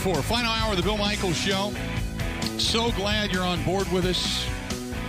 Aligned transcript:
four, 0.00 0.22
final 0.22 0.50
hour 0.50 0.70
of 0.70 0.78
the 0.78 0.82
Bill 0.82 0.96
Michaels 0.96 1.36
Show. 1.36 1.74
So 2.56 2.90
glad 2.92 3.32
you're 3.32 3.44
on 3.44 3.62
board 3.64 3.86
with 3.92 4.06
us. 4.06 4.46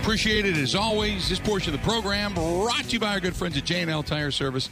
Appreciate 0.02 0.44
it 0.44 0.54
as 0.58 0.74
always. 0.74 1.30
This 1.30 1.38
portion 1.38 1.72
of 1.72 1.80
the 1.80 1.86
program 1.86 2.34
brought 2.34 2.84
to 2.84 2.90
you 2.90 3.00
by 3.00 3.14
our 3.14 3.20
good 3.20 3.34
friends 3.34 3.56
at 3.56 3.64
J&L 3.64 4.02
Tire 4.02 4.30
Service. 4.30 4.68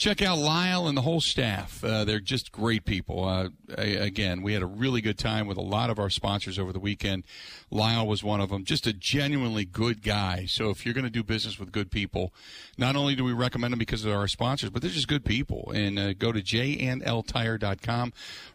Check 0.00 0.22
out 0.22 0.38
Lyle 0.38 0.88
and 0.88 0.96
the 0.96 1.02
whole 1.02 1.20
staff. 1.20 1.84
Uh, 1.84 2.06
they're 2.06 2.20
just 2.20 2.52
great 2.52 2.86
people. 2.86 3.22
Uh, 3.22 3.50
again, 3.76 4.40
we 4.40 4.54
had 4.54 4.62
a 4.62 4.66
really 4.66 5.02
good 5.02 5.18
time 5.18 5.46
with 5.46 5.58
a 5.58 5.62
lot 5.62 5.90
of 5.90 5.98
our 5.98 6.08
sponsors 6.08 6.58
over 6.58 6.72
the 6.72 6.80
weekend. 6.80 7.22
Lyle 7.70 8.06
was 8.06 8.24
one 8.24 8.40
of 8.40 8.48
them. 8.48 8.64
Just 8.64 8.86
a 8.86 8.94
genuinely 8.94 9.66
good 9.66 10.02
guy. 10.02 10.46
So 10.46 10.70
if 10.70 10.86
you're 10.86 10.94
going 10.94 11.04
to 11.04 11.10
do 11.10 11.22
business 11.22 11.58
with 11.58 11.70
good 11.70 11.90
people, 11.90 12.32
not 12.78 12.96
only 12.96 13.14
do 13.14 13.24
we 13.24 13.34
recommend 13.34 13.72
them 13.72 13.78
because 13.78 14.02
they're 14.02 14.16
our 14.16 14.26
sponsors, 14.26 14.70
but 14.70 14.80
they're 14.80 14.90
just 14.90 15.06
good 15.06 15.22
people. 15.22 15.70
And 15.74 15.98
uh, 15.98 16.14
go 16.14 16.32
to 16.32 16.40
jnltire.com, 16.40 18.12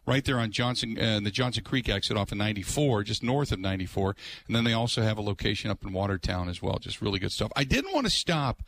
right 0.07 0.25
there 0.25 0.39
on 0.39 0.49
Johnson, 0.49 0.97
uh, 0.99 1.19
the 1.19 1.29
Johnson 1.29 1.63
Creek 1.63 1.87
exit 1.89 2.17
off 2.17 2.31
of 2.31 2.39
94, 2.39 3.03
just 3.03 3.21
north 3.21 3.51
of 3.51 3.59
94. 3.59 4.15
And 4.47 4.55
then 4.55 4.63
they 4.63 4.73
also 4.73 5.03
have 5.03 5.19
a 5.19 5.21
location 5.21 5.69
up 5.69 5.85
in 5.85 5.93
Watertown 5.93 6.49
as 6.49 6.63
well. 6.63 6.79
Just 6.79 7.03
really 7.03 7.19
good 7.19 7.31
stuff. 7.31 7.51
I 7.55 7.65
didn't 7.65 7.93
want 7.93 8.07
to 8.07 8.11
stop 8.11 8.63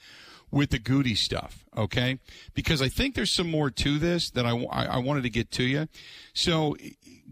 with 0.51 0.69
the 0.69 0.79
Goody 0.79 1.15
stuff, 1.15 1.65
okay? 1.75 2.19
Because 2.53 2.81
I 2.81 2.87
think 2.87 3.15
there's 3.15 3.31
some 3.31 3.49
more 3.49 3.69
to 3.69 3.99
this 3.99 4.29
that 4.31 4.45
I, 4.45 4.51
I, 4.71 4.85
I 4.85 4.97
wanted 4.97 5.23
to 5.23 5.29
get 5.29 5.51
to 5.51 5.63
you. 5.63 5.87
So, 6.33 6.75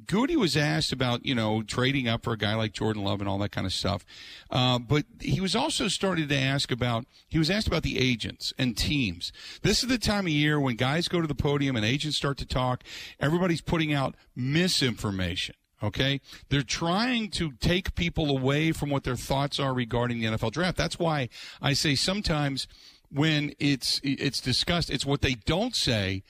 Goody 0.08 0.36
was 0.36 0.58
asked 0.58 0.92
about, 0.92 1.26
you 1.26 1.34
know, 1.34 1.64
trading 1.64 2.08
up 2.08 2.24
for 2.24 2.34
a 2.34 2.38
guy 2.38 2.54
like 2.56 2.74
Jordan 2.74 3.04
Love 3.04 3.22
and 3.22 3.30
all 3.30 3.38
that 3.40 3.52
kind 3.52 3.66
of 3.66 3.74
stuff. 3.74 4.06
Uh, 4.52 4.78
but 4.78 5.06
he 5.20 5.40
was 5.40 5.56
also 5.56 5.88
started 5.88 6.30
to 6.30 6.38
ask 6.38 6.70
about, 6.70 7.06
he 7.28 7.40
was 7.40 7.50
asked 7.50 7.68
about 7.68 7.84
the 7.84 7.98
agents 7.98 8.54
and 8.58 8.78
teams. 8.78 9.32
This 9.62 9.84
is 9.84 9.90
the 9.90 9.98
time 9.98 10.26
of 10.26 10.32
year 10.32 10.60
when 10.60 10.76
guys 10.76 11.08
go 11.08 11.22
to 11.22 11.28
the 11.28 11.36
podium 11.36 11.76
and 11.76 11.86
agents 11.86 12.18
start 12.18 12.38
to 12.40 12.46
talk. 12.46 12.84
Everybody's 13.20 13.62
putting 13.62 13.94
out 13.94 14.16
misinformation. 14.36 15.56
Okay. 15.82 16.22
They're 16.50 16.62
trying 16.62 17.30
to 17.32 17.52
take 17.54 17.96
people 17.96 18.36
away 18.36 18.72
from 18.72 18.90
what 18.90 19.04
their 19.04 19.16
thoughts 19.16 19.60
are 19.60 19.74
regarding 19.74 20.20
the 20.20 20.26
NFL 20.26 20.52
draft. 20.52 20.78
That's 20.78 20.98
why 20.98 21.30
I 21.62 21.74
say 21.74 21.96
sometimes 21.96 22.68
when 23.16 23.54
it's 23.60 24.02
it's 24.04 24.42
discussed. 24.42 24.90
It's 24.90 25.06
what 25.06 25.22
they 25.22 25.36
don't 25.36 25.76
say, 25.76 26.24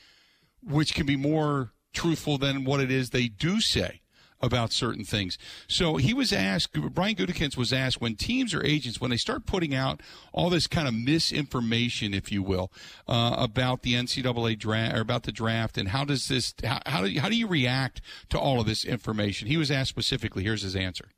which 0.64 0.94
can 0.94 1.06
be 1.06 1.16
more 1.16 1.72
truthful 1.94 2.38
than 2.38 2.64
what 2.64 2.80
it 2.80 2.92
is 2.92 3.10
they 3.10 3.28
do 3.28 3.60
say 3.60 4.02
about 4.42 4.72
certain 4.72 5.04
things. 5.04 5.38
So 5.68 5.96
he 5.96 6.14
was 6.14 6.32
asked, 6.32 6.74
Brian 6.94 7.16
Gutekunst 7.16 7.58
was 7.58 7.74
asked 7.74 8.02
when 8.02 8.16
teams 8.16 8.54
or 8.54 8.64
agents, 8.64 9.00
when 9.00 9.10
they 9.10 9.18
start 9.18 9.46
putting 9.46 9.74
out 9.74 10.02
all 10.34 10.50
this 10.50 10.68
kind 10.68 10.88
of 10.88 10.94
misinformation, 10.94 12.14
if 12.14 12.32
you 12.32 12.44
will, 12.44 12.72
uh, 13.08 13.36
about 13.38 13.82
the 13.82 13.94
NCAA 13.94 14.60
draft 14.60 14.96
or 14.96 15.00
about 15.00 15.24
the 15.24 15.32
draft, 15.32 15.78
and 15.78 15.88
how 15.88 16.04
does 16.04 16.28
this, 16.28 16.54
how, 16.64 16.80
how, 16.86 17.02
do 17.02 17.08
you, 17.08 17.22
how 17.22 17.30
do 17.30 17.36
you 17.36 17.48
react 17.48 18.02
to 18.30 18.38
all 18.38 18.60
of 18.60 18.68
this 18.68 18.84
information? 18.86 19.48
He 19.48 19.58
was 19.58 19.72
asked 19.72 19.90
specifically. 19.90 20.44
Here's 20.44 20.62
his 20.62 20.76
answer. 20.76 21.10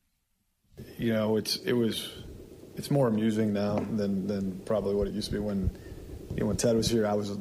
You 0.97 1.13
know, 1.13 1.37
it's 1.37 1.55
it 1.57 1.73
was 1.73 2.11
it's 2.78 2.92
more 2.92 3.08
amusing 3.08 3.52
now 3.52 3.75
than 3.75 4.28
than 4.28 4.59
probably 4.66 4.95
what 4.95 5.08
it 5.08 5.14
used 5.14 5.30
to 5.30 5.33
be 5.33 5.39
when 5.39 5.70
you 6.31 6.42
know 6.42 6.45
when 6.45 6.58
Ted 6.58 6.75
was 6.75 6.89
here. 6.89 7.06
I 7.06 7.14
was 7.14 7.38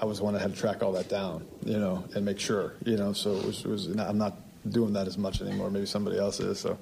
I 0.00 0.04
was 0.04 0.18
the 0.18 0.24
one 0.24 0.34
that 0.34 0.40
had 0.40 0.54
to 0.54 0.58
track 0.58 0.82
all 0.82 0.92
that 0.92 1.08
down, 1.08 1.46
you 1.64 1.78
know, 1.78 2.04
and 2.14 2.24
make 2.24 2.38
sure, 2.40 2.74
you 2.84 2.96
know. 2.96 3.12
So 3.12 3.36
it 3.36 3.44
was, 3.44 3.64
it 3.64 3.68
was 3.68 3.86
I'm 3.86 4.18
not 4.18 4.36
doing 4.68 4.92
that 4.94 5.06
as 5.06 5.18
much 5.18 5.40
anymore. 5.40 5.70
Maybe 5.70 5.86
somebody 5.86 6.18
else 6.18 6.40
is. 6.40 6.58
So 6.58 6.78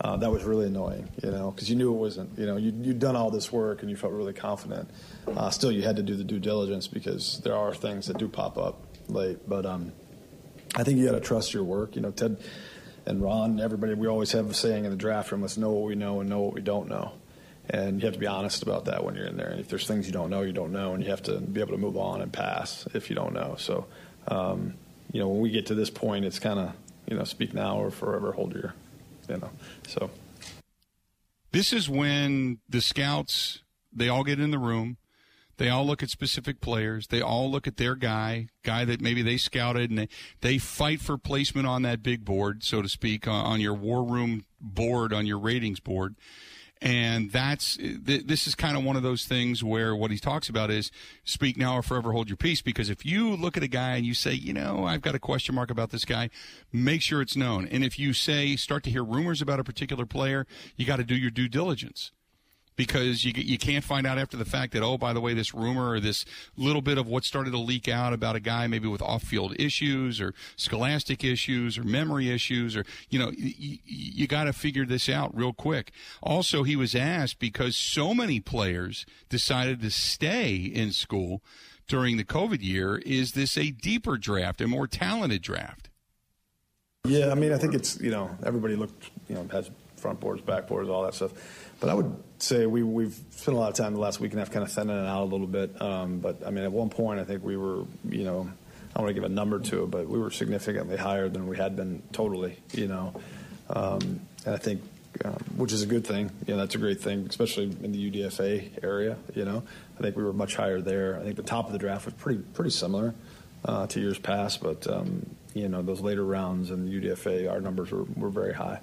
uh, 0.00 0.16
that 0.18 0.30
was 0.30 0.44
really 0.44 0.66
annoying, 0.66 1.08
you 1.22 1.30
know, 1.30 1.50
because 1.50 1.70
you 1.70 1.76
knew 1.76 1.94
it 1.94 1.98
wasn't. 1.98 2.38
You 2.38 2.46
know, 2.46 2.56
you, 2.56 2.72
you'd 2.82 2.98
done 2.98 3.16
all 3.16 3.30
this 3.30 3.50
work 3.52 3.82
and 3.82 3.90
you 3.90 3.96
felt 3.96 4.12
really 4.12 4.32
confident. 4.32 4.90
Uh, 5.26 5.50
still, 5.50 5.72
you 5.72 5.82
had 5.82 5.96
to 5.96 6.02
do 6.02 6.16
the 6.16 6.24
due 6.24 6.38
diligence 6.38 6.86
because 6.86 7.40
there 7.40 7.56
are 7.56 7.74
things 7.74 8.06
that 8.06 8.18
do 8.18 8.28
pop 8.28 8.58
up 8.58 8.82
late. 9.08 9.48
But 9.48 9.66
um, 9.66 9.92
I 10.74 10.82
think 10.82 10.98
you 10.98 11.06
got 11.06 11.12
to 11.12 11.20
trust 11.20 11.54
your 11.54 11.64
work. 11.64 11.96
You 11.96 12.02
know, 12.02 12.10
Ted 12.10 12.38
and 13.06 13.22
Ron, 13.22 13.52
and 13.52 13.60
everybody, 13.60 13.94
we 13.94 14.08
always 14.08 14.32
have 14.32 14.50
a 14.50 14.54
saying 14.54 14.84
in 14.84 14.90
the 14.90 14.96
draft 14.96 15.30
room: 15.30 15.42
"Let's 15.42 15.56
know 15.56 15.70
what 15.70 15.86
we 15.86 15.94
know 15.94 16.20
and 16.20 16.28
know 16.28 16.40
what 16.40 16.54
we 16.54 16.60
don't 16.60 16.88
know." 16.88 17.12
And 17.70 18.00
you 18.00 18.06
have 18.06 18.14
to 18.14 18.20
be 18.20 18.26
honest 18.26 18.62
about 18.62 18.84
that 18.86 19.04
when 19.04 19.14
you're 19.14 19.26
in 19.26 19.36
there. 19.36 19.48
And 19.48 19.60
if 19.60 19.68
there's 19.68 19.86
things 19.86 20.06
you 20.06 20.12
don't 20.12 20.30
know, 20.30 20.42
you 20.42 20.52
don't 20.52 20.72
know, 20.72 20.94
and 20.94 21.02
you 21.02 21.10
have 21.10 21.22
to 21.24 21.38
be 21.38 21.60
able 21.60 21.72
to 21.72 21.78
move 21.78 21.96
on 21.96 22.20
and 22.20 22.32
pass 22.32 22.86
if 22.94 23.10
you 23.10 23.16
don't 23.16 23.34
know. 23.34 23.56
So, 23.58 23.86
um, 24.28 24.74
you 25.12 25.20
know, 25.20 25.28
when 25.28 25.40
we 25.40 25.50
get 25.50 25.66
to 25.66 25.74
this 25.74 25.90
point, 25.90 26.24
it's 26.24 26.38
kind 26.38 26.58
of 26.58 26.72
you 27.06 27.16
know, 27.16 27.24
speak 27.24 27.54
now 27.54 27.78
or 27.78 27.90
forever 27.90 28.32
hold 28.32 28.54
your, 28.54 28.74
you 29.28 29.38
know. 29.38 29.50
So, 29.86 30.10
this 31.52 31.72
is 31.72 31.88
when 31.88 32.58
the 32.68 32.80
scouts 32.80 33.62
they 33.92 34.08
all 34.08 34.24
get 34.24 34.40
in 34.40 34.50
the 34.50 34.58
room. 34.58 34.98
They 35.58 35.70
all 35.70 35.86
look 35.86 36.02
at 36.02 36.10
specific 36.10 36.60
players. 36.60 37.06
They 37.06 37.22
all 37.22 37.50
look 37.50 37.66
at 37.66 37.78
their 37.78 37.94
guy, 37.94 38.48
guy 38.62 38.84
that 38.84 39.00
maybe 39.00 39.22
they 39.22 39.38
scouted, 39.38 39.88
and 39.88 40.00
they, 40.00 40.08
they 40.42 40.58
fight 40.58 41.00
for 41.00 41.16
placement 41.16 41.66
on 41.66 41.80
that 41.80 42.02
big 42.02 42.26
board, 42.26 42.62
so 42.62 42.82
to 42.82 42.88
speak, 42.90 43.26
on 43.26 43.58
your 43.58 43.72
war 43.72 44.04
room 44.04 44.44
board, 44.60 45.14
on 45.14 45.24
your 45.24 45.38
ratings 45.38 45.80
board. 45.80 46.14
And 46.82 47.32
that's 47.32 47.78
this 47.80 48.46
is 48.46 48.54
kind 48.54 48.76
of 48.76 48.84
one 48.84 48.96
of 48.96 49.02
those 49.02 49.24
things 49.24 49.64
where 49.64 49.96
what 49.96 50.10
he 50.10 50.18
talks 50.18 50.48
about 50.48 50.70
is 50.70 50.90
speak 51.24 51.56
now 51.56 51.76
or 51.76 51.82
forever 51.82 52.12
hold 52.12 52.28
your 52.28 52.36
peace. 52.36 52.60
Because 52.60 52.90
if 52.90 53.06
you 53.06 53.34
look 53.34 53.56
at 53.56 53.62
a 53.62 53.68
guy 53.68 53.96
and 53.96 54.04
you 54.04 54.12
say, 54.12 54.32
you 54.32 54.52
know, 54.52 54.84
I've 54.84 55.00
got 55.00 55.14
a 55.14 55.18
question 55.18 55.54
mark 55.54 55.70
about 55.70 55.90
this 55.90 56.04
guy, 56.04 56.28
make 56.72 57.00
sure 57.00 57.22
it's 57.22 57.36
known. 57.36 57.66
And 57.68 57.82
if 57.82 57.98
you 57.98 58.12
say 58.12 58.56
start 58.56 58.82
to 58.84 58.90
hear 58.90 59.02
rumors 59.02 59.40
about 59.40 59.58
a 59.58 59.64
particular 59.64 60.04
player, 60.04 60.46
you 60.76 60.84
got 60.84 60.96
to 60.96 61.04
do 61.04 61.16
your 61.16 61.30
due 61.30 61.48
diligence 61.48 62.12
because 62.76 63.24
you 63.24 63.32
you 63.34 63.58
can't 63.58 63.84
find 63.84 64.06
out 64.06 64.18
after 64.18 64.36
the 64.36 64.44
fact 64.44 64.72
that 64.72 64.82
oh 64.82 64.98
by 64.98 65.12
the 65.12 65.20
way 65.20 65.34
this 65.34 65.54
rumor 65.54 65.90
or 65.90 66.00
this 66.00 66.24
little 66.56 66.82
bit 66.82 66.98
of 66.98 67.06
what 67.06 67.24
started 67.24 67.50
to 67.50 67.58
leak 67.58 67.88
out 67.88 68.12
about 68.12 68.36
a 68.36 68.40
guy 68.40 68.66
maybe 68.66 68.86
with 68.86 69.02
off-field 69.02 69.54
issues 69.58 70.20
or 70.20 70.34
scholastic 70.56 71.24
issues 71.24 71.78
or 71.78 71.84
memory 71.84 72.30
issues 72.30 72.76
or 72.76 72.84
you 73.08 73.18
know 73.18 73.32
you, 73.36 73.78
you 73.84 74.26
got 74.26 74.44
to 74.44 74.52
figure 74.52 74.84
this 74.84 75.08
out 75.08 75.36
real 75.36 75.52
quick. 75.52 75.92
Also, 76.22 76.62
he 76.62 76.76
was 76.76 76.94
asked 76.94 77.38
because 77.38 77.76
so 77.76 78.14
many 78.14 78.40
players 78.40 79.06
decided 79.28 79.80
to 79.80 79.90
stay 79.90 80.56
in 80.56 80.92
school 80.92 81.42
during 81.88 82.16
the 82.16 82.24
COVID 82.24 82.62
year. 82.62 82.96
Is 82.98 83.32
this 83.32 83.56
a 83.56 83.70
deeper 83.70 84.16
draft, 84.16 84.60
a 84.60 84.66
more 84.66 84.86
talented 84.86 85.42
draft? 85.42 85.88
Yeah, 87.06 87.30
I 87.30 87.34
mean, 87.34 87.52
I 87.52 87.58
think 87.58 87.74
it's 87.74 88.00
you 88.00 88.10
know 88.10 88.30
everybody 88.44 88.76
looked 88.76 89.10
you 89.28 89.34
know 89.34 89.46
has 89.52 89.70
front 89.96 90.20
boards, 90.20 90.42
back 90.42 90.66
boards, 90.68 90.88
all 90.88 91.02
that 91.04 91.14
stuff. 91.14 91.32
But 91.80 91.90
I 91.90 91.94
would 91.94 92.16
say 92.38 92.66
we, 92.66 92.82
we've 92.82 93.18
spent 93.30 93.56
a 93.56 93.60
lot 93.60 93.70
of 93.70 93.76
time 93.76 93.94
the 93.94 94.00
last 94.00 94.20
week 94.20 94.32
and 94.32 94.40
a 94.40 94.44
half 94.44 94.52
kind 94.52 94.62
of 94.62 94.72
thinning 94.72 94.96
it 94.96 95.06
out 95.06 95.22
a 95.22 95.24
little 95.24 95.46
bit. 95.46 95.80
Um, 95.80 96.18
but 96.18 96.46
I 96.46 96.50
mean, 96.50 96.64
at 96.64 96.72
one 96.72 96.90
point, 96.90 97.20
I 97.20 97.24
think 97.24 97.44
we 97.44 97.56
were, 97.56 97.84
you 98.08 98.24
know, 98.24 98.50
I 98.96 98.98
don't 98.98 99.04
want 99.04 99.08
to 99.08 99.14
give 99.14 99.24
a 99.24 99.28
number 99.28 99.58
to 99.58 99.84
it, 99.84 99.90
but 99.90 100.08
we 100.08 100.18
were 100.18 100.30
significantly 100.30 100.96
higher 100.96 101.28
than 101.28 101.46
we 101.46 101.56
had 101.56 101.76
been 101.76 102.02
totally, 102.12 102.58
you 102.72 102.88
know. 102.88 103.14
Um, 103.68 104.20
and 104.44 104.54
I 104.54 104.58
think, 104.58 104.82
um, 105.24 105.32
which 105.56 105.72
is 105.72 105.82
a 105.82 105.86
good 105.86 106.06
thing, 106.06 106.30
you 106.46 106.54
know, 106.54 106.60
that's 106.60 106.74
a 106.74 106.78
great 106.78 107.00
thing, 107.00 107.26
especially 107.28 107.64
in 107.64 107.92
the 107.92 108.10
UDFA 108.10 108.82
area, 108.82 109.16
you 109.34 109.44
know. 109.44 109.62
I 109.98 110.02
think 110.02 110.16
we 110.16 110.22
were 110.22 110.32
much 110.32 110.56
higher 110.56 110.80
there. 110.80 111.18
I 111.18 111.24
think 111.24 111.36
the 111.36 111.42
top 111.42 111.66
of 111.66 111.72
the 111.72 111.78
draft 111.78 112.06
was 112.06 112.14
pretty 112.14 112.42
pretty 112.54 112.70
similar 112.70 113.14
uh, 113.64 113.86
to 113.88 114.00
years 114.00 114.18
past, 114.18 114.62
but, 114.62 114.86
um, 114.86 115.26
you 115.54 115.68
know, 115.68 115.82
those 115.82 116.00
later 116.00 116.24
rounds 116.24 116.70
in 116.70 116.86
the 116.86 117.00
UDFA, 117.00 117.50
our 117.50 117.60
numbers 117.60 117.90
were, 117.90 118.04
were 118.16 118.30
very 118.30 118.54
high 118.54 118.80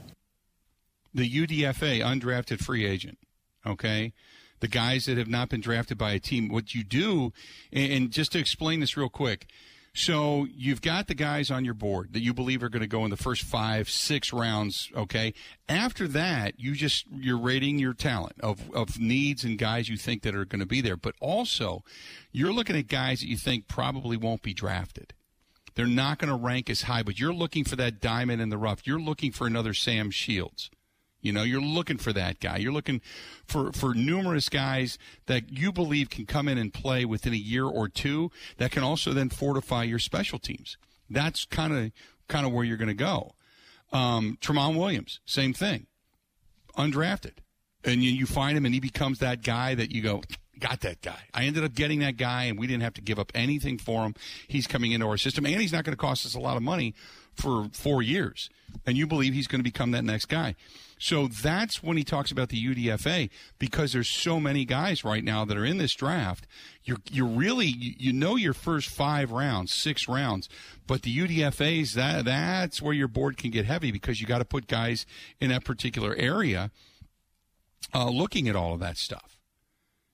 the 1.14 1.30
UDFA 1.30 2.02
undrafted 2.02 2.64
free 2.64 2.86
agent. 2.86 3.18
Okay. 3.66 4.14
The 4.60 4.68
guys 4.68 5.06
that 5.06 5.18
have 5.18 5.28
not 5.28 5.50
been 5.50 5.62
drafted 5.62 5.98
by 5.98 6.14
a 6.14 6.20
team. 6.20 6.48
What 6.48 6.74
you 6.74 6.84
do, 6.84 7.34
and 7.72 8.12
just 8.12 8.32
to 8.32 8.40
explain 8.40 8.80
this 8.80 8.96
real 8.96 9.10
quick. 9.10 9.48
So 9.96 10.48
you've 10.56 10.82
got 10.82 11.08
the 11.08 11.14
guys 11.14 11.52
on 11.52 11.66
your 11.66 11.76
board 11.76 12.14
that 12.14 12.22
you 12.22 12.34
believe 12.34 12.64
are 12.64 12.70
going 12.70 12.82
to 12.82 12.88
go 12.88 13.04
in 13.06 13.12
the 13.12 13.18
first 13.18 13.44
five, 13.44 13.88
six 13.90 14.34
rounds. 14.34 14.90
Okay. 14.96 15.36
After 15.70 16.08
that, 16.08 16.60
you 16.60 16.74
just, 16.74 17.06
you're 17.12 17.38
rating 17.38 17.78
your 17.78 17.94
talent 17.94 18.38
of, 18.40 18.72
of 18.74 19.00
needs 19.00 19.44
and 19.44 19.56
guys 19.58 19.90
you 19.90 19.98
think 19.98 20.24
that 20.24 20.34
are 20.34 20.46
going 20.46 20.62
to 20.62 20.66
be 20.66 20.82
there. 20.82 20.98
But 20.98 21.14
also 21.22 21.84
you're 22.32 22.52
looking 22.52 22.76
at 22.76 22.88
guys 22.88 23.20
that 23.20 23.28
you 23.28 23.38
think 23.38 23.68
probably 23.68 24.18
won't 24.18 24.42
be 24.42 24.54
drafted. 24.54 25.14
They're 25.76 25.86
not 25.86 26.18
going 26.18 26.30
to 26.30 26.44
rank 26.44 26.70
as 26.70 26.84
high, 26.84 27.04
but 27.04 27.20
you're 27.20 27.34
looking 27.34 27.64
for 27.64 27.76
that 27.76 28.00
diamond 28.00 28.42
in 28.42 28.50
the 28.50 28.58
rough. 28.58 28.88
You're 28.88 29.00
looking 29.00 29.32
for 29.32 29.46
another 29.46 29.74
Sam 29.74 30.10
Shields. 30.10 30.72
You 31.24 31.32
know, 31.32 31.44
you're 31.44 31.62
looking 31.62 31.98
for 31.98 32.14
that 32.14 32.40
guy. 32.40 32.58
You're 32.58 32.74
looking 32.74 33.02
for, 33.48 33.72
for 33.72 33.96
numerous 33.96 34.50
guys 34.50 35.00
that 35.26 35.52
you 35.52 35.72
believe 35.72 36.10
can 36.10 36.26
come 36.26 36.48
in 36.48 36.58
and 36.58 36.72
play 36.72 37.06
within 37.06 37.34
a 37.34 37.38
year 37.38 37.66
or 37.66 37.88
two 37.88 38.30
that 38.58 38.72
can 38.72 38.84
also 38.84 39.14
then 39.14 39.30
fortify 39.30 39.84
your 39.84 40.00
special 40.00 40.38
teams. 40.38 40.78
That's 41.10 41.46
kind 41.46 41.74
of 41.74 41.92
kind 42.28 42.46
of 42.46 42.52
where 42.52 42.64
you're 42.64 42.78
going 42.78 42.88
to 42.90 42.94
go. 42.94 43.34
Um, 43.92 44.38
Tramon 44.42 44.78
Williams, 44.78 45.20
same 45.26 45.54
thing, 45.54 45.88
undrafted, 46.78 47.38
and 47.84 48.04
you, 48.04 48.12
you 48.12 48.26
find 48.26 48.58
him 48.58 48.66
and 48.66 48.74
he 48.74 48.80
becomes 48.80 49.20
that 49.20 49.44
guy 49.44 49.76
that 49.76 49.92
you 49.92 50.02
go, 50.02 50.24
got 50.60 50.82
that 50.82 51.02
guy. 51.02 51.20
I 51.34 51.44
ended 51.44 51.64
up 51.64 51.74
getting 51.74 52.00
that 52.00 52.18
guy, 52.18 52.46
and 52.46 52.58
we 52.58 52.68
didn't 52.68 52.84
have 52.84 52.94
to 52.96 53.02
give 53.02 53.20
up 53.20 53.32
anything 53.36 53.78
for 53.78 54.04
him. 54.04 54.16
He's 54.48 54.68
coming 54.68 54.92
into 54.92 55.08
our 55.08 55.18
system, 55.18 55.46
and 55.46 55.62
he's 55.62 55.74
not 55.74 55.84
going 55.84 55.94
to 55.94 55.98
cost 56.02 56.26
us 56.26 56.36
a 56.36 56.40
lot 56.40 56.58
of 56.58 56.64
money 56.64 56.96
for 57.36 57.70
four 57.72 58.02
years. 58.02 58.50
And 58.86 58.98
you 58.98 59.06
believe 59.06 59.34
he's 59.34 59.48
going 59.48 59.60
to 59.60 59.64
become 59.64 59.92
that 59.92 60.04
next 60.04 60.26
guy. 60.26 60.56
So 60.98 61.28
that's 61.28 61.84
when 61.84 61.98
he 61.98 62.04
talks 62.04 62.32
about 62.32 62.50
the 62.50 62.64
UDFA 62.64 63.30
because 63.60 63.94
there's 63.94 64.10
so 64.10 64.40
many 64.40 64.66
guys 64.66 65.04
right 65.04 65.24
now 65.24 65.46
that 65.46 65.58
are 65.58 65.66
in 65.66 65.78
this 65.78 65.94
draft. 65.94 66.48
You're 66.84 66.98
you're 67.12 67.28
really 67.28 67.68
you 67.68 68.14
know 68.14 68.36
your 68.36 68.54
first 68.54 68.90
five 68.90 69.32
rounds, 69.32 69.74
six 69.74 70.08
rounds, 70.08 70.50
but 70.88 71.02
the 71.02 71.18
UDFA's 71.18 71.94
that 71.94 72.26
that's 72.26 72.82
where 72.82 72.94
your 72.94 73.08
board 73.08 73.38
can 73.38 73.52
get 73.52 73.66
heavy 73.66 73.92
because 73.92 74.22
you 74.22 74.28
got 74.28 74.40
to 74.40 74.46
put 74.46 74.68
guys 74.68 75.06
in 75.40 75.50
that 75.50 75.64
particular 75.64 76.16
area, 76.16 76.72
uh, 77.94 78.10
looking 78.10 78.48
at 78.48 78.56
all 78.56 78.74
of 78.74 78.80
that 78.80 78.98
stuff. 78.98 79.40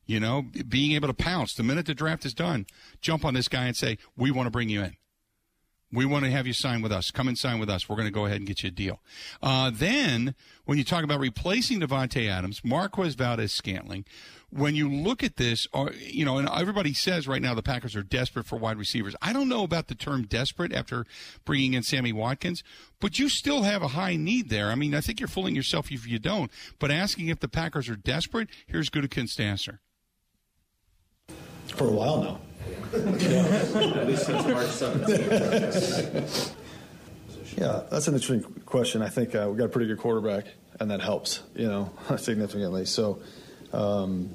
You 0.05 0.19
know, 0.19 0.45
being 0.67 0.93
able 0.93 1.07
to 1.07 1.13
pounce 1.13 1.53
the 1.53 1.61
minute 1.61 1.85
the 1.85 1.93
draft 1.93 2.25
is 2.25 2.33
done, 2.33 2.65
jump 2.99 3.23
on 3.23 3.35
this 3.35 3.47
guy 3.47 3.65
and 3.65 3.75
say, 3.75 3.99
"We 4.17 4.31
want 4.31 4.47
to 4.47 4.51
bring 4.51 4.69
you 4.69 4.81
in." 4.81 4.95
We 5.91 6.05
want 6.05 6.25
to 6.25 6.31
have 6.31 6.45
you 6.45 6.53
sign 6.53 6.81
with 6.81 6.91
us. 6.91 7.09
Come 7.09 7.27
and 7.27 7.37
sign 7.37 7.59
with 7.59 7.69
us. 7.69 7.89
We're 7.89 7.95
going 7.95 8.07
to 8.07 8.11
go 8.11 8.25
ahead 8.25 8.37
and 8.37 8.47
get 8.47 8.61
you 8.61 8.67
a 8.67 8.71
deal. 8.71 8.99
Uh, 9.41 9.71
then, 9.73 10.35
when 10.65 10.77
you 10.77 10.83
talk 10.83 11.03
about 11.03 11.19
replacing 11.19 11.79
Davante 11.79 12.29
Adams, 12.29 12.61
Marquez 12.63 13.15
Valdes 13.15 13.51
Scantling, 13.51 14.05
when 14.51 14.75
you 14.75 14.89
look 14.89 15.23
at 15.23 15.37
this, 15.37 15.67
uh, 15.73 15.89
you 15.97 16.25
know, 16.25 16.37
and 16.37 16.49
everybody 16.49 16.93
says 16.93 17.27
right 17.27 17.41
now 17.41 17.53
the 17.53 17.63
Packers 17.63 17.95
are 17.95 18.03
desperate 18.03 18.45
for 18.45 18.57
wide 18.57 18.77
receivers. 18.77 19.15
I 19.21 19.33
don't 19.33 19.49
know 19.49 19.63
about 19.63 19.87
the 19.87 19.95
term 19.95 20.23
desperate 20.23 20.73
after 20.73 21.05
bringing 21.45 21.73
in 21.73 21.83
Sammy 21.83 22.13
Watkins, 22.13 22.63
but 22.99 23.19
you 23.19 23.29
still 23.29 23.63
have 23.63 23.81
a 23.81 23.89
high 23.89 24.15
need 24.15 24.49
there. 24.49 24.69
I 24.69 24.75
mean, 24.75 24.93
I 24.93 25.01
think 25.01 25.19
you're 25.19 25.27
fooling 25.27 25.55
yourself 25.55 25.91
if 25.91 26.07
you 26.07 26.19
don't. 26.19 26.51
But 26.79 26.91
asking 26.91 27.27
if 27.27 27.39
the 27.39 27.47
Packers 27.47 27.89
are 27.89 27.95
desperate, 27.95 28.49
here's 28.67 28.89
Gutekunst's 28.89 29.39
answer. 29.39 29.81
For 31.67 31.87
a 31.87 31.91
while 31.91 32.23
now. 32.23 32.41
At 32.93 34.07
least 34.07 34.25
since 34.25 34.45
March 34.47 34.67
17th. 34.67 36.53
yeah, 37.57 37.83
that's 37.89 38.07
an 38.07 38.15
interesting 38.15 38.43
question. 38.65 39.01
I 39.01 39.09
think 39.09 39.35
uh, 39.35 39.47
we 39.51 39.57
got 39.57 39.65
a 39.65 39.69
pretty 39.69 39.87
good 39.87 39.99
quarterback, 39.99 40.45
and 40.79 40.89
that 40.91 41.01
helps, 41.01 41.41
you 41.55 41.67
know, 41.67 41.91
significantly. 42.17 42.85
So, 42.85 43.19
um, 43.73 44.33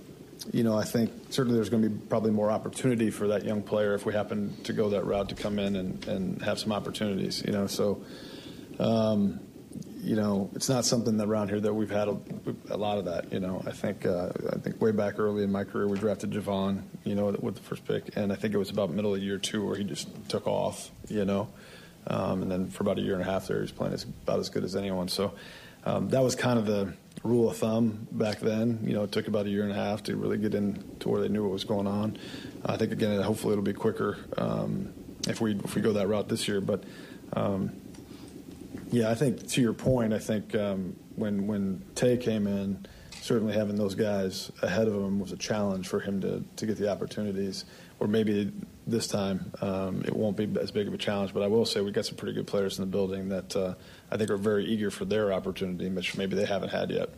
you 0.53 0.62
know, 0.62 0.77
I 0.77 0.85
think 0.85 1.11
certainly 1.31 1.56
there's 1.56 1.71
going 1.71 1.83
to 1.83 1.89
be 1.89 2.06
probably 2.06 2.31
more 2.31 2.51
opportunity 2.51 3.11
for 3.11 3.29
that 3.29 3.45
young 3.45 3.62
player 3.62 3.95
if 3.95 4.05
we 4.06 4.12
happen 4.12 4.57
to 4.65 4.73
go 4.73 4.91
that 4.91 5.05
route 5.05 5.31
to 5.31 5.35
come 5.35 5.59
in 5.59 5.77
and, 5.77 6.07
and 6.07 6.43
have 6.43 6.59
some 6.59 6.73
opportunities, 6.73 7.43
you 7.45 7.53
know. 7.53 7.67
So, 7.67 8.05
um, 8.79 9.41
you 10.05 10.17
know, 10.17 10.51
it's 10.55 10.69
not 10.69 10.85
something 10.85 11.19
around 11.21 11.49
here 11.49 11.61
that 11.61 11.73
we've 11.73 11.91
had 11.91 12.09
a, 12.09 12.17
a 12.69 12.77
lot 12.77 12.99
of 12.99 13.06
that. 13.06 13.33
You 13.33 13.41
know, 13.41 13.62
I 13.67 13.73
think 13.73 14.05
uh, 14.05 14.31
I 14.53 14.59
think 14.59 14.81
way 14.81 14.93
back 14.93 15.19
early 15.19 15.43
in 15.43 15.51
my 15.51 15.65
career, 15.65 15.89
we 15.89 15.99
drafted 15.99 16.31
Javon, 16.31 16.83
you 17.05 17.15
know, 17.15 17.35
with 17.41 17.55
the 17.55 17.62
first 17.62 17.87
pick, 17.87 18.17
and 18.17 18.33
I 18.33 18.37
think 18.37 18.55
it 18.55 18.59
was 18.59 18.71
about 18.71 18.91
middle 18.91 19.15
of 19.15 19.23
year 19.23 19.39
two 19.39 19.65
where 19.65 19.77
he 19.77 19.85
just 19.85 20.09
took 20.29 20.47
off. 20.47 20.91
You 21.09 21.25
know, 21.25 21.49
um, 22.06 22.43
and 22.43 22.51
then 22.51 22.69
for 22.69 22.83
about 22.83 22.99
a 22.99 23.01
year 23.01 23.15
and 23.15 23.23
a 23.23 23.25
half 23.25 23.47
there, 23.47 23.56
he 23.56 23.62
was 23.62 23.73
playing 23.73 23.95
as, 23.95 24.05
about 24.05 24.39
as 24.41 24.51
good 24.51 24.65
as 24.65 24.77
anyone. 24.77 25.09
So 25.09 25.35
um, 25.85 26.11
that 26.11 26.23
was 26.23 26.35
kind 26.35 26.59
of 26.59 26.67
the 26.67 26.93
rule 27.23 27.50
of 27.50 27.57
thumb 27.57 28.07
back 28.12 28.41
then. 28.41 28.81
You 28.83 28.93
know, 28.93 29.05
it 29.05 29.12
took 29.12 29.27
about 29.27 29.47
a 29.47 29.50
year 29.50 29.62
and 29.62 29.73
a 29.73 29.77
half 29.77 30.03
to 30.05 30.17
really 30.17 30.37
get 30.37 30.55
in 30.55 30.85
to 31.00 31.09
where 31.09 31.23
they 31.23 31.29
knew 31.29 31.43
what 31.43 31.53
was 31.53 31.65
going 31.65 31.87
on. 31.87 32.19
I 32.65 32.77
think 32.77 32.93
again, 32.93 33.21
hopefully, 33.23 33.53
it'll 33.53 33.65
be 33.65 33.73
quicker 33.73 34.19
um, 34.37 34.93
if 35.27 35.41
we 35.41 35.55
if 35.57 35.75
we 35.75 35.81
go 35.81 35.95
that 35.95 36.09
route 36.09 36.29
this 36.29 36.47
year, 36.47 36.61
but. 36.61 36.85
Um, 37.33 37.81
yeah, 38.91 39.11
I 39.11 39.15
think 39.15 39.49
to 39.49 39.61
your 39.61 39.73
point, 39.73 40.13
I 40.13 40.19
think 40.19 40.55
um, 40.55 40.97
when 41.17 41.47
when 41.47 41.83
Tay 41.95 42.17
came 42.17 42.47
in, 42.47 42.87
certainly 43.21 43.55
having 43.55 43.77
those 43.77 43.95
guys 43.95 44.53
ahead 44.63 44.89
of 44.89 44.95
him 44.95 45.19
was 45.19 45.33
a 45.33 45.37
challenge 45.37 45.89
for 45.89 46.01
him 46.01 46.21
to 46.21 46.45
to 46.57 46.67
get 46.67 46.79
the 46.79 46.91
opportunities. 46.91 47.65
Or 48.01 48.09
maybe 48.09 48.53
this 48.87 49.07
time 49.07 49.53
um, 49.63 50.03
it 50.05 50.15
won't 50.15 50.37
be 50.37 50.53
as 50.61 50.71
big 50.71 50.89
of 50.89 50.95
a 50.95 50.99
challenge. 50.99 51.33
But 51.33 51.43
I 51.43 51.47
will 51.47 51.65
say 51.65 51.81
we 51.81 51.93
got 51.93 52.07
some 52.07 52.17
pretty 52.17 52.35
good 52.35 52.47
players 52.47 52.79
in 52.79 52.83
the 52.83 52.91
building 52.91 53.29
that 53.31 53.55
uh, 53.57 53.75
I 54.11 54.17
think 54.17 54.31
are 54.31 54.37
very 54.37 54.65
eager 54.65 54.91
for 54.91 55.05
their 55.05 55.33
opportunity, 55.33 55.89
which 55.89 56.17
maybe 56.17 56.37
they 56.37 56.45
haven't 56.45 56.71
had 56.71 56.91
yet. 56.91 57.11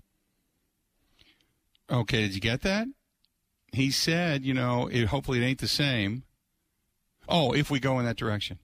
Okay, 1.90 2.22
did 2.22 2.34
you 2.34 2.40
get 2.40 2.62
that? 2.62 2.88
He 3.72 3.90
said, 3.90 4.44
you 4.44 4.54
know, 4.54 4.88
it, 4.88 5.06
hopefully 5.06 5.42
it 5.42 5.46
ain't 5.46 5.60
the 5.60 5.68
same. 5.68 6.24
Oh, 7.28 7.52
if 7.52 7.70
we 7.70 7.80
go 7.80 7.98
in 7.98 8.04
that 8.04 8.16
direction. 8.16 8.58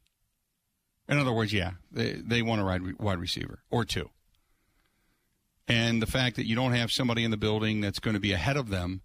In 1.09 1.19
other 1.19 1.33
words, 1.33 1.53
yeah, 1.53 1.73
they, 1.91 2.13
they 2.13 2.43
want 2.43 2.61
a 2.61 2.95
wide 2.99 3.19
receiver 3.19 3.63
or 3.71 3.85
two. 3.85 4.09
And 5.69 6.03
the 6.03 6.07
fact 6.07 6.37
that 6.37 6.47
you 6.47 6.57
don't 6.57 6.73
have 6.73 6.91
somebody 6.91 7.25
in 7.25 7.31
the 7.31 7.37
building 7.37 7.81
that's 7.81 7.99
going 7.99 8.15
to 8.15 8.21
be 8.21 8.33
ahead 8.33 8.57
of 8.57 8.69
them 8.69 9.03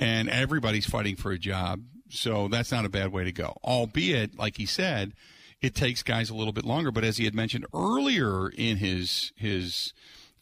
and 0.00 0.28
everybody's 0.28 0.86
fighting 0.86 1.16
for 1.16 1.30
a 1.30 1.38
job. 1.38 1.82
So 2.10 2.48
that's 2.48 2.72
not 2.72 2.84
a 2.84 2.88
bad 2.88 3.12
way 3.12 3.24
to 3.24 3.32
go. 3.32 3.56
Albeit, 3.62 4.38
like 4.38 4.56
he 4.56 4.66
said, 4.66 5.12
it 5.60 5.74
takes 5.74 6.02
guys 6.02 6.30
a 6.30 6.34
little 6.34 6.52
bit 6.52 6.64
longer. 6.64 6.90
But 6.90 7.04
as 7.04 7.16
he 7.16 7.24
had 7.24 7.34
mentioned 7.34 7.66
earlier 7.74 8.48
in 8.48 8.78
his 8.78 9.32
his 9.36 9.92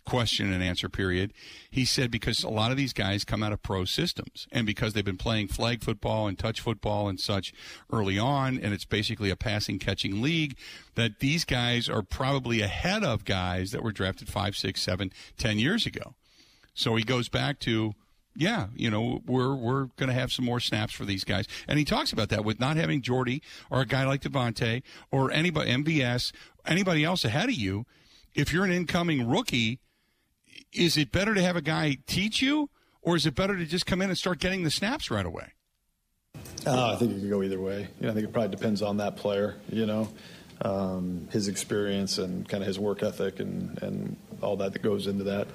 question 0.06 0.52
and 0.52 0.62
answer 0.62 0.88
period, 0.88 1.32
he 1.70 1.84
said 1.84 2.10
because 2.10 2.42
a 2.42 2.48
lot 2.48 2.70
of 2.70 2.76
these 2.76 2.92
guys 2.92 3.24
come 3.24 3.42
out 3.42 3.52
of 3.52 3.62
pro 3.62 3.84
systems 3.84 4.46
and 4.50 4.66
because 4.66 4.92
they've 4.92 5.04
been 5.04 5.16
playing 5.16 5.48
flag 5.48 5.82
football 5.82 6.26
and 6.26 6.38
touch 6.38 6.60
football 6.60 7.08
and 7.08 7.20
such 7.20 7.52
early 7.92 8.18
on, 8.18 8.58
and 8.58 8.72
it's 8.72 8.84
basically 8.84 9.30
a 9.30 9.36
passing 9.36 9.78
catching 9.78 10.22
league, 10.22 10.56
that 10.94 11.18
these 11.18 11.44
guys 11.44 11.88
are 11.88 12.02
probably 12.02 12.62
ahead 12.62 13.04
of 13.04 13.24
guys 13.24 13.72
that 13.72 13.82
were 13.82 13.92
drafted 13.92 14.28
five, 14.28 14.56
six, 14.56 14.80
seven, 14.80 15.12
ten 15.36 15.58
years 15.58 15.84
ago. 15.84 16.14
So 16.72 16.94
he 16.96 17.04
goes 17.04 17.28
back 17.28 17.58
to 17.60 17.94
yeah, 18.38 18.66
you 18.74 18.90
know, 18.90 19.22
we're 19.26 19.54
we're 19.54 19.86
going 19.96 20.08
to 20.08 20.14
have 20.14 20.32
some 20.32 20.44
more 20.44 20.60
snaps 20.60 20.92
for 20.92 21.04
these 21.04 21.24
guys. 21.24 21.46
And 21.66 21.78
he 21.78 21.84
talks 21.84 22.12
about 22.12 22.28
that 22.28 22.44
with 22.44 22.60
not 22.60 22.76
having 22.76 23.00
Jordy 23.00 23.42
or 23.70 23.80
a 23.80 23.86
guy 23.86 24.04
like 24.04 24.22
Davante 24.22 24.82
or 25.10 25.30
anybody 25.32 25.70
MVS, 25.70 26.32
anybody 26.66 27.04
else 27.04 27.24
ahead 27.24 27.48
of 27.48 27.54
you. 27.54 27.86
If 28.34 28.52
you're 28.52 28.64
an 28.64 28.72
incoming 28.72 29.26
rookie, 29.26 29.80
is 30.76 30.96
it 30.96 31.10
better 31.10 31.34
to 31.34 31.42
have 31.42 31.56
a 31.56 31.62
guy 31.62 31.98
teach 32.06 32.42
you, 32.42 32.70
or 33.02 33.16
is 33.16 33.26
it 33.26 33.34
better 33.34 33.56
to 33.56 33.64
just 33.64 33.86
come 33.86 34.02
in 34.02 34.10
and 34.10 34.18
start 34.18 34.38
getting 34.38 34.62
the 34.62 34.70
snaps 34.70 35.10
right 35.10 35.26
away? 35.26 35.52
Uh, 36.66 36.92
I 36.92 36.96
think 36.96 37.12
it 37.12 37.20
could 37.20 37.30
go 37.30 37.42
either 37.42 37.60
way. 37.60 37.88
You 38.00 38.06
know, 38.06 38.10
I 38.10 38.14
think 38.14 38.26
it 38.26 38.32
probably 38.32 38.50
depends 38.50 38.82
on 38.82 38.98
that 38.98 39.16
player. 39.16 39.56
You 39.70 39.86
know, 39.86 40.08
um, 40.62 41.28
his 41.30 41.48
experience 41.48 42.18
and 42.18 42.48
kind 42.48 42.62
of 42.62 42.66
his 42.66 42.78
work 42.78 43.02
ethic 43.02 43.40
and 43.40 43.80
and 43.82 44.16
all 44.42 44.56
that 44.56 44.72
that 44.72 44.82
goes 44.82 45.06
into 45.06 45.24
that. 45.24 45.48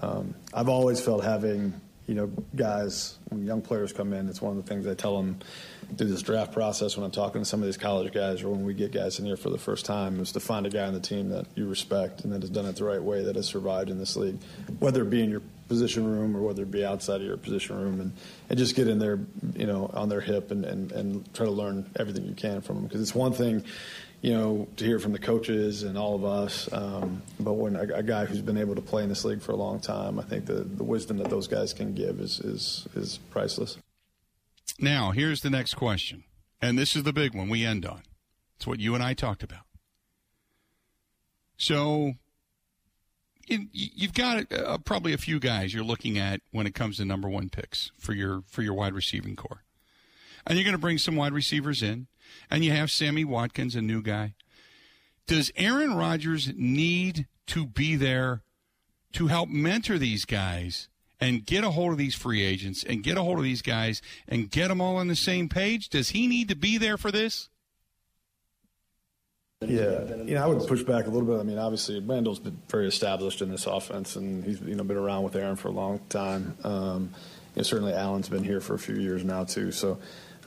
Um, 0.00 0.34
I've 0.52 0.68
always 0.68 1.00
felt 1.00 1.22
having 1.22 1.72
you 2.06 2.14
know 2.14 2.30
guys 2.56 3.18
when 3.28 3.46
young 3.46 3.62
players 3.62 3.92
come 3.92 4.12
in, 4.12 4.28
it's 4.28 4.42
one 4.42 4.56
of 4.56 4.64
the 4.64 4.68
things 4.68 4.86
I 4.86 4.94
tell 4.94 5.16
them 5.16 5.38
through 5.96 6.08
this 6.08 6.22
draft 6.22 6.52
process 6.52 6.96
when 6.96 7.04
I'm 7.04 7.10
talking 7.10 7.42
to 7.42 7.44
some 7.44 7.60
of 7.60 7.66
these 7.66 7.76
college 7.76 8.12
guys 8.12 8.42
or 8.42 8.50
when 8.50 8.64
we 8.64 8.74
get 8.74 8.92
guys 8.92 9.18
in 9.18 9.26
here 9.26 9.36
for 9.36 9.50
the 9.50 9.58
first 9.58 9.84
time 9.84 10.20
is 10.20 10.32
to 10.32 10.40
find 10.40 10.66
a 10.66 10.70
guy 10.70 10.86
on 10.86 10.94
the 10.94 11.00
team 11.00 11.30
that 11.30 11.46
you 11.54 11.68
respect 11.68 12.22
and 12.22 12.32
that 12.32 12.42
has 12.42 12.50
done 12.50 12.66
it 12.66 12.76
the 12.76 12.84
right 12.84 13.02
way, 13.02 13.22
that 13.24 13.36
has 13.36 13.46
survived 13.46 13.90
in 13.90 13.98
this 13.98 14.16
league, 14.16 14.38
whether 14.78 15.02
it 15.02 15.10
be 15.10 15.22
in 15.22 15.30
your 15.30 15.42
position 15.68 16.04
room 16.06 16.36
or 16.36 16.42
whether 16.42 16.62
it 16.62 16.70
be 16.70 16.84
outside 16.84 17.20
of 17.20 17.26
your 17.26 17.36
position 17.36 17.76
room, 17.76 18.00
and, 18.00 18.12
and 18.50 18.58
just 18.58 18.74
get 18.76 18.88
in 18.88 18.98
there, 18.98 19.18
you 19.54 19.66
know, 19.66 19.90
on 19.94 20.08
their 20.08 20.20
hip 20.20 20.50
and, 20.50 20.64
and, 20.64 20.92
and 20.92 21.34
try 21.34 21.46
to 21.46 21.52
learn 21.52 21.88
everything 21.96 22.24
you 22.24 22.34
can 22.34 22.60
from 22.60 22.76
them. 22.76 22.84
Because 22.84 23.00
it's 23.00 23.14
one 23.14 23.32
thing, 23.32 23.64
you 24.20 24.32
know, 24.32 24.68
to 24.76 24.84
hear 24.84 24.98
from 24.98 25.12
the 25.12 25.18
coaches 25.18 25.82
and 25.82 25.96
all 25.96 26.14
of 26.14 26.24
us, 26.24 26.70
um, 26.72 27.22
but 27.40 27.54
when 27.54 27.76
a, 27.76 27.82
a, 27.94 28.02
guy 28.02 28.24
who's 28.24 28.42
been 28.42 28.58
able 28.58 28.74
to 28.74 28.82
play 28.82 29.02
in 29.02 29.08
this 29.08 29.24
league 29.24 29.42
for 29.42 29.52
a 29.52 29.56
long 29.56 29.80
time, 29.80 30.18
I 30.18 30.22
think 30.22 30.46
the, 30.46 30.64
the 30.64 30.84
wisdom 30.84 31.18
that 31.18 31.30
those 31.30 31.48
guys 31.48 31.72
can 31.72 31.94
give 31.94 32.20
is, 32.20 32.40
is, 32.40 32.86
is 32.94 33.18
priceless. 33.30 33.78
Now, 34.78 35.12
here's 35.12 35.42
the 35.42 35.50
next 35.50 35.74
question. 35.74 36.24
And 36.60 36.78
this 36.78 36.96
is 36.96 37.02
the 37.02 37.12
big 37.12 37.34
one 37.34 37.48
we 37.48 37.64
end 37.64 37.84
on. 37.84 38.02
It's 38.56 38.66
what 38.66 38.80
you 38.80 38.94
and 38.94 39.02
I 39.02 39.14
talked 39.14 39.42
about. 39.42 39.64
So, 41.56 42.14
you've 43.46 44.14
got 44.14 44.52
uh, 44.52 44.78
probably 44.78 45.12
a 45.12 45.18
few 45.18 45.38
guys 45.38 45.74
you're 45.74 45.84
looking 45.84 46.18
at 46.18 46.40
when 46.50 46.66
it 46.66 46.74
comes 46.74 46.96
to 46.96 47.04
number 47.04 47.28
one 47.28 47.48
picks 47.48 47.90
for 47.98 48.12
your 48.12 48.42
for 48.48 48.62
your 48.62 48.74
wide 48.74 48.94
receiving 48.94 49.36
core, 49.36 49.62
and 50.46 50.56
you're 50.56 50.64
going 50.64 50.72
to 50.72 50.80
bring 50.80 50.98
some 50.98 51.16
wide 51.16 51.32
receivers 51.32 51.82
in, 51.82 52.06
and 52.50 52.64
you 52.64 52.72
have 52.72 52.90
Sammy 52.90 53.24
Watkins, 53.24 53.76
a 53.76 53.82
new 53.82 54.02
guy. 54.02 54.34
Does 55.26 55.52
Aaron 55.56 55.94
Rodgers 55.94 56.52
need 56.56 57.26
to 57.48 57.66
be 57.66 57.96
there 57.96 58.42
to 59.12 59.28
help 59.28 59.48
mentor 59.48 59.98
these 59.98 60.24
guys 60.24 60.88
and 61.20 61.44
get 61.44 61.64
a 61.64 61.70
hold 61.70 61.92
of 61.92 61.98
these 61.98 62.14
free 62.14 62.42
agents 62.42 62.84
and 62.84 63.02
get 63.02 63.16
a 63.16 63.22
hold 63.22 63.38
of 63.38 63.44
these 63.44 63.62
guys 63.62 64.02
and 64.28 64.50
get 64.50 64.68
them 64.68 64.80
all 64.80 64.96
on 64.96 65.08
the 65.08 65.16
same 65.16 65.48
page? 65.48 65.88
Does 65.88 66.10
he 66.10 66.26
need 66.26 66.48
to 66.48 66.56
be 66.56 66.78
there 66.78 66.96
for 66.96 67.10
this? 67.10 67.48
Yeah, 69.60 70.04
you 70.24 70.34
know, 70.34 70.44
I 70.44 70.46
would 70.46 70.66
push 70.68 70.82
back 70.82 71.06
a 71.06 71.10
little 71.10 71.26
bit. 71.26 71.40
I 71.40 71.42
mean, 71.42 71.58
obviously, 71.58 72.00
Randall's 72.00 72.38
been 72.38 72.60
very 72.68 72.86
established 72.86 73.40
in 73.40 73.50
this 73.50 73.66
offense, 73.66 74.16
and 74.16 74.44
he's 74.44 74.60
you 74.60 74.74
know 74.74 74.84
been 74.84 74.96
around 74.96 75.22
with 75.22 75.36
Aaron 75.36 75.56
for 75.56 75.68
a 75.68 75.72
long 75.72 76.00
time. 76.08 76.56
Um, 76.64 77.10
you 77.54 77.60
know, 77.60 77.62
certainly, 77.62 77.94
Allen's 77.94 78.28
been 78.28 78.44
here 78.44 78.60
for 78.60 78.74
a 78.74 78.78
few 78.78 78.96
years 78.96 79.24
now 79.24 79.44
too. 79.44 79.72
So 79.72 79.98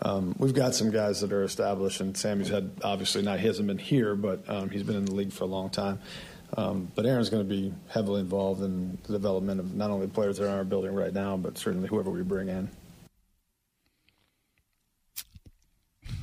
um, 0.01 0.35
we've 0.37 0.53
got 0.53 0.75
some 0.75 0.91
guys 0.91 1.21
that 1.21 1.31
are 1.31 1.43
established, 1.43 2.01
and 2.01 2.15
Sammy's 2.15 2.49
had 2.49 2.69
obviously 2.83 3.21
not 3.21 3.39
he 3.39 3.47
hasn't 3.47 3.67
been 3.67 3.77
here, 3.77 4.15
but 4.15 4.47
um, 4.49 4.69
he's 4.69 4.83
been 4.83 4.95
in 4.95 5.05
the 5.05 5.15
league 5.15 5.31
for 5.31 5.45
a 5.45 5.47
long 5.47 5.69
time. 5.69 5.99
Um, 6.55 6.91
but 6.95 7.05
Aaron's 7.05 7.29
going 7.29 7.47
to 7.47 7.49
be 7.49 7.73
heavily 7.89 8.21
involved 8.21 8.61
in 8.61 8.97
the 9.03 9.11
development 9.13 9.59
of 9.59 9.75
not 9.75 9.91
only 9.91 10.07
players 10.07 10.37
that 10.37 10.45
are 10.45 10.47
in 10.47 10.53
our 10.53 10.63
building 10.63 10.93
right 10.93 11.13
now, 11.13 11.35
but 11.35 11.57
certainly 11.57 11.89
whoever 11.89 12.09
we 12.09 12.23
bring 12.23 12.47
in. 12.47 12.69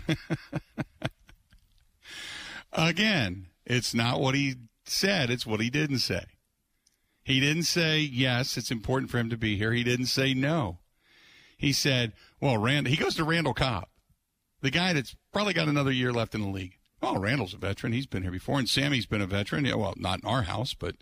Again, 2.73 3.47
it's 3.67 3.95
not 3.95 4.21
what 4.21 4.35
he 4.35 4.55
said, 4.85 5.31
it's 5.31 5.47
what 5.47 5.61
he 5.61 5.71
didn't 5.71 5.99
say. 5.99 6.25
He 7.23 7.41
didn't 7.41 7.63
say, 7.65 8.01
yes, 8.01 8.57
it's 8.57 8.71
important 8.71 9.11
for 9.11 9.19
him 9.19 9.31
to 9.31 9.37
be 9.37 9.57
here. 9.57 9.73
He 9.73 9.85
didn't 9.85 10.07
say 10.07 10.35
no. 10.35 10.79
He 11.57 11.73
said, 11.73 12.13
well, 12.41 12.59
Rand, 12.59 12.89
he 12.89 12.97
goes 12.97 13.15
to 13.17 13.25
Randall 13.25 13.55
Cobb, 13.55 13.87
the 14.61 14.71
guy 14.71 14.93
that's 14.93 15.17
probably 15.33 15.55
got 15.55 15.69
another 15.69 15.93
year 15.93 16.13
left 16.13 16.35
in 16.35 16.43
the 16.43 16.49
league. 16.49 16.77
Oh, 17.05 17.19
Randall's 17.19 17.55
a 17.55 17.59
veteran. 17.59 17.93
He's 17.93 18.07
been 18.07 18.23
here 18.23 18.33
before. 18.33 18.59
And 18.59 18.69
Sammy's 18.69 19.07
been 19.07 19.21
a 19.21 19.27
veteran. 19.27 19.65
Yeah, 19.65 19.75
well, 19.75 19.95
not 19.97 20.21
in 20.23 20.29
our 20.29 20.43
house, 20.43 20.75
but 20.75 20.97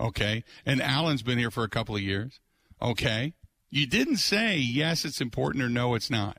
okay. 0.00 0.44
And 0.66 0.82
Allen's 0.82 1.22
been 1.22 1.38
here 1.38 1.50
for 1.50 1.64
a 1.64 1.68
couple 1.68 1.94
of 1.94 2.02
years. 2.02 2.40
Okay. 2.82 3.34
You 3.70 3.86
didn't 3.86 4.16
say, 4.18 4.56
yes, 4.56 5.04
it's 5.04 5.20
important 5.20 5.64
or 5.64 5.68
no, 5.68 5.94
it's 5.94 6.10
not. 6.10 6.38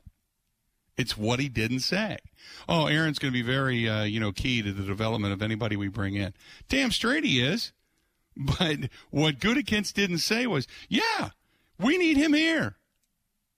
It's 0.96 1.16
what 1.16 1.40
he 1.40 1.48
didn't 1.48 1.80
say. 1.80 2.18
Oh, 2.68 2.86
Aaron's 2.86 3.18
going 3.18 3.32
to 3.32 3.38
be 3.38 3.46
very, 3.46 3.88
uh, 3.88 4.04
you 4.04 4.20
know, 4.20 4.32
key 4.32 4.62
to 4.62 4.72
the 4.72 4.84
development 4.84 5.32
of 5.32 5.42
anybody 5.42 5.76
we 5.76 5.88
bring 5.88 6.14
in. 6.14 6.32
Damn 6.68 6.90
straight 6.90 7.24
he 7.24 7.40
is. 7.40 7.72
But 8.58 8.90
what 9.08 9.38
Gutekunst 9.38 9.94
didn't 9.94 10.18
say 10.18 10.46
was, 10.46 10.66
yeah, 10.90 11.30
we 11.80 11.96
need 11.96 12.18
him 12.18 12.34
here. 12.34 12.76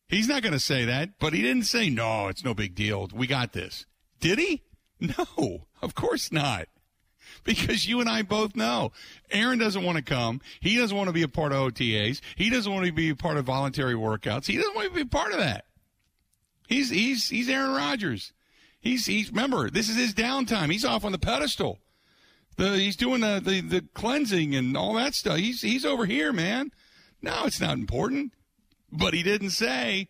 He's 0.08 0.28
not 0.28 0.42
going 0.42 0.52
to 0.52 0.60
say 0.60 0.84
that, 0.84 1.18
but 1.18 1.32
he 1.32 1.42
didn't 1.42 1.64
say, 1.64 1.90
no, 1.90 2.28
it's 2.28 2.44
no 2.44 2.54
big 2.54 2.76
deal. 2.76 3.08
We 3.12 3.26
got 3.26 3.52
this. 3.52 3.86
Did 4.20 4.38
he? 4.38 4.62
No, 5.00 5.66
of 5.80 5.94
course 5.94 6.32
not. 6.32 6.68
Because 7.44 7.86
you 7.86 8.00
and 8.00 8.08
I 8.08 8.22
both 8.22 8.56
know 8.56 8.92
Aaron 9.30 9.58
doesn't 9.58 9.84
want 9.84 9.96
to 9.96 10.02
come. 10.02 10.40
He 10.60 10.76
doesn't 10.76 10.96
want 10.96 11.08
to 11.08 11.12
be 11.12 11.22
a 11.22 11.28
part 11.28 11.52
of 11.52 11.72
OTAs. 11.72 12.20
He 12.34 12.50
doesn't 12.50 12.72
want 12.72 12.86
to 12.86 12.92
be 12.92 13.10
a 13.10 13.14
part 13.16 13.36
of 13.36 13.44
voluntary 13.44 13.94
workouts. 13.94 14.46
He 14.46 14.56
doesn't 14.56 14.74
want 14.74 14.88
to 14.88 14.94
be 14.94 15.02
a 15.02 15.06
part 15.06 15.32
of 15.32 15.38
that. 15.38 15.64
He's 16.66 16.90
he's 16.90 17.28
he's 17.28 17.48
Aaron 17.48 17.74
Rodgers. 17.74 18.32
He's 18.80 19.06
he's 19.06 19.30
remember 19.30 19.70
this 19.70 19.88
is 19.88 19.96
his 19.96 20.14
downtime. 20.14 20.70
He's 20.70 20.84
off 20.84 21.04
on 21.04 21.12
the 21.12 21.18
pedestal. 21.18 21.78
The 22.56 22.76
he's 22.76 22.96
doing 22.96 23.20
the, 23.20 23.40
the 23.42 23.60
the 23.60 23.84
cleansing 23.94 24.54
and 24.54 24.76
all 24.76 24.94
that 24.94 25.14
stuff. 25.14 25.38
He's 25.38 25.62
he's 25.62 25.84
over 25.84 26.06
here, 26.06 26.32
man. 26.32 26.72
No, 27.22 27.44
it's 27.44 27.60
not 27.60 27.78
important. 27.78 28.32
But 28.90 29.14
he 29.14 29.22
didn't 29.22 29.50
say, 29.50 30.08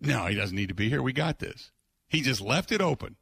no, 0.00 0.26
he 0.26 0.34
doesn't 0.34 0.56
need 0.56 0.68
to 0.68 0.74
be 0.74 0.88
here. 0.88 1.02
We 1.02 1.12
got 1.12 1.40
this. 1.40 1.72
He 2.08 2.20
just 2.20 2.40
left 2.40 2.72
it 2.72 2.80
open. 2.80 3.16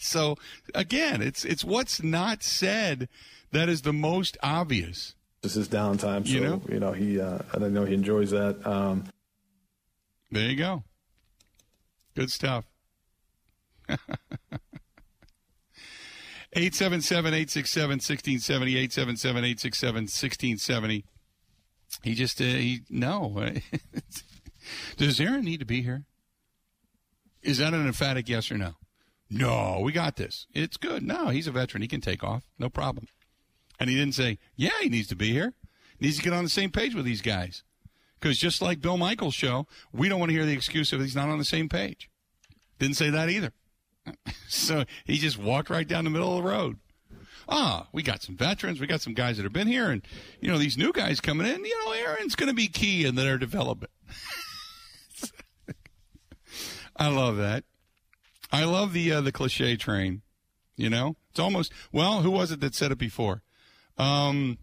So 0.00 0.36
again, 0.74 1.22
it's 1.22 1.44
it's 1.44 1.64
what's 1.64 2.02
not 2.02 2.42
said 2.42 3.08
that 3.52 3.68
is 3.68 3.82
the 3.82 3.92
most 3.92 4.36
obvious. 4.42 5.14
This 5.42 5.56
is 5.56 5.68
downtime, 5.68 6.26
so 6.26 6.34
You 6.34 6.40
know? 6.40 6.62
you 6.68 6.80
know 6.80 6.92
he. 6.92 7.20
Uh, 7.20 7.38
I 7.54 7.58
know 7.58 7.84
he 7.84 7.94
enjoys 7.94 8.30
that. 8.30 8.66
Um, 8.66 9.04
There 10.30 10.48
you 10.48 10.56
go. 10.56 10.84
Good 12.14 12.30
stuff. 12.30 12.64
877 16.52 17.32
867 17.32 17.90
1670. 17.90 18.76
877 18.76 19.44
867 19.44 19.94
1670. 20.02 21.04
He 22.02 22.14
just, 22.14 22.40
uh, 22.40 22.44
he, 22.44 22.80
no. 22.90 23.50
Does 24.96 25.20
Aaron 25.20 25.44
need 25.44 25.60
to 25.60 25.66
be 25.66 25.82
here? 25.82 26.04
Is 27.42 27.58
that 27.58 27.72
an 27.72 27.86
emphatic 27.86 28.28
yes 28.28 28.50
or 28.50 28.58
no? 28.58 28.74
No, 29.30 29.80
we 29.80 29.92
got 29.92 30.16
this. 30.16 30.46
It's 30.52 30.76
good. 30.76 31.04
No, 31.04 31.28
he's 31.28 31.46
a 31.46 31.52
veteran. 31.52 31.82
He 31.82 31.88
can 31.88 32.00
take 32.00 32.24
off. 32.24 32.42
No 32.58 32.68
problem. 32.68 33.06
And 33.78 33.88
he 33.88 33.96
didn't 33.96 34.16
say, 34.16 34.38
yeah, 34.56 34.70
he 34.80 34.88
needs 34.88 35.08
to 35.08 35.16
be 35.16 35.32
here. 35.32 35.54
He 35.98 36.06
needs 36.06 36.18
to 36.18 36.22
get 36.24 36.32
on 36.32 36.44
the 36.44 36.50
same 36.50 36.70
page 36.70 36.94
with 36.94 37.04
these 37.04 37.22
guys. 37.22 37.62
Because 38.18 38.38
just 38.38 38.60
like 38.60 38.80
Bill 38.80 38.96
Michaels' 38.98 39.34
show, 39.34 39.66
we 39.92 40.08
don't 40.08 40.18
want 40.18 40.30
to 40.30 40.34
hear 40.34 40.44
the 40.44 40.52
excuse 40.52 40.92
of 40.92 41.00
he's 41.00 41.16
not 41.16 41.28
on 41.28 41.38
the 41.38 41.44
same 41.44 41.68
page. 41.68 42.10
Didn't 42.78 42.96
say 42.96 43.08
that 43.10 43.30
either. 43.30 43.52
so 44.48 44.84
he 45.04 45.16
just 45.16 45.38
walked 45.38 45.70
right 45.70 45.86
down 45.86 46.04
the 46.04 46.10
middle 46.10 46.36
of 46.36 46.42
the 46.42 46.50
road. 46.50 46.78
Ah, 47.48 47.88
we 47.92 48.02
got 48.02 48.22
some 48.22 48.36
veterans. 48.36 48.80
We 48.80 48.86
got 48.86 49.00
some 49.00 49.14
guys 49.14 49.36
that 49.36 49.44
have 49.44 49.52
been 49.52 49.68
here. 49.68 49.90
And, 49.90 50.02
you 50.40 50.50
know, 50.50 50.58
these 50.58 50.76
new 50.76 50.92
guys 50.92 51.20
coming 51.20 51.46
in, 51.46 51.64
you 51.64 51.84
know, 51.84 51.92
Aaron's 51.92 52.36
going 52.36 52.48
to 52.48 52.54
be 52.54 52.68
key 52.68 53.04
in 53.04 53.14
their 53.14 53.38
development. 53.38 53.92
I 56.96 57.08
love 57.08 57.38
that. 57.38 57.64
I 58.52 58.64
love 58.64 58.92
the 58.92 59.12
uh, 59.12 59.20
the 59.20 59.32
cliche 59.32 59.76
train. 59.76 60.22
You 60.76 60.90
know, 60.90 61.16
it's 61.30 61.40
almost 61.40 61.72
well. 61.92 62.22
Who 62.22 62.30
was 62.30 62.50
it 62.50 62.60
that 62.60 62.74
said 62.74 62.90
it 62.90 62.98
before? 62.98 63.42
Um, 63.98 64.58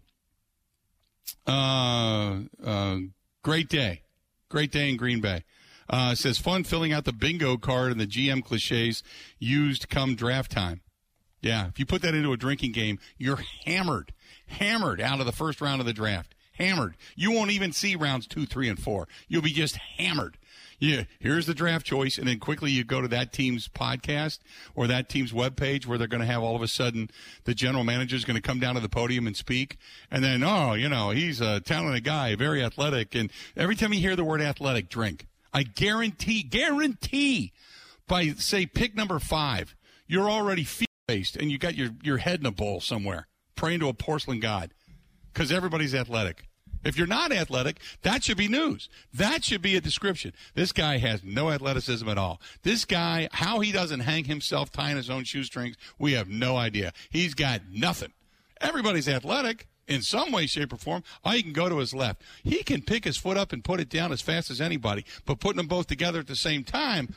uh, 1.46 2.40
uh, 2.64 2.96
great 3.42 3.68
day, 3.68 4.02
great 4.48 4.72
day 4.72 4.90
in 4.90 4.96
Green 4.96 5.20
Bay. 5.20 5.44
Uh, 5.88 6.14
says 6.14 6.38
fun 6.38 6.64
filling 6.64 6.92
out 6.92 7.04
the 7.04 7.12
bingo 7.12 7.56
card 7.56 7.92
and 7.92 8.00
the 8.00 8.06
GM 8.06 8.44
cliches 8.44 9.02
used 9.38 9.88
come 9.88 10.14
draft 10.14 10.50
time. 10.50 10.82
Yeah, 11.40 11.68
if 11.68 11.78
you 11.78 11.86
put 11.86 12.02
that 12.02 12.14
into 12.14 12.32
a 12.32 12.36
drinking 12.36 12.72
game, 12.72 12.98
you're 13.16 13.40
hammered, 13.64 14.12
hammered 14.46 15.00
out 15.00 15.20
of 15.20 15.26
the 15.26 15.32
first 15.32 15.60
round 15.60 15.80
of 15.80 15.86
the 15.86 15.92
draft. 15.92 16.34
Hammered. 16.54 16.96
You 17.14 17.30
won't 17.30 17.52
even 17.52 17.72
see 17.72 17.94
rounds 17.94 18.26
two, 18.26 18.44
three, 18.44 18.68
and 18.68 18.78
four. 18.78 19.06
You'll 19.28 19.42
be 19.42 19.52
just 19.52 19.76
hammered. 19.76 20.36
Yeah, 20.80 21.04
here's 21.18 21.46
the 21.46 21.54
draft 21.54 21.84
choice, 21.84 22.18
and 22.18 22.28
then 22.28 22.38
quickly 22.38 22.70
you 22.70 22.84
go 22.84 23.00
to 23.00 23.08
that 23.08 23.32
team's 23.32 23.66
podcast 23.66 24.38
or 24.76 24.86
that 24.86 25.08
team's 25.08 25.32
webpage 25.32 25.86
where 25.86 25.98
they're 25.98 26.06
going 26.06 26.20
to 26.20 26.26
have 26.26 26.40
all 26.42 26.54
of 26.54 26.62
a 26.62 26.68
sudden 26.68 27.10
the 27.44 27.54
general 27.54 27.82
manager 27.82 28.14
is 28.14 28.24
going 28.24 28.36
to 28.36 28.42
come 28.42 28.60
down 28.60 28.76
to 28.76 28.80
the 28.80 28.88
podium 28.88 29.26
and 29.26 29.36
speak, 29.36 29.76
and 30.08 30.22
then 30.22 30.44
oh, 30.44 30.74
you 30.74 30.88
know, 30.88 31.10
he's 31.10 31.40
a 31.40 31.60
talented 31.60 32.04
guy, 32.04 32.36
very 32.36 32.62
athletic, 32.62 33.16
and 33.16 33.32
every 33.56 33.74
time 33.74 33.92
you 33.92 33.98
hear 33.98 34.14
the 34.14 34.24
word 34.24 34.40
athletic, 34.40 34.88
drink. 34.88 35.26
I 35.52 35.64
guarantee, 35.64 36.42
guarantee, 36.42 37.52
by 38.06 38.28
say 38.36 38.66
pick 38.66 38.94
number 38.94 39.18
five, 39.18 39.74
you're 40.06 40.30
already 40.30 40.64
faced 40.64 41.36
and 41.36 41.50
you 41.50 41.58
got 41.58 41.74
your 41.74 41.90
your 42.02 42.18
head 42.18 42.38
in 42.38 42.46
a 42.46 42.52
bowl 42.52 42.80
somewhere, 42.80 43.26
praying 43.56 43.80
to 43.80 43.88
a 43.88 43.94
porcelain 43.94 44.38
god, 44.38 44.72
because 45.32 45.50
everybody's 45.50 45.94
athletic. 45.94 46.47
If 46.88 46.96
you're 46.96 47.06
not 47.06 47.32
athletic, 47.32 47.78
that 48.02 48.24
should 48.24 48.38
be 48.38 48.48
news. 48.48 48.88
That 49.12 49.44
should 49.44 49.62
be 49.62 49.76
a 49.76 49.80
description. 49.80 50.32
This 50.54 50.72
guy 50.72 50.98
has 50.98 51.22
no 51.22 51.50
athleticism 51.50 52.08
at 52.08 52.18
all. 52.18 52.40
This 52.62 52.84
guy, 52.84 53.28
how 53.32 53.60
he 53.60 53.72
doesn't 53.72 54.00
hang 54.00 54.24
himself 54.24 54.72
tying 54.72 54.96
his 54.96 55.10
own 55.10 55.24
shoestrings, 55.24 55.76
we 55.98 56.12
have 56.12 56.28
no 56.28 56.56
idea. 56.56 56.92
He's 57.10 57.34
got 57.34 57.62
nothing. 57.70 58.12
Everybody's 58.60 59.08
athletic 59.08 59.68
in 59.86 60.02
some 60.02 60.32
way, 60.32 60.46
shape, 60.46 60.72
or 60.72 60.76
form. 60.76 61.02
Oh, 61.24 61.30
he 61.30 61.42
can 61.42 61.52
go 61.52 61.68
to 61.68 61.78
his 61.78 61.94
left. 61.94 62.22
He 62.44 62.62
can 62.62 62.82
pick 62.82 63.04
his 63.04 63.16
foot 63.16 63.36
up 63.36 63.52
and 63.52 63.64
put 63.64 63.80
it 63.80 63.88
down 63.88 64.12
as 64.12 64.20
fast 64.20 64.50
as 64.50 64.60
anybody, 64.60 65.04
but 65.24 65.40
putting 65.40 65.56
them 65.56 65.66
both 65.66 65.86
together 65.86 66.20
at 66.20 66.26
the 66.26 66.36
same 66.36 66.64
time, 66.64 67.14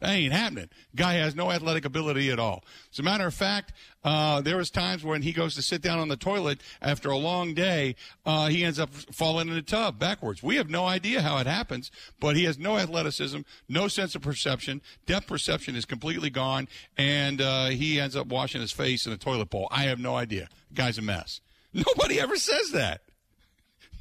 that 0.00 0.10
ain't 0.10 0.32
happening. 0.32 0.68
Guy 0.94 1.14
has 1.14 1.34
no 1.34 1.50
athletic 1.50 1.84
ability 1.84 2.30
at 2.30 2.38
all. 2.38 2.64
As 2.92 2.98
a 2.98 3.02
matter 3.02 3.26
of 3.26 3.34
fact, 3.34 3.72
uh, 4.04 4.40
there 4.40 4.56
was 4.56 4.70
times 4.70 5.02
when 5.02 5.22
he 5.22 5.32
goes 5.32 5.54
to 5.54 5.62
sit 5.62 5.80
down 5.80 5.98
on 5.98 6.08
the 6.08 6.16
toilet 6.16 6.60
after 6.82 7.08
a 7.10 7.16
long 7.16 7.54
day, 7.54 7.96
uh, 8.26 8.48
he 8.48 8.64
ends 8.64 8.78
up 8.78 8.92
falling 8.92 9.48
in 9.48 9.54
a 9.54 9.62
tub 9.62 9.98
backwards. 9.98 10.42
We 10.42 10.56
have 10.56 10.68
no 10.68 10.84
idea 10.86 11.22
how 11.22 11.38
it 11.38 11.46
happens, 11.46 11.90
but 12.20 12.36
he 12.36 12.44
has 12.44 12.58
no 12.58 12.76
athleticism, 12.76 13.40
no 13.68 13.88
sense 13.88 14.14
of 14.14 14.22
perception. 14.22 14.82
Depth 15.06 15.26
perception 15.26 15.74
is 15.74 15.84
completely 15.84 16.30
gone, 16.30 16.68
and 16.98 17.40
uh, 17.40 17.66
he 17.66 17.98
ends 17.98 18.14
up 18.16 18.26
washing 18.26 18.60
his 18.60 18.72
face 18.72 19.06
in 19.06 19.12
a 19.12 19.16
toilet 19.16 19.50
bowl. 19.50 19.68
I 19.70 19.84
have 19.84 19.98
no 19.98 20.16
idea. 20.16 20.48
guy's 20.74 20.98
a 20.98 21.02
mess. 21.02 21.40
Nobody 21.72 22.20
ever 22.20 22.36
says 22.36 22.70
that. 22.72 23.02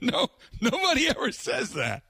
No, 0.02 0.28
nobody 0.60 1.08
ever 1.08 1.32
says 1.32 1.74
that. 1.74 2.04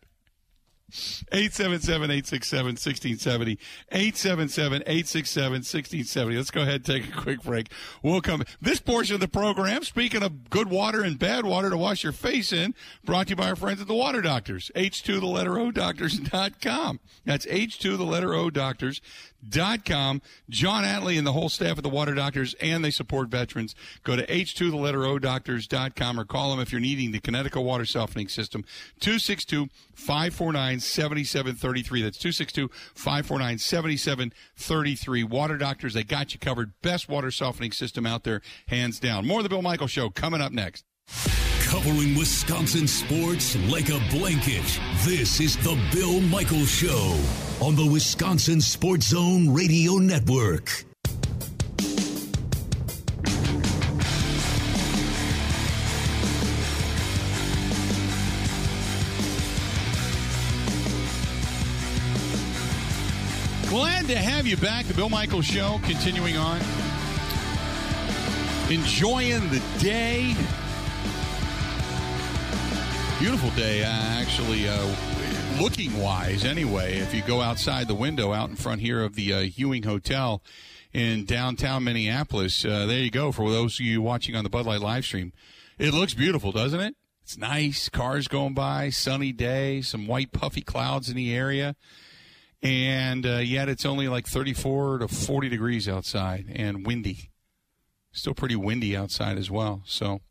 877-867-1670. 1.31 3.57
877-867-1670. 3.91 6.35
Let's 6.35 6.51
go 6.51 6.61
ahead 6.61 6.75
and 6.75 6.85
take 6.85 7.07
a 7.07 7.11
quick 7.11 7.41
break. 7.43 7.71
We'll 8.01 8.21
come. 8.21 8.43
This 8.61 8.79
portion 8.79 9.15
of 9.15 9.21
the 9.21 9.27
program, 9.27 9.83
speaking 9.83 10.23
of 10.23 10.49
good 10.49 10.69
water 10.69 11.03
and 11.03 11.19
bad 11.19 11.45
water 11.45 11.69
to 11.69 11.77
wash 11.77 12.03
your 12.03 12.13
face 12.13 12.53
in, 12.53 12.73
brought 13.03 13.27
to 13.27 13.31
you 13.31 13.35
by 13.35 13.49
our 13.49 13.55
friends 13.55 13.81
at 13.81 13.87
the 13.87 13.93
Water 13.93 14.21
Doctors. 14.21 14.71
H2 14.75 15.19
the 15.19 15.25
letter 15.25 15.59
O 15.59 15.71
doctors.com. 15.71 16.99
That's 17.25 17.45
H2 17.45 17.97
the 17.97 18.03
letter 18.03 18.33
O 18.33 18.49
doctors 18.49 19.01
dot 19.47 19.85
com. 19.85 20.21
John 20.49 20.83
Atley 20.83 21.17
and 21.17 21.25
the 21.25 21.33
whole 21.33 21.49
staff 21.49 21.77
of 21.77 21.83
the 21.83 21.89
Water 21.89 22.13
Doctors, 22.13 22.53
and 22.55 22.83
they 22.83 22.91
support 22.91 23.29
veterans. 23.29 23.75
Go 24.03 24.15
to 24.15 24.25
H2 24.25 24.71
the 24.71 25.19
doctors.com 25.19 26.19
or 26.19 26.25
call 26.25 26.51
them 26.51 26.59
if 26.59 26.71
you're 26.71 26.81
needing 26.81 27.11
the 27.11 27.19
Kinetico 27.19 27.63
water 27.63 27.85
softening 27.85 28.27
system. 28.27 28.63
262 28.99 29.67
549 29.93 30.79
7733. 30.79 32.01
That's 32.01 32.17
262 32.17 32.69
549 32.95 33.57
7733. 33.57 35.23
Water 35.23 35.57
Doctors, 35.57 35.93
they 35.93 36.03
got 36.03 36.33
you 36.33 36.39
covered. 36.39 36.73
Best 36.81 37.09
water 37.09 37.31
softening 37.31 37.71
system 37.71 38.05
out 38.05 38.23
there, 38.23 38.41
hands 38.67 38.99
down. 38.99 39.25
More 39.25 39.39
of 39.39 39.43
the 39.43 39.49
Bill 39.49 39.61
Michael 39.61 39.87
Show 39.87 40.09
coming 40.09 40.41
up 40.41 40.51
next. 40.51 40.85
Covering 41.63 42.15
Wisconsin 42.15 42.87
sports 42.87 43.55
like 43.69 43.89
a 43.89 43.99
blanket. 44.11 44.79
This 45.03 45.39
is 45.39 45.57
the 45.57 45.79
Bill 45.91 46.21
Michael 46.21 46.65
Show 46.65 47.17
on 47.61 47.75
the 47.75 47.85
Wisconsin 47.85 48.61
Sports 48.61 49.07
Zone 49.07 49.53
Radio 49.53 49.93
Network. 49.93 50.85
Glad 63.69 64.07
to 64.07 64.17
have 64.17 64.45
you 64.45 64.57
back. 64.57 64.85
The 64.85 64.93
Bill 64.93 65.09
Michaels 65.09 65.45
Show 65.45 65.79
continuing 65.83 66.37
on. 66.37 66.59
Enjoying 68.69 69.49
the 69.49 69.61
day. 69.79 70.35
Beautiful 73.19 73.49
day, 73.51 73.83
uh, 73.83 73.87
actually, 73.87 74.67
uh, 74.67 75.12
looking 75.59 75.99
wise, 76.01 76.45
anyway. 76.45 76.97
If 76.97 77.13
you 77.13 77.21
go 77.21 77.41
outside 77.41 77.87
the 77.87 77.95
window 77.95 78.33
out 78.33 78.49
in 78.49 78.55
front 78.55 78.81
here 78.81 79.03
of 79.03 79.15
the 79.15 79.33
uh, 79.33 79.41
Hewing 79.41 79.83
Hotel 79.83 80.41
in 80.93 81.25
downtown 81.25 81.83
Minneapolis, 81.83 82.65
uh, 82.65 82.85
there 82.85 82.99
you 82.99 83.11
go. 83.11 83.31
For 83.31 83.49
those 83.49 83.79
of 83.79 83.85
you 83.85 84.01
watching 84.01 84.35
on 84.35 84.43
the 84.43 84.49
Bud 84.49 84.65
Light 84.65 84.81
live 84.81 85.05
stream, 85.05 85.33
it 85.77 85.93
looks 85.93 86.13
beautiful, 86.13 86.51
doesn't 86.51 86.79
it? 86.79 86.95
It's 87.21 87.37
nice. 87.37 87.89
Cars 87.89 88.27
going 88.27 88.53
by, 88.53 88.89
sunny 88.89 89.31
day, 89.31 89.81
some 89.81 90.07
white 90.07 90.31
puffy 90.31 90.61
clouds 90.61 91.09
in 91.09 91.15
the 91.15 91.35
area. 91.35 91.75
And 92.61 93.25
uh, 93.25 93.37
yet 93.37 93.69
it's 93.69 93.85
only 93.85 94.07
like 94.07 94.27
34 94.27 94.99
to 94.99 95.07
40 95.07 95.49
degrees 95.49 95.87
outside 95.87 96.45
and 96.53 96.85
windy. 96.85 97.31
Still 98.11 98.33
pretty 98.33 98.55
windy 98.55 98.95
outside 98.95 99.37
as 99.37 99.49
well. 99.49 99.81
So 99.85 100.21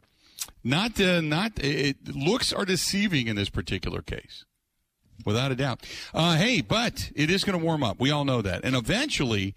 not 0.65 1.01
uh, 1.01 1.21
not 1.21 1.53
it 1.59 2.15
looks 2.15 2.53
are 2.53 2.65
deceiving 2.65 3.27
in 3.27 3.37
this 3.37 3.51
particular 3.51 4.03
case. 4.03 4.45
Without 5.25 5.53
a 5.53 5.55
doubt. 5.55 5.87
Uh, 6.13 6.37
hey, 6.37 6.61
but 6.61 7.11
it 7.15 7.31
is 7.31 7.45
going 7.45 7.59
to 7.59 7.65
warm 7.65 7.83
up. 7.83 8.01
We 8.01 8.11
all 8.11 8.25
know 8.25 8.43
that. 8.43 8.65
And 8.65 8.75
eventually, 8.75 9.55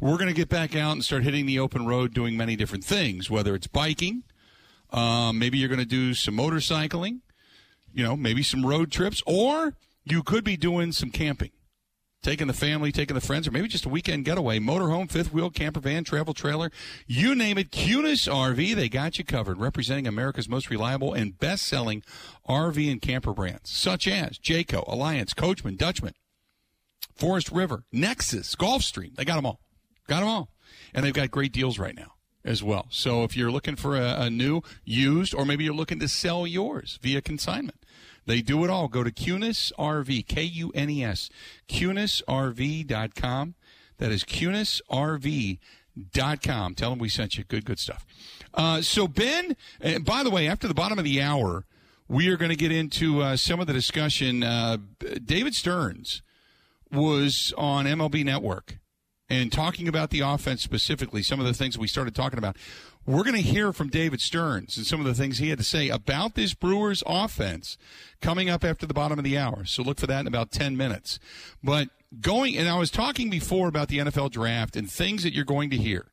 we're 0.00 0.16
going 0.16 0.28
to 0.28 0.34
get 0.34 0.48
back 0.48 0.76
out 0.76 0.92
and 0.92 1.04
start 1.04 1.24
hitting 1.24 1.46
the 1.46 1.58
open 1.58 1.86
road 1.86 2.14
doing 2.14 2.36
many 2.36 2.56
different 2.56 2.84
things, 2.84 3.30
whether 3.30 3.54
it's 3.54 3.66
biking, 3.66 4.22
um, 4.90 5.38
maybe 5.38 5.58
you're 5.58 5.68
going 5.68 5.80
to 5.80 5.84
do 5.84 6.14
some 6.14 6.36
motorcycling, 6.36 7.20
you 7.92 8.02
know, 8.02 8.16
maybe 8.16 8.42
some 8.42 8.64
road 8.64 8.90
trips, 8.90 9.22
or 9.26 9.74
you 10.04 10.22
could 10.22 10.44
be 10.44 10.56
doing 10.56 10.92
some 10.92 11.10
camping 11.10 11.50
taking 12.28 12.46
the 12.46 12.52
family, 12.52 12.92
taking 12.92 13.14
the 13.14 13.22
friends, 13.22 13.48
or 13.48 13.50
maybe 13.52 13.66
just 13.66 13.86
a 13.86 13.88
weekend 13.88 14.22
getaway, 14.22 14.58
motorhome, 14.58 15.10
fifth 15.10 15.32
wheel, 15.32 15.48
camper 15.48 15.80
van, 15.80 16.04
travel 16.04 16.34
trailer, 16.34 16.70
you 17.06 17.34
name 17.34 17.56
it. 17.56 17.70
Kunes 17.70 18.28
RV, 18.30 18.74
they 18.74 18.90
got 18.90 19.16
you 19.16 19.24
covered, 19.24 19.58
representing 19.58 20.06
America's 20.06 20.46
most 20.46 20.68
reliable 20.68 21.14
and 21.14 21.38
best 21.38 21.66
selling 21.66 22.02
RV 22.46 22.92
and 22.92 23.00
camper 23.00 23.32
brands, 23.32 23.70
such 23.70 24.06
as 24.06 24.38
Jayco, 24.38 24.86
Alliance, 24.86 25.32
Coachmen, 25.32 25.76
Dutchman, 25.76 26.12
Forest 27.14 27.50
River, 27.50 27.84
Nexus, 27.92 28.54
Gulfstream. 28.54 29.14
They 29.16 29.24
got 29.24 29.36
them 29.36 29.46
all. 29.46 29.60
Got 30.06 30.20
them 30.20 30.28
all. 30.28 30.50
And 30.92 31.06
they've 31.06 31.14
got 31.14 31.30
great 31.30 31.54
deals 31.54 31.78
right 31.78 31.96
now 31.96 32.12
as 32.44 32.62
well. 32.62 32.88
So 32.90 33.24
if 33.24 33.38
you're 33.38 33.50
looking 33.50 33.76
for 33.76 33.96
a, 33.96 34.20
a 34.20 34.30
new, 34.30 34.60
used, 34.84 35.34
or 35.34 35.46
maybe 35.46 35.64
you're 35.64 35.72
looking 35.72 36.00
to 36.00 36.08
sell 36.08 36.46
yours 36.46 36.98
via 37.00 37.22
consignment, 37.22 37.77
they 38.28 38.42
do 38.42 38.62
it 38.62 38.70
all. 38.70 38.86
Go 38.88 39.02
to 39.02 39.10
Kunes 39.10 39.72
RV, 39.78 40.26
K 40.26 40.42
U 40.42 40.70
N 40.74 40.90
E 40.90 41.02
S, 41.02 41.30
KunesRV.com. 41.68 43.54
That 43.96 44.12
is 44.12 44.22
KunesRV.com. 44.24 46.74
Tell 46.74 46.90
them 46.90 46.98
we 46.98 47.08
sent 47.08 47.38
you. 47.38 47.44
Good, 47.44 47.64
good 47.64 47.78
stuff. 47.78 48.04
Uh, 48.54 48.82
so, 48.82 49.08
Ben, 49.08 49.56
uh, 49.82 49.98
by 50.00 50.22
the 50.22 50.30
way, 50.30 50.46
after 50.46 50.68
the 50.68 50.74
bottom 50.74 50.98
of 50.98 51.04
the 51.04 51.22
hour, 51.22 51.64
we 52.06 52.28
are 52.28 52.36
going 52.36 52.50
to 52.50 52.56
get 52.56 52.70
into 52.70 53.22
uh, 53.22 53.36
some 53.36 53.60
of 53.60 53.66
the 53.66 53.72
discussion. 53.72 54.42
Uh, 54.42 54.76
David 55.24 55.54
Stearns 55.54 56.20
was 56.92 57.54
on 57.56 57.86
MLB 57.86 58.24
Network 58.24 58.78
and 59.28 59.52
talking 59.52 59.88
about 59.88 60.10
the 60.10 60.20
offense 60.20 60.62
specifically, 60.62 61.22
some 61.22 61.40
of 61.40 61.46
the 61.46 61.54
things 61.54 61.78
we 61.78 61.88
started 61.88 62.14
talking 62.14 62.38
about. 62.38 62.56
We're 63.08 63.24
going 63.24 63.36
to 63.36 63.40
hear 63.40 63.72
from 63.72 63.88
David 63.88 64.20
Stearns 64.20 64.76
and 64.76 64.84
some 64.84 65.00
of 65.00 65.06
the 65.06 65.14
things 65.14 65.38
he 65.38 65.48
had 65.48 65.56
to 65.56 65.64
say 65.64 65.88
about 65.88 66.34
this 66.34 66.52
Brewers 66.52 67.02
offense 67.06 67.78
coming 68.20 68.50
up 68.50 68.62
after 68.62 68.84
the 68.84 68.92
bottom 68.92 69.18
of 69.18 69.24
the 69.24 69.38
hour. 69.38 69.64
So 69.64 69.82
look 69.82 69.98
for 69.98 70.06
that 70.08 70.20
in 70.20 70.26
about 70.26 70.50
10 70.50 70.76
minutes. 70.76 71.18
But 71.64 71.88
going, 72.20 72.54
and 72.58 72.68
I 72.68 72.76
was 72.78 72.90
talking 72.90 73.30
before 73.30 73.66
about 73.66 73.88
the 73.88 73.96
NFL 73.96 74.32
draft 74.32 74.76
and 74.76 74.92
things 74.92 75.22
that 75.22 75.32
you're 75.32 75.46
going 75.46 75.70
to 75.70 75.78
hear. 75.78 76.08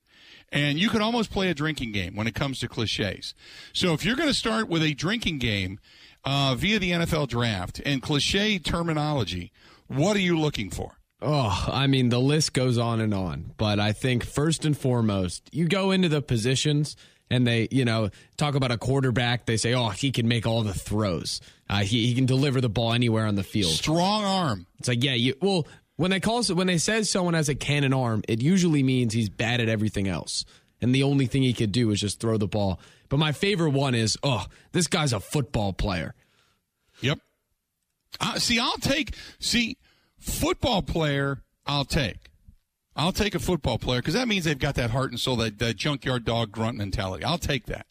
And 0.54 0.80
you 0.80 0.88
can 0.88 1.02
almost 1.02 1.32
play 1.32 1.50
a 1.50 1.54
drinking 1.54 1.92
game 1.92 2.16
when 2.16 2.28
it 2.28 2.34
comes 2.34 2.60
to 2.60 2.70
cliches. 2.70 3.36
So 3.74 3.92
if 3.92 4.06
you're 4.06 4.16
going 4.16 4.30
to 4.30 4.34
start 4.34 4.70
with 4.70 4.82
a 4.82 4.94
drinking 4.94 5.40
game 5.40 5.82
uh, 6.24 6.56
via 6.58 6.80
the 6.80 6.92
NFL 6.92 7.28
draft 7.28 7.82
and 7.86 8.02
cliche 8.02 8.58
terminology, 8.58 9.52
what 9.88 10.16
are 10.16 10.22
you 10.22 10.40
looking 10.40 10.70
for? 10.70 10.94
Oh, 11.26 11.66
I 11.72 11.88
mean, 11.88 12.10
the 12.10 12.20
list 12.20 12.54
goes 12.54 12.78
on 12.78 13.02
and 13.02 13.14
on. 13.14 13.52
But 13.58 13.80
I 13.80 13.92
think 13.92 14.24
first 14.24 14.64
and 14.64 14.78
foremost, 14.78 15.50
you 15.52 15.68
go 15.68 15.92
into 15.92 16.08
the 16.08 16.22
positions 16.22 16.96
and 17.30 17.46
they, 17.48 17.68
you 17.72 17.84
know, 17.84 18.10
talk 18.38 18.56
about 18.56 18.72
a 18.72 18.78
quarterback. 18.78 19.46
They 19.46 19.58
say, 19.58 19.74
oh, 19.74 19.90
he 19.90 20.12
can 20.12 20.28
make 20.28 20.46
all 20.46 20.62
the 20.62 20.74
throws. 20.74 21.42
Uh, 21.70 21.80
he, 21.80 22.06
he 22.08 22.14
can 22.14 22.26
deliver 22.26 22.62
the 22.62 22.70
ball 22.70 22.94
anywhere 22.94 23.26
on 23.26 23.36
the 23.36 23.44
field. 23.44 23.72
Strong 23.72 24.24
arm. 24.24 24.68
It's 24.78 24.88
like, 24.88 25.04
yeah, 25.04 25.16
you, 25.16 25.34
well, 25.42 25.68
when 25.96 26.12
they 26.12 26.20
call 26.20 26.44
when 26.44 26.68
they 26.68 26.78
say 26.78 27.04
someone 27.04 27.34
has 27.34 27.50
a 27.50 27.56
cannon 27.56 27.94
arm, 27.94 28.22
it 28.28 28.42
usually 28.42 28.84
means 28.84 29.14
he's 29.14 29.30
bad 29.30 29.62
at 29.62 29.70
everything 29.70 30.08
else. 30.08 30.46
And 30.82 30.94
the 30.94 31.04
only 31.04 31.26
thing 31.26 31.42
he 31.42 31.54
could 31.54 31.72
do 31.72 31.90
is 31.92 32.02
just 32.02 32.20
throw 32.20 32.38
the 32.38 32.48
ball. 32.48 32.80
But 33.10 33.18
my 33.18 33.32
favorite 33.32 33.72
one 33.72 33.96
is, 33.96 34.18
oh, 34.24 34.46
this 34.72 34.88
guy's 34.88 35.14
a 35.14 35.20
football 35.20 35.74
player. 35.74 36.14
Yep. 37.02 37.20
Uh, 38.20 38.40
see, 38.40 38.60
I'll 38.60 38.78
take, 38.78 39.16
see, 39.40 39.78
Football 40.26 40.82
player, 40.82 41.44
I'll 41.68 41.86
take. 41.86 42.32
I'll 42.96 43.12
take 43.12 43.36
a 43.36 43.40
football 43.40 43.78
player 43.78 44.02
because 44.02 44.16
that 44.16 44.28
means 44.28 44.46
they've 44.46 44.58
got 44.58 44.74
that 44.76 44.90
heart 44.90 45.12
and 45.12 45.20
soul, 45.20 45.36
that, 45.38 45.60
that 45.60 45.76
junkyard 45.76 46.26
dog 46.26 46.52
grunt 46.52 46.78
mentality. 46.78 47.24
I'll 47.24 47.38
take 47.38 47.68
that. 47.68 47.86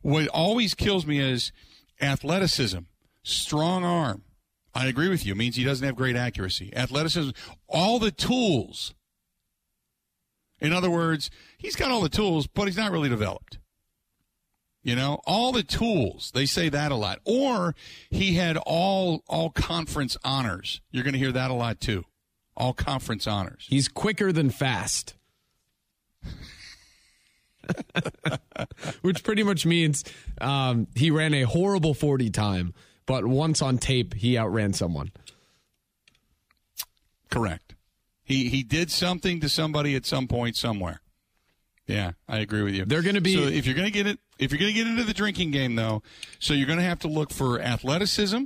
What 0.00 0.26
always 0.28 0.72
kills 0.72 1.04
me 1.04 1.18
is 1.18 1.52
athleticism, 2.00 2.78
strong 3.22 3.84
arm. 3.84 4.22
I 4.74 4.86
agree 4.86 5.08
with 5.08 5.26
you. 5.26 5.32
It 5.32 5.36
means 5.36 5.56
he 5.56 5.64
doesn't 5.64 5.84
have 5.84 5.96
great 5.96 6.16
accuracy. 6.16 6.74
Athleticism, 6.74 7.30
all 7.68 7.98
the 7.98 8.10
tools. 8.10 8.94
In 10.58 10.72
other 10.72 10.90
words, 10.90 11.30
he's 11.58 11.76
got 11.76 11.90
all 11.90 12.00
the 12.00 12.08
tools, 12.08 12.46
but 12.46 12.64
he's 12.64 12.76
not 12.78 12.90
really 12.90 13.10
developed. 13.10 13.58
You 14.86 14.94
know, 14.94 15.20
all 15.26 15.50
the 15.50 15.64
tools. 15.64 16.30
They 16.32 16.46
say 16.46 16.68
that 16.68 16.92
a 16.92 16.94
lot. 16.94 17.18
Or 17.24 17.74
he 18.08 18.34
had 18.34 18.56
all 18.56 19.24
all 19.26 19.50
conference 19.50 20.16
honors. 20.22 20.80
You're 20.92 21.02
going 21.02 21.14
to 21.14 21.18
hear 21.18 21.32
that 21.32 21.50
a 21.50 21.54
lot 21.54 21.80
too. 21.80 22.04
All 22.56 22.72
conference 22.72 23.26
honors. 23.26 23.66
He's 23.68 23.88
quicker 23.88 24.30
than 24.30 24.48
fast. 24.48 25.14
Which 29.02 29.24
pretty 29.24 29.42
much 29.42 29.66
means 29.66 30.04
um, 30.40 30.86
he 30.94 31.10
ran 31.10 31.34
a 31.34 31.42
horrible 31.42 31.92
40 31.92 32.30
time, 32.30 32.72
but 33.06 33.26
once 33.26 33.60
on 33.60 33.78
tape, 33.78 34.14
he 34.14 34.38
outran 34.38 34.72
someone. 34.72 35.10
Correct. 37.28 37.74
He 38.22 38.48
he 38.50 38.62
did 38.62 38.92
something 38.92 39.40
to 39.40 39.48
somebody 39.48 39.96
at 39.96 40.06
some 40.06 40.28
point 40.28 40.54
somewhere. 40.54 41.00
Yeah, 41.86 42.12
I 42.28 42.38
agree 42.38 42.62
with 42.62 42.74
you. 42.74 42.84
They're 42.84 43.02
going 43.02 43.14
to 43.14 43.20
be. 43.20 43.34
So 43.34 43.42
if 43.42 43.64
you're 43.64 43.74
going 43.74 43.86
to 43.86 43.92
get 43.92 44.06
it, 44.06 44.18
if 44.38 44.50
you're 44.50 44.58
going 44.58 44.72
to 44.72 44.78
get 44.78 44.86
into 44.86 45.04
the 45.04 45.14
drinking 45.14 45.52
game, 45.52 45.76
though, 45.76 46.02
so 46.38 46.52
you're 46.52 46.66
going 46.66 46.78
to 46.78 46.84
have 46.84 46.98
to 47.00 47.08
look 47.08 47.32
for 47.32 47.60
athleticism. 47.60 48.44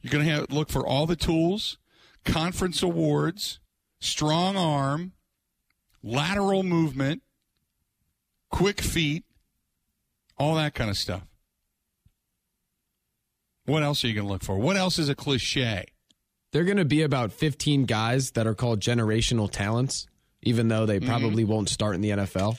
You're 0.00 0.12
going 0.12 0.24
to 0.24 0.30
have 0.30 0.52
look 0.52 0.70
for 0.70 0.86
all 0.86 1.06
the 1.06 1.16
tools, 1.16 1.78
conference 2.24 2.82
awards, 2.82 3.58
strong 3.98 4.56
arm, 4.56 5.12
lateral 6.04 6.62
movement, 6.62 7.22
quick 8.50 8.80
feet, 8.80 9.24
all 10.36 10.54
that 10.54 10.74
kind 10.74 10.88
of 10.88 10.96
stuff. 10.96 11.22
What 13.66 13.82
else 13.82 14.04
are 14.04 14.08
you 14.08 14.14
going 14.14 14.26
to 14.26 14.32
look 14.32 14.44
for? 14.44 14.56
What 14.56 14.76
else 14.76 14.98
is 14.98 15.08
a 15.08 15.14
cliche? 15.14 15.84
They're 16.52 16.64
going 16.64 16.78
to 16.78 16.86
be 16.86 17.02
about 17.02 17.32
15 17.32 17.84
guys 17.84 18.30
that 18.30 18.46
are 18.46 18.54
called 18.54 18.80
generational 18.80 19.50
talents, 19.50 20.06
even 20.42 20.68
though 20.68 20.86
they 20.86 21.00
mm-hmm. 21.00 21.08
probably 21.08 21.42
mm-hmm. 21.42 21.52
won't 21.52 21.68
start 21.68 21.94
in 21.94 22.00
the 22.00 22.10
NFL. 22.10 22.58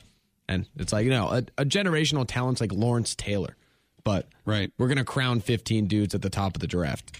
And 0.50 0.66
it's 0.78 0.92
like, 0.92 1.06
you 1.06 1.12
know, 1.12 1.30
a, 1.30 1.44
a 1.60 1.66
generational 1.66 2.26
talent's 2.28 2.60
like 2.60 2.74
Lawrence 2.74 3.14
Taylor. 3.14 3.56
But 4.04 4.28
right. 4.46 4.72
we're 4.80 4.88
going 4.88 4.98
to 4.98 5.06
crown 5.06 5.42
15 5.42 5.86
dudes 5.86 6.16
at 6.16 6.24
the 6.24 6.30
top 6.30 6.56
of 6.56 6.60
the 6.60 6.66
draft. 6.66 7.16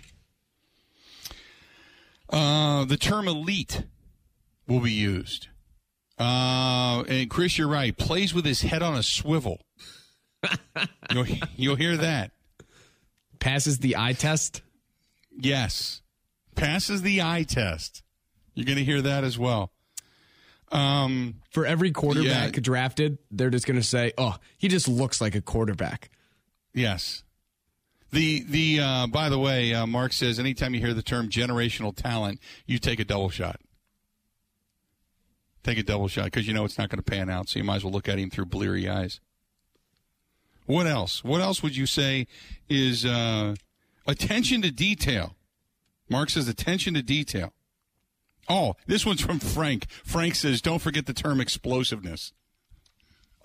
Uh, 2.28 2.86
the 2.86 2.98
term 2.98 3.28
elite 3.28 3.84
will 4.68 4.80
be 4.80 4.92
used. 4.92 5.48
Uh, 6.18 7.04
and 7.08 7.30
Chris, 7.30 7.56
you're 7.60 7.68
right. 7.68 7.96
Plays 7.96 8.34
with 8.34 8.46
his 8.46 8.62
head 8.62 8.82
on 8.82 8.96
a 8.96 9.04
swivel. 9.04 9.62
you'll, 11.12 11.26
you'll 11.56 11.76
hear 11.76 11.98
that. 11.98 12.32
Passes 13.40 13.78
the 13.78 13.96
eye 13.96 14.14
test? 14.14 14.64
Yes. 15.38 16.02
Passes 16.56 17.04
the 17.04 17.22
eye 17.22 17.44
test. 17.44 18.02
You're 18.56 18.66
going 18.66 18.80
to 18.80 18.84
hear 18.84 19.04
that 19.04 19.24
as 19.24 19.38
well. 19.38 19.72
Um, 20.72 21.36
For 21.52 21.66
every 21.66 21.92
quarterback 21.92 22.56
yeah. 22.56 22.62
drafted, 22.62 23.18
they're 23.32 23.50
just 23.50 23.66
going 23.66 23.80
to 23.80 23.86
say, 23.86 24.14
"Oh, 24.18 24.36
he 24.58 24.68
just 24.68 24.88
looks 24.88 25.20
like 25.20 25.36
a 25.36 25.42
quarterback." 25.42 26.10
Yes. 26.74 27.24
The 28.12 28.44
the 28.44 28.80
uh, 28.80 29.08
by 29.08 29.30
the 29.30 29.40
way, 29.40 29.74
uh, 29.74 29.86
Mark 29.86 30.14
says 30.14 30.40
anytime 30.40 30.74
you 30.74 30.80
hear 30.80 30.94
the 30.94 31.04
term 31.04 31.30
generational 31.30 31.96
talent, 31.96 32.40
you 32.66 32.80
take 32.80 33.00
a 33.00 33.06
double 33.06 33.30
shot. 33.30 33.60
Take 35.64 35.78
a 35.78 35.84
double 35.84 36.08
shot 36.08 36.26
because 36.26 36.48
you 36.48 36.54
know 36.54 36.66
it's 36.66 36.78
not 36.78 36.90
going 36.90 37.04
to 37.04 37.04
pan 37.04 37.30
out, 37.30 37.50
so 37.50 37.60
you 37.60 37.66
might 37.66 37.78
as 37.78 37.84
well 37.84 37.94
look 37.94 38.10
at 38.10 38.18
him 38.18 38.30
through 38.30 38.46
bleary 38.46 38.88
eyes. 38.88 39.20
What 40.66 40.88
else? 40.88 41.24
What 41.24 41.42
else 41.42 41.62
would 41.62 41.76
you 41.76 41.86
say 41.86 42.28
is 42.68 43.06
uh, 43.06 43.56
attention 44.08 44.62
to 44.62 44.72
detail? 44.72 45.36
Mark 46.10 46.30
says 46.30 46.48
attention 46.48 46.94
to 46.96 47.02
detail. 47.04 47.54
Oh, 48.50 48.74
this 48.88 49.06
one's 49.06 49.22
from 49.22 49.40
Frank. 49.40 49.86
Frank 50.04 50.34
says, 50.34 50.62
"Don't 50.62 50.82
forget 50.82 51.06
the 51.06 51.14
term 51.14 51.40
explosiveness." 51.40 52.34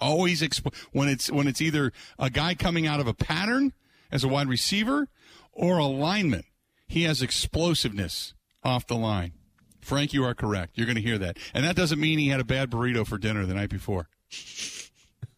Always 0.01 0.41
exp- 0.41 0.75
when 0.93 1.09
it's 1.09 1.31
when 1.31 1.47
it's 1.47 1.61
either 1.61 1.93
a 2.19 2.31
guy 2.31 2.55
coming 2.55 2.87
out 2.87 3.01
of 3.01 3.07
a 3.07 3.15
pattern 3.15 3.75
as 4.11 4.25
a 4.25 4.29
wide 4.29 4.49
receiver 4.49 5.09
or 5.53 5.79
a 5.79 5.87
lineman, 5.87 6.45
he 6.89 7.03
has 7.03 7.23
explosiveness 7.23 8.33
off 8.63 8.87
the 8.87 8.97
line. 8.97 9.33
Frank, 9.81 10.15
you 10.15 10.25
are 10.25 10.35
correct. 10.35 10.79
You're 10.79 10.87
going 10.87 10.97
to 10.97 11.03
hear 11.03 11.19
that, 11.19 11.37
and 11.53 11.65
that 11.65 11.77
doesn't 11.77 12.01
mean 12.01 12.19
he 12.19 12.29
had 12.29 12.41
a 12.41 12.45
bad 12.45 12.71
burrito 12.71 13.07
for 13.07 13.19
dinner 13.19 13.45
the 13.45 13.55
night 13.55 13.69
before. 13.69 14.09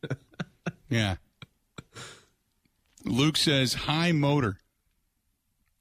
yeah. 0.88 1.16
Luke 3.04 3.36
says 3.36 3.74
high 3.74 4.12
motor. 4.12 4.58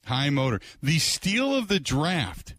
High 0.06 0.32
motor. 0.32 0.60
The 0.82 1.00
steal 1.00 1.56
of 1.56 1.68
the 1.68 1.80
draft 1.80 2.56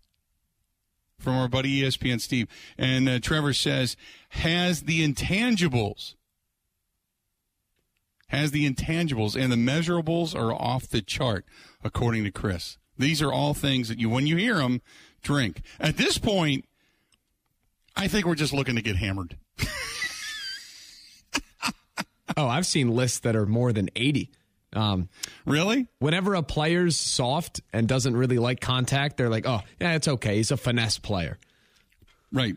from 1.18 1.34
our 1.34 1.48
buddy 1.48 1.82
ESPN 1.82 2.20
Steve. 2.20 2.48
And 2.78 3.08
uh, 3.08 3.18
Trevor 3.20 3.52
says, 3.52 3.96
has 4.30 4.82
the 4.82 5.06
intangibles. 5.06 6.14
Has 8.28 8.50
the 8.50 8.68
intangibles 8.68 9.40
and 9.40 9.52
the 9.52 9.56
measurables 9.56 10.34
are 10.34 10.52
off 10.52 10.88
the 10.88 11.02
chart, 11.02 11.44
according 11.84 12.24
to 12.24 12.30
Chris. 12.30 12.78
These 12.98 13.22
are 13.22 13.32
all 13.32 13.54
things 13.54 13.88
that 13.88 13.98
you, 13.98 14.08
when 14.08 14.26
you 14.26 14.36
hear 14.36 14.56
them, 14.56 14.80
drink. 15.22 15.62
At 15.78 15.96
this 15.96 16.18
point, 16.18 16.64
I 17.94 18.08
think 18.08 18.26
we're 18.26 18.34
just 18.34 18.52
looking 18.52 18.76
to 18.76 18.82
get 18.82 18.96
hammered. 18.96 19.36
oh, 22.36 22.48
I've 22.48 22.66
seen 22.66 22.88
lists 22.88 23.20
that 23.20 23.36
are 23.36 23.46
more 23.46 23.72
than 23.72 23.88
80. 23.94 24.30
Um, 24.76 25.08
really? 25.46 25.86
Whenever 25.98 26.34
a 26.34 26.42
player's 26.42 26.96
soft 26.96 27.62
and 27.72 27.88
doesn't 27.88 28.16
really 28.16 28.38
like 28.38 28.60
contact, 28.60 29.16
they're 29.16 29.30
like, 29.30 29.46
oh, 29.46 29.62
yeah, 29.80 29.94
it's 29.94 30.06
okay. 30.06 30.36
He's 30.36 30.50
a 30.50 30.56
finesse 30.56 30.98
player. 30.98 31.38
Right. 32.30 32.56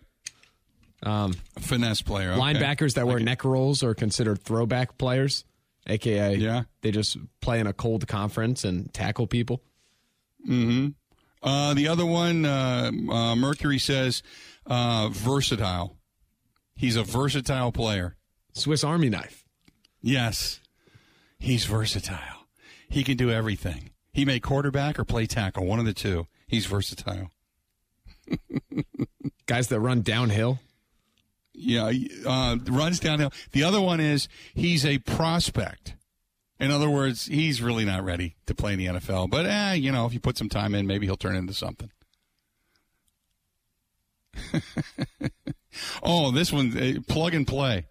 Um, 1.02 1.34
finesse 1.60 2.02
player. 2.02 2.32
Okay. 2.32 2.42
Linebackers 2.42 2.96
that 2.96 3.08
wear 3.08 3.20
neck 3.20 3.46
rolls 3.46 3.84
are 3.84 3.96
considered 3.96 4.44
throwback 4.44 4.98
players, 4.98 5.46
aka 5.88 6.36
yeah. 6.36 6.64
they 6.82 6.92
just 6.92 7.18
play 7.40 7.62
in 7.62 7.68
a 7.68 7.74
cold 7.74 8.06
conference 8.06 8.66
and 8.66 8.94
tackle 8.94 9.26
people. 9.26 9.62
Hmm. 10.46 10.90
Uh, 11.42 11.74
the 11.74 11.88
other 11.88 12.06
one, 12.06 12.44
uh, 12.44 12.92
uh, 13.10 13.36
Mercury 13.38 13.80
says, 13.80 14.24
uh, 14.66 15.08
versatile. 15.10 15.96
He's 16.76 16.98
a 16.98 17.04
versatile 17.04 17.72
player. 17.72 18.18
Swiss 18.54 18.84
Army 18.84 19.10
knife. 19.10 19.46
Yes. 20.02 20.60
He's 21.40 21.66
versatile. 21.66 22.48
He 22.90 23.04
can 23.04 23.18
do 23.18 23.32
everything. 23.32 23.92
He 24.12 24.26
may 24.26 24.40
quarterback 24.40 25.00
or 25.00 25.06
play 25.06 25.26
tackle, 25.26 25.66
one 25.66 25.80
of 25.80 25.86
the 25.86 25.94
two. 25.94 26.28
He's 26.48 26.66
versatile. 26.66 27.32
Guys 29.46 29.68
that 29.68 29.80
run 29.80 30.02
downhill. 30.02 30.60
Yeah, 31.54 31.92
uh, 32.26 32.58
runs 32.68 33.00
downhill. 33.00 33.32
The 33.52 33.64
other 33.64 33.82
one 33.82 34.00
is 34.00 34.28
he's 34.54 34.86
a 34.86 34.98
prospect. 35.00 35.96
In 36.60 36.72
other 36.72 36.90
words, 36.90 37.26
he's 37.26 37.62
really 37.62 37.86
not 37.86 38.04
ready 38.04 38.36
to 38.46 38.56
play 38.56 38.74
in 38.74 38.80
the 38.80 38.86
NFL. 38.88 39.30
But, 39.30 39.46
eh, 39.46 39.74
you 39.74 39.92
know, 39.92 40.06
if 40.06 40.14
you 40.14 40.20
put 40.20 40.38
some 40.38 40.50
time 40.50 40.76
in, 40.76 40.88
maybe 40.88 41.06
he'll 41.06 41.16
turn 41.16 41.36
into 41.36 41.54
something. 41.54 41.90
oh, 46.04 46.32
this 46.32 46.52
one, 46.52 46.78
uh, 46.78 47.00
plug 47.08 47.34
and 47.34 47.48
play. 47.48 47.88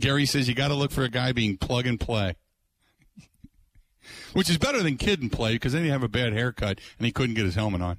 Gary 0.00 0.26
says 0.26 0.48
you 0.48 0.54
got 0.54 0.68
to 0.68 0.74
look 0.74 0.90
for 0.90 1.04
a 1.04 1.08
guy 1.08 1.32
being 1.32 1.56
plug 1.56 1.86
and 1.86 2.00
play 2.00 2.34
which 4.32 4.48
is 4.50 4.58
better 4.58 4.82
than 4.82 4.96
kid 4.96 5.20
and 5.20 5.30
play 5.30 5.54
because 5.54 5.72
then 5.72 5.84
you 5.84 5.90
have 5.90 6.02
a 6.02 6.08
bad 6.08 6.32
haircut 6.32 6.80
and 6.98 7.06
he 7.06 7.12
couldn't 7.12 7.34
get 7.34 7.44
his 7.44 7.54
helmet 7.54 7.82
on. 7.82 7.98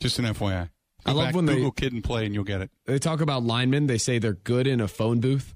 Just 0.00 0.18
an 0.18 0.26
FYI. 0.26 0.70
Go 1.04 1.12
I 1.12 1.12
love 1.12 1.26
back, 1.26 1.34
when 1.34 1.46
Google 1.46 1.70
they 1.70 1.82
kid 1.82 1.92
and 1.92 2.04
play 2.04 2.26
and 2.26 2.34
you'll 2.34 2.44
get 2.44 2.60
it. 2.60 2.70
They 2.86 2.98
talk 2.98 3.20
about 3.20 3.42
linemen. 3.42 3.86
They 3.86 3.98
say 3.98 4.18
they're 4.18 4.32
good 4.32 4.66
in 4.66 4.80
a 4.80 4.88
phone 4.88 5.20
booth. 5.20 5.54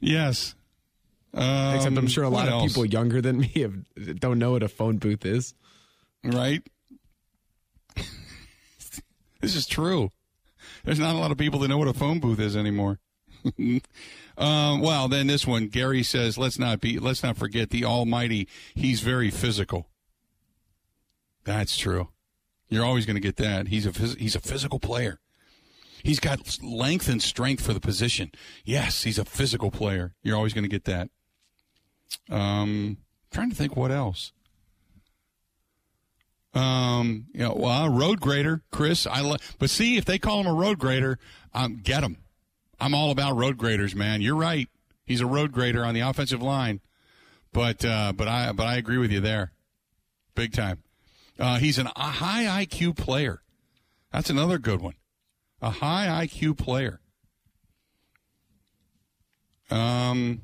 yes. 0.00 0.54
Um, 1.32 1.76
Except 1.76 1.96
I'm 1.96 2.08
sure 2.08 2.24
a 2.24 2.28
lot 2.28 2.48
of 2.48 2.62
people 2.62 2.84
younger 2.84 3.20
than 3.20 3.38
me 3.38 3.48
have, 3.56 4.18
don't 4.18 4.38
know 4.38 4.52
what 4.52 4.62
a 4.62 4.68
phone 4.68 4.98
booth 4.98 5.24
is. 5.24 5.54
Right? 6.24 6.62
this 9.40 9.54
is 9.54 9.66
true. 9.66 10.10
There's 10.84 10.98
not 10.98 11.14
a 11.14 11.18
lot 11.18 11.30
of 11.30 11.38
people 11.38 11.60
that 11.60 11.68
know 11.68 11.78
what 11.78 11.88
a 11.88 11.94
phone 11.94 12.20
booth 12.20 12.40
is 12.40 12.56
anymore. 12.56 12.98
um, 14.40 14.80
well, 14.80 15.06
then 15.06 15.26
this 15.26 15.46
one, 15.46 15.68
Gary 15.68 16.02
says, 16.02 16.38
let's 16.38 16.58
not 16.58 16.80
be, 16.80 16.98
let's 16.98 17.22
not 17.22 17.36
forget 17.36 17.68
the 17.68 17.84
Almighty. 17.84 18.48
He's 18.74 19.00
very 19.02 19.30
physical. 19.30 19.88
That's 21.44 21.76
true. 21.76 22.08
You're 22.70 22.84
always 22.84 23.04
going 23.04 23.16
to 23.16 23.20
get 23.20 23.36
that. 23.36 23.68
He's 23.68 23.84
a 23.84 23.90
phys- 23.90 24.18
he's 24.18 24.34
a 24.34 24.40
physical 24.40 24.78
player. 24.78 25.20
He's 26.02 26.20
got 26.20 26.58
length 26.62 27.08
and 27.08 27.20
strength 27.20 27.66
for 27.66 27.74
the 27.74 27.80
position. 27.80 28.30
Yes, 28.64 29.02
he's 29.02 29.18
a 29.18 29.24
physical 29.26 29.70
player. 29.70 30.14
You're 30.22 30.36
always 30.36 30.54
going 30.54 30.64
to 30.64 30.68
get 30.70 30.84
that. 30.84 31.10
Um, 32.30 32.96
trying 33.30 33.50
to 33.50 33.56
think 33.56 33.76
what 33.76 33.90
else. 33.90 34.32
Um, 36.54 37.26
well, 37.34 37.90
road 37.90 38.20
grader, 38.20 38.62
Chris. 38.70 39.06
I 39.06 39.20
love, 39.20 39.56
but 39.58 39.68
see 39.68 39.98
if 39.98 40.06
they 40.06 40.18
call 40.18 40.40
him 40.40 40.46
a 40.46 40.54
road 40.54 40.78
grader, 40.78 41.18
um, 41.52 41.80
get 41.82 42.02
him. 42.02 42.16
I'm 42.80 42.94
all 42.94 43.10
about 43.10 43.36
road 43.36 43.58
graders, 43.58 43.94
man. 43.94 44.22
You're 44.22 44.36
right. 44.36 44.68
He's 45.04 45.20
a 45.20 45.26
road 45.26 45.52
grader 45.52 45.84
on 45.84 45.94
the 45.94 46.00
offensive 46.00 46.42
line, 46.42 46.80
but 47.52 47.84
uh, 47.84 48.12
but 48.12 48.28
I 48.28 48.52
but 48.52 48.66
I 48.66 48.76
agree 48.76 48.98
with 48.98 49.10
you 49.10 49.20
there, 49.20 49.52
big 50.34 50.52
time. 50.52 50.82
Uh, 51.38 51.56
he's 51.56 51.78
an, 51.78 51.88
a 51.96 52.00
high 52.00 52.64
IQ 52.64 52.96
player. 52.96 53.42
That's 54.12 54.30
another 54.30 54.58
good 54.58 54.80
one. 54.80 54.94
A 55.60 55.70
high 55.70 56.26
IQ 56.26 56.58
player. 56.58 57.00
Um. 59.70 60.42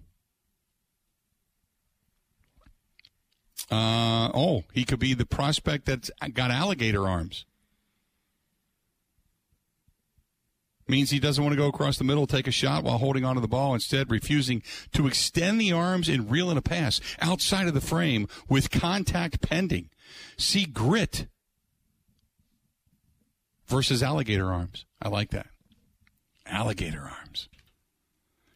Uh, 3.68 4.30
oh, 4.32 4.62
he 4.72 4.84
could 4.84 5.00
be 5.00 5.12
the 5.12 5.26
prospect 5.26 5.86
that's 5.86 6.10
got 6.34 6.50
alligator 6.50 7.08
arms. 7.08 7.46
Means 10.88 11.10
he 11.10 11.18
doesn't 11.18 11.42
want 11.42 11.52
to 11.52 11.60
go 11.60 11.66
across 11.66 11.98
the 11.98 12.04
middle, 12.04 12.28
take 12.28 12.46
a 12.46 12.52
shot 12.52 12.84
while 12.84 12.98
holding 12.98 13.24
onto 13.24 13.40
the 13.40 13.48
ball, 13.48 13.74
instead 13.74 14.08
refusing 14.08 14.62
to 14.92 15.08
extend 15.08 15.60
the 15.60 15.72
arms 15.72 16.08
and 16.08 16.30
reel 16.30 16.48
in 16.48 16.56
a 16.56 16.62
pass 16.62 17.00
outside 17.20 17.66
of 17.66 17.74
the 17.74 17.80
frame 17.80 18.28
with 18.48 18.70
contact 18.70 19.40
pending. 19.40 19.90
See 20.36 20.64
grit 20.64 21.26
versus 23.66 24.00
alligator 24.00 24.52
arms. 24.52 24.84
I 25.02 25.08
like 25.08 25.30
that. 25.30 25.48
Alligator 26.46 27.02
arms. 27.02 27.48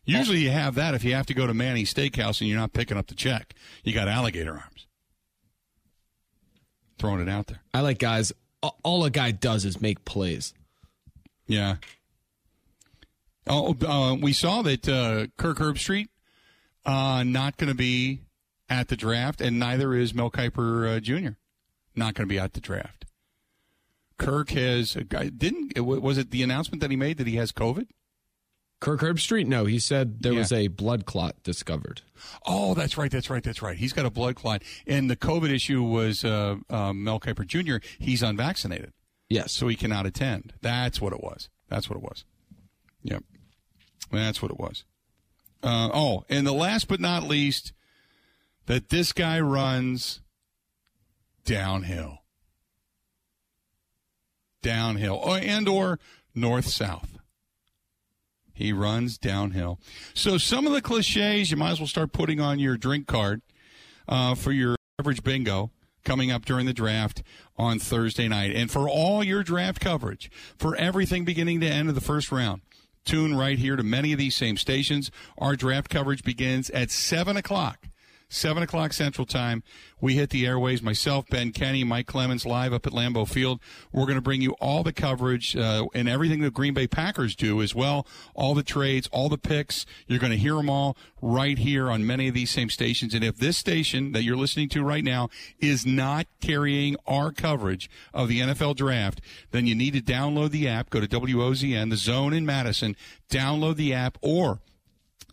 Usually 0.04 0.38
you 0.38 0.50
have 0.50 0.76
that 0.76 0.94
if 0.94 1.04
you 1.04 1.14
have 1.14 1.26
to 1.26 1.34
go 1.34 1.46
to 1.46 1.54
Manny's 1.54 1.92
Steakhouse 1.92 2.40
and 2.40 2.48
you're 2.48 2.58
not 2.58 2.72
picking 2.72 2.96
up 2.96 3.08
the 3.08 3.14
check. 3.14 3.54
You 3.84 3.92
got 3.92 4.08
alligator 4.08 4.52
arms. 4.52 4.86
Throwing 6.98 7.20
it 7.20 7.28
out 7.28 7.46
there. 7.48 7.62
I 7.72 7.80
like 7.80 7.98
guys. 7.98 8.32
All 8.62 9.04
a 9.04 9.10
guy 9.10 9.30
does 9.30 9.64
is 9.64 9.80
make 9.80 10.04
plays. 10.04 10.52
Yeah. 11.46 11.76
Oh, 13.46 13.74
uh, 13.86 14.16
we 14.20 14.32
saw 14.32 14.62
that 14.62 14.88
uh, 14.88 15.26
Kirk 15.36 15.58
Herbstreit 15.58 16.08
uh, 16.84 17.24
not 17.24 17.56
going 17.56 17.70
to 17.70 17.76
be 17.76 18.20
at 18.68 18.88
the 18.88 18.96
draft, 18.96 19.40
and 19.40 19.58
neither 19.58 19.94
is 19.94 20.14
Mel 20.14 20.30
Kiper 20.30 20.96
uh, 20.96 21.00
Jr. 21.00 21.34
Not 21.96 22.14
going 22.14 22.28
to 22.28 22.32
be 22.32 22.38
at 22.38 22.52
the 22.52 22.60
draft. 22.60 23.06
Kirk 24.18 24.50
has 24.50 24.92
didn't 24.92 25.80
was 25.80 26.18
it 26.18 26.30
the 26.30 26.42
announcement 26.42 26.82
that 26.82 26.90
he 26.90 26.96
made 26.96 27.16
that 27.16 27.26
he 27.26 27.36
has 27.36 27.52
COVID? 27.52 27.86
Kirk 28.80 29.00
Herbstreit? 29.00 29.46
No, 29.46 29.66
he 29.66 29.78
said 29.78 30.22
there 30.22 30.32
yeah. 30.32 30.38
was 30.38 30.52
a 30.52 30.68
blood 30.68 31.04
clot 31.04 31.42
discovered. 31.42 32.02
Oh, 32.46 32.74
that's 32.74 32.96
right, 32.96 33.10
that's 33.10 33.28
right, 33.28 33.42
that's 33.42 33.60
right. 33.60 33.76
He's 33.76 33.92
got 33.92 34.06
a 34.06 34.10
blood 34.10 34.36
clot, 34.36 34.62
and 34.86 35.10
the 35.10 35.16
COVID 35.16 35.50
issue 35.50 35.82
was 35.82 36.24
uh, 36.24 36.56
uh, 36.70 36.92
Mel 36.92 37.20
Kiper 37.20 37.46
Jr. 37.46 37.84
He's 37.98 38.22
unvaccinated. 38.22 38.92
Yes, 39.28 39.52
so 39.52 39.68
he 39.68 39.76
cannot 39.76 40.06
attend. 40.06 40.54
That's 40.60 41.00
what 41.00 41.12
it 41.12 41.22
was. 41.22 41.48
That's 41.68 41.88
what 41.88 41.96
it 41.96 42.02
was. 42.02 42.24
Yep, 43.02 43.24
that's 44.10 44.42
what 44.42 44.50
it 44.50 44.58
was. 44.58 44.84
Uh, 45.62 45.90
oh, 45.92 46.24
and 46.28 46.46
the 46.46 46.52
last 46.52 46.88
but 46.88 47.00
not 47.00 47.22
least, 47.24 47.72
that 48.66 48.88
this 48.88 49.12
guy 49.12 49.40
runs 49.40 50.20
downhill, 51.44 52.18
downhill, 54.62 55.20
oh, 55.22 55.34
and 55.34 55.68
or 55.68 55.98
north 56.34 56.68
south. 56.68 57.18
He 58.52 58.72
runs 58.72 59.16
downhill. 59.16 59.80
So 60.12 60.36
some 60.36 60.66
of 60.66 60.74
the 60.74 60.82
cliches 60.82 61.50
you 61.50 61.56
might 61.56 61.70
as 61.70 61.80
well 61.80 61.86
start 61.86 62.12
putting 62.12 62.40
on 62.40 62.58
your 62.58 62.76
drink 62.76 63.06
card 63.06 63.40
uh, 64.06 64.34
for 64.34 64.52
your 64.52 64.76
average 64.98 65.22
bingo 65.22 65.70
coming 66.04 66.30
up 66.30 66.44
during 66.44 66.66
the 66.66 66.74
draft 66.74 67.22
on 67.56 67.78
Thursday 67.78 68.28
night. 68.28 68.54
And 68.54 68.70
for 68.70 68.88
all 68.88 69.24
your 69.24 69.42
draft 69.42 69.80
coverage, 69.80 70.30
for 70.58 70.76
everything 70.76 71.24
beginning 71.24 71.60
to 71.60 71.66
end 71.66 71.88
of 71.88 71.94
the 71.94 72.00
first 72.02 72.30
round, 72.30 72.60
tune 73.04 73.34
right 73.34 73.58
here 73.58 73.76
to 73.76 73.82
many 73.82 74.12
of 74.12 74.18
these 74.18 74.34
same 74.34 74.56
stations. 74.56 75.10
Our 75.38 75.56
draft 75.56 75.90
coverage 75.90 76.22
begins 76.22 76.70
at 76.70 76.90
7 76.90 77.36
o'clock. 77.36 77.89
7 78.30 78.62
o'clock 78.62 78.92
Central 78.92 79.26
Time. 79.26 79.62
We 80.00 80.14
hit 80.14 80.30
the 80.30 80.46
airways. 80.46 80.80
Myself, 80.80 81.26
Ben 81.28 81.52
Kenny, 81.52 81.84
Mike 81.84 82.06
Clemens, 82.06 82.46
live 82.46 82.72
up 82.72 82.86
at 82.86 82.92
Lambeau 82.92 83.28
Field. 83.28 83.60
We're 83.92 84.06
going 84.06 84.16
to 84.16 84.22
bring 84.22 84.40
you 84.40 84.52
all 84.52 84.82
the 84.82 84.92
coverage 84.92 85.54
uh, 85.56 85.86
and 85.94 86.08
everything 86.08 86.40
the 86.40 86.50
Green 86.50 86.72
Bay 86.72 86.86
Packers 86.86 87.36
do 87.36 87.60
as 87.60 87.74
well. 87.74 88.06
All 88.34 88.54
the 88.54 88.62
trades, 88.62 89.08
all 89.12 89.28
the 89.28 89.36
picks. 89.36 89.84
You're 90.06 90.20
going 90.20 90.32
to 90.32 90.38
hear 90.38 90.54
them 90.54 90.70
all 90.70 90.96
right 91.20 91.58
here 91.58 91.90
on 91.90 92.06
many 92.06 92.28
of 92.28 92.34
these 92.34 92.50
same 92.50 92.70
stations. 92.70 93.12
And 93.14 93.24
if 93.24 93.36
this 93.36 93.58
station 93.58 94.12
that 94.12 94.22
you're 94.22 94.36
listening 94.36 94.68
to 94.70 94.84
right 94.84 95.04
now 95.04 95.28
is 95.58 95.84
not 95.84 96.26
carrying 96.40 96.96
our 97.06 97.32
coverage 97.32 97.90
of 98.14 98.28
the 98.28 98.40
NFL 98.40 98.76
draft, 98.76 99.20
then 99.50 99.66
you 99.66 99.74
need 99.74 99.92
to 99.94 100.00
download 100.00 100.50
the 100.50 100.68
app. 100.68 100.88
Go 100.88 101.00
to 101.00 101.08
WOZN, 101.08 101.90
the 101.90 101.96
zone 101.96 102.32
in 102.32 102.46
Madison, 102.46 102.96
download 103.28 103.76
the 103.76 103.92
app 103.92 104.16
or 104.22 104.60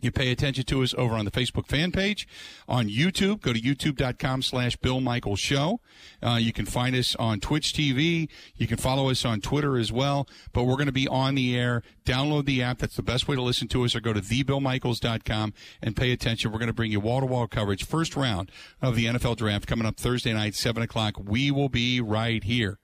you 0.04 0.10
pay 0.10 0.30
attention 0.30 0.64
to 0.64 0.82
us 0.82 0.94
over 0.96 1.14
on 1.14 1.24
the 1.24 1.30
Facebook 1.30 1.66
fan 1.66 1.92
page, 1.92 2.26
on 2.68 2.88
YouTube. 2.88 3.40
Go 3.40 3.52
to 3.52 3.60
youtube.com 3.60 4.42
slash 4.42 4.76
Bill 4.76 5.00
Michaels 5.00 5.40
Show. 5.40 5.80
Uh, 6.22 6.38
you 6.40 6.52
can 6.52 6.66
find 6.66 6.94
us 6.94 7.16
on 7.16 7.40
Twitch 7.40 7.72
TV. 7.72 8.28
You 8.56 8.66
can 8.66 8.76
follow 8.76 9.10
us 9.10 9.24
on 9.24 9.40
Twitter 9.40 9.76
as 9.76 9.92
well. 9.92 10.28
But 10.52 10.64
we're 10.64 10.74
going 10.74 10.86
to 10.86 10.92
be 10.92 11.08
on 11.08 11.34
the 11.34 11.56
air. 11.56 11.82
Download 12.04 12.44
the 12.44 12.62
app. 12.62 12.78
That's 12.78 12.96
the 12.96 13.02
best 13.02 13.28
way 13.28 13.36
to 13.36 13.42
listen 13.42 13.68
to 13.68 13.84
us. 13.84 13.94
Or 13.94 14.00
go 14.00 14.12
to 14.12 14.20
thebillmichaels.com 14.20 15.54
and 15.82 15.96
pay 15.96 16.12
attention. 16.12 16.52
We're 16.52 16.58
going 16.58 16.68
to 16.68 16.74
bring 16.74 16.92
you 16.92 17.00
wall 17.00 17.20
to 17.20 17.26
wall 17.26 17.46
coverage. 17.46 17.84
First 17.84 18.16
round 18.16 18.50
of 18.80 18.96
the 18.96 19.06
NFL 19.06 19.36
draft 19.36 19.66
coming 19.66 19.86
up 19.86 19.96
Thursday 19.96 20.32
night, 20.32 20.54
7 20.54 20.82
o'clock. 20.82 21.14
We 21.18 21.50
will 21.50 21.68
be 21.68 22.00
right 22.00 22.42
here. 22.44 22.78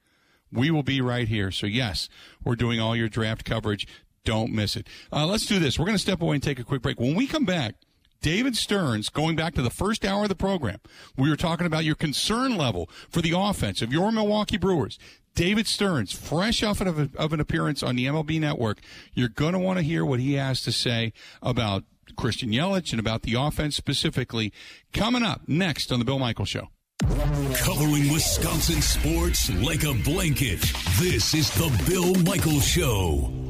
We 0.55 0.71
will 0.71 0.85
be 0.85 1.01
right 1.01 1.27
here. 1.27 1.51
So, 1.51 1.67
yes, 1.67 2.09
we're 2.45 2.55
doing 2.55 2.79
all 2.79 2.95
your 2.95 3.09
draft 3.09 3.45
coverage. 3.45 3.89
Don't 4.25 4.53
miss 4.53 4.77
it. 4.77 4.87
Uh, 5.13 5.27
let's 5.27 5.47
do 5.47 5.59
this. 5.59 5.79
We're 5.79 5.85
going 5.85 5.97
to 5.97 6.03
step 6.03 6.23
away 6.23 6.37
and 6.37 6.43
take 6.43 6.59
a 6.59 6.65
quick 6.65 6.83
break. 6.83 6.99
When 6.99 7.15
we 7.15 7.27
come 7.27 7.45
back, 7.45 7.75
David 8.23 8.57
Stearns, 8.57 9.11
going 9.11 9.37
back 9.37 9.55
to 9.55 9.61
the 9.61 9.69
first 9.69 10.03
hour 10.03 10.23
of 10.23 10.31
the 10.31 10.35
program, 10.35 10.79
we 11.15 11.29
were 11.29 11.37
talking 11.37 11.67
about 11.67 11.85
your 11.85 11.95
concern 11.95 12.57
level 12.57 12.89
for 13.11 13.21
the 13.21 13.35
offense 13.37 13.83
of 13.83 13.93
your 13.93 14.11
Milwaukee 14.11 14.57
Brewers. 14.57 14.99
David 15.35 15.67
Stearns, 15.67 16.13
fresh 16.13 16.63
off 16.63 16.81
of, 16.81 17.15
of 17.17 17.33
an 17.35 17.41
appearance 17.41 17.83
on 17.83 17.97
the 17.97 18.07
MLB 18.07 18.41
Network, 18.41 18.81
you're 19.13 19.29
going 19.29 19.53
to 19.53 19.59
want 19.59 19.79
to 19.79 19.83
hear 19.83 20.07
what 20.07 20.21
he 20.21 20.35
has 20.35 20.63
to 20.63 20.73
say 20.73 21.13
about 21.43 21.85
Christian 22.17 22.51
Yelich 22.51 22.93
and 22.93 23.01
about 23.01 23.23
the 23.23 23.35
offense 23.35 23.77
specifically. 23.77 24.55
Coming 24.95 25.23
up 25.23 25.43
next 25.47 25.93
on 25.93 25.99
the 25.99 26.05
Bill 26.07 26.19
Michael 26.19 26.47
Show. 26.47 26.69
Covering 27.03 28.11
Wisconsin 28.11 28.81
sports 28.81 29.53
like 29.63 29.85
a 29.85 29.93
blanket. 29.93 30.61
This 30.99 31.35
is 31.35 31.51
the 31.57 31.85
Bill 31.87 32.15
Michael 32.23 32.61
Show 32.61 33.44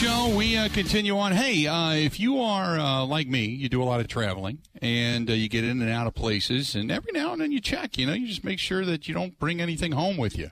Show. 0.00 0.28
We 0.36 0.58
uh, 0.58 0.68
continue 0.68 1.16
on. 1.16 1.32
Hey, 1.32 1.66
uh, 1.66 1.92
if 1.94 2.20
you 2.20 2.38
are 2.38 2.78
uh, 2.78 3.06
like 3.06 3.28
me, 3.28 3.46
you 3.46 3.70
do 3.70 3.82
a 3.82 3.84
lot 3.84 4.00
of 4.00 4.08
traveling 4.08 4.58
and 4.82 5.30
uh, 5.30 5.32
you 5.32 5.48
get 5.48 5.64
in 5.64 5.80
and 5.80 5.90
out 5.90 6.06
of 6.06 6.14
places, 6.14 6.74
and 6.74 6.90
every 6.90 7.12
now 7.12 7.32
and 7.32 7.40
then 7.40 7.50
you 7.50 7.60
check. 7.62 7.96
You 7.96 8.06
know, 8.06 8.12
you 8.12 8.26
just 8.26 8.44
make 8.44 8.58
sure 8.58 8.84
that 8.84 9.08
you 9.08 9.14
don't 9.14 9.38
bring 9.38 9.58
anything 9.58 9.92
home 9.92 10.18
with 10.18 10.36
you. 10.36 10.50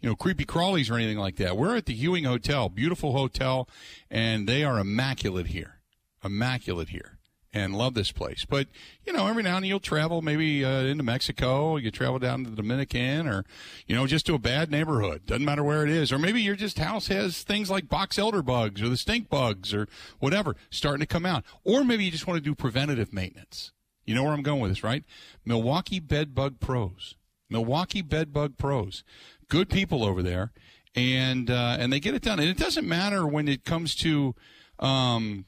You 0.00 0.10
know, 0.10 0.14
creepy 0.14 0.44
crawlies 0.44 0.90
or 0.90 0.96
anything 0.96 1.16
like 1.16 1.36
that. 1.36 1.56
We're 1.56 1.74
at 1.74 1.86
the 1.86 1.94
Hewing 1.94 2.24
Hotel, 2.24 2.68
beautiful 2.68 3.12
hotel, 3.12 3.66
and 4.10 4.46
they 4.46 4.62
are 4.62 4.78
immaculate 4.78 5.46
here. 5.46 5.80
Immaculate 6.22 6.90
here 6.90 7.15
and 7.56 7.74
love 7.74 7.94
this 7.94 8.12
place. 8.12 8.44
But 8.44 8.68
you 9.04 9.14
know, 9.14 9.26
every 9.26 9.42
now 9.42 9.56
and 9.56 9.64
then 9.64 9.68
you'll 9.70 9.80
travel 9.80 10.20
maybe 10.20 10.62
uh, 10.62 10.82
into 10.82 11.02
Mexico, 11.02 11.76
you 11.76 11.90
travel 11.90 12.18
down 12.18 12.44
to 12.44 12.50
the 12.50 12.56
Dominican, 12.56 13.26
or 13.26 13.44
you 13.86 13.96
know, 13.96 14.06
just 14.06 14.26
to 14.26 14.34
a 14.34 14.38
bad 14.38 14.70
neighborhood. 14.70 15.24
Doesn't 15.24 15.44
matter 15.44 15.64
where 15.64 15.82
it 15.82 15.90
is, 15.90 16.12
or 16.12 16.18
maybe 16.18 16.42
your 16.42 16.54
just 16.54 16.78
house 16.78 17.08
has 17.08 17.42
things 17.42 17.70
like 17.70 17.88
box 17.88 18.18
elder 18.18 18.42
bugs 18.42 18.82
or 18.82 18.90
the 18.90 18.96
stink 18.96 19.30
bugs 19.30 19.72
or 19.72 19.88
whatever 20.18 20.54
starting 20.70 21.00
to 21.00 21.06
come 21.06 21.24
out, 21.24 21.44
or 21.64 21.82
maybe 21.82 22.04
you 22.04 22.10
just 22.10 22.26
want 22.26 22.36
to 22.36 22.42
do 22.42 22.54
preventative 22.54 23.12
maintenance. 23.12 23.72
You 24.04 24.14
know 24.14 24.22
where 24.22 24.32
I'm 24.32 24.42
going 24.42 24.60
with 24.60 24.70
this, 24.70 24.84
right? 24.84 25.04
Milwaukee 25.44 25.98
Bed 25.98 26.34
Bug 26.34 26.60
Pros, 26.60 27.16
Milwaukee 27.48 28.02
Bed 28.02 28.34
Bug 28.34 28.58
Pros, 28.58 29.02
good 29.48 29.70
people 29.70 30.04
over 30.04 30.22
there, 30.22 30.52
and 30.94 31.50
uh, 31.50 31.76
and 31.78 31.90
they 31.90 32.00
get 32.00 32.14
it 32.14 32.22
done. 32.22 32.38
And 32.38 32.50
it 32.50 32.58
doesn't 32.58 32.86
matter 32.86 33.26
when 33.26 33.48
it 33.48 33.64
comes 33.64 33.94
to 33.96 34.34
um, 34.78 35.46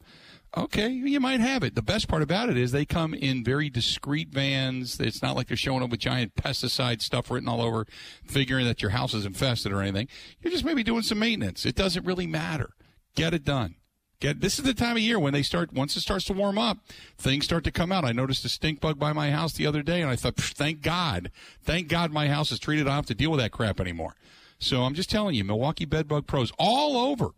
Okay, 0.58 0.90
you 0.90 1.20
might 1.20 1.42
have 1.42 1.64
it. 1.64 1.76
The 1.76 1.84
best 1.84 2.08
part 2.08 2.24
about 2.24 2.50
it 2.50 2.58
is 2.58 2.72
they 2.72 2.86
come 2.86 3.14
in 3.14 3.44
very 3.44 3.70
discreet 3.70 4.30
vans. 4.30 5.00
It's 5.00 5.22
not 5.22 5.36
like 5.36 5.48
they're 5.48 5.56
showing 5.56 5.84
up 5.84 5.92
with 5.92 6.00
giant 6.00 6.34
pesticide 6.36 7.04
stuff 7.04 7.30
written 7.30 7.48
all 7.48 7.62
over, 7.62 7.86
figuring 8.24 8.66
that 8.66 8.82
your 8.82 8.92
house 8.92 9.14
is 9.14 9.28
infested 9.28 9.72
or 9.72 9.82
anything. 9.82 10.08
You're 10.42 10.52
just 10.52 10.66
maybe 10.66 10.84
doing 10.84 11.04
some 11.04 11.20
maintenance. 11.20 11.68
It 11.68 11.76
doesn't 11.76 12.04
really 12.04 12.26
matter. 12.26 12.72
Get 13.16 13.36
it 13.36 13.44
done. 13.44 13.76
Get 14.20 14.42
this 14.42 14.58
is 14.58 14.66
the 14.66 14.74
time 14.74 14.98
of 14.98 15.04
year 15.04 15.20
when 15.20 15.34
they 15.34 15.44
start 15.44 15.72
once 15.72 15.96
it 15.96 16.02
starts 16.02 16.26
to 16.26 16.34
warm 16.34 16.58
up, 16.58 16.80
things 17.18 17.46
start 17.46 17.64
to 17.64 17.72
come 17.72 17.92
out. 17.92 18.04
I 18.04 18.12
noticed 18.12 18.44
a 18.44 18.50
stink 18.50 18.82
bug 18.82 19.00
by 19.00 19.14
my 19.14 19.32
house 19.32 19.54
the 19.54 19.68
other 19.68 19.82
day, 19.82 20.02
and 20.02 20.10
I 20.10 20.18
thought, 20.18 20.36
thank 20.36 20.82
God, 20.82 21.32
thank 21.62 21.88
God 21.88 22.12
my 22.12 22.28
house 22.28 22.52
is 22.52 22.60
treated. 22.60 22.88
I 22.88 22.90
don't 22.90 22.96
have 22.96 23.06
to 23.06 23.16
deal 23.16 23.32
with 23.32 23.40
that 23.40 23.52
crap 23.52 23.80
anymore. 23.80 24.16
So 24.58 24.82
I'm 24.82 24.94
just 24.94 25.10
telling 25.10 25.36
you, 25.36 25.46
Milwaukee 25.46 25.86
bed 25.86 26.08
bug 26.08 26.28
Pros 26.28 26.52
all 26.58 26.98
over 26.98 27.30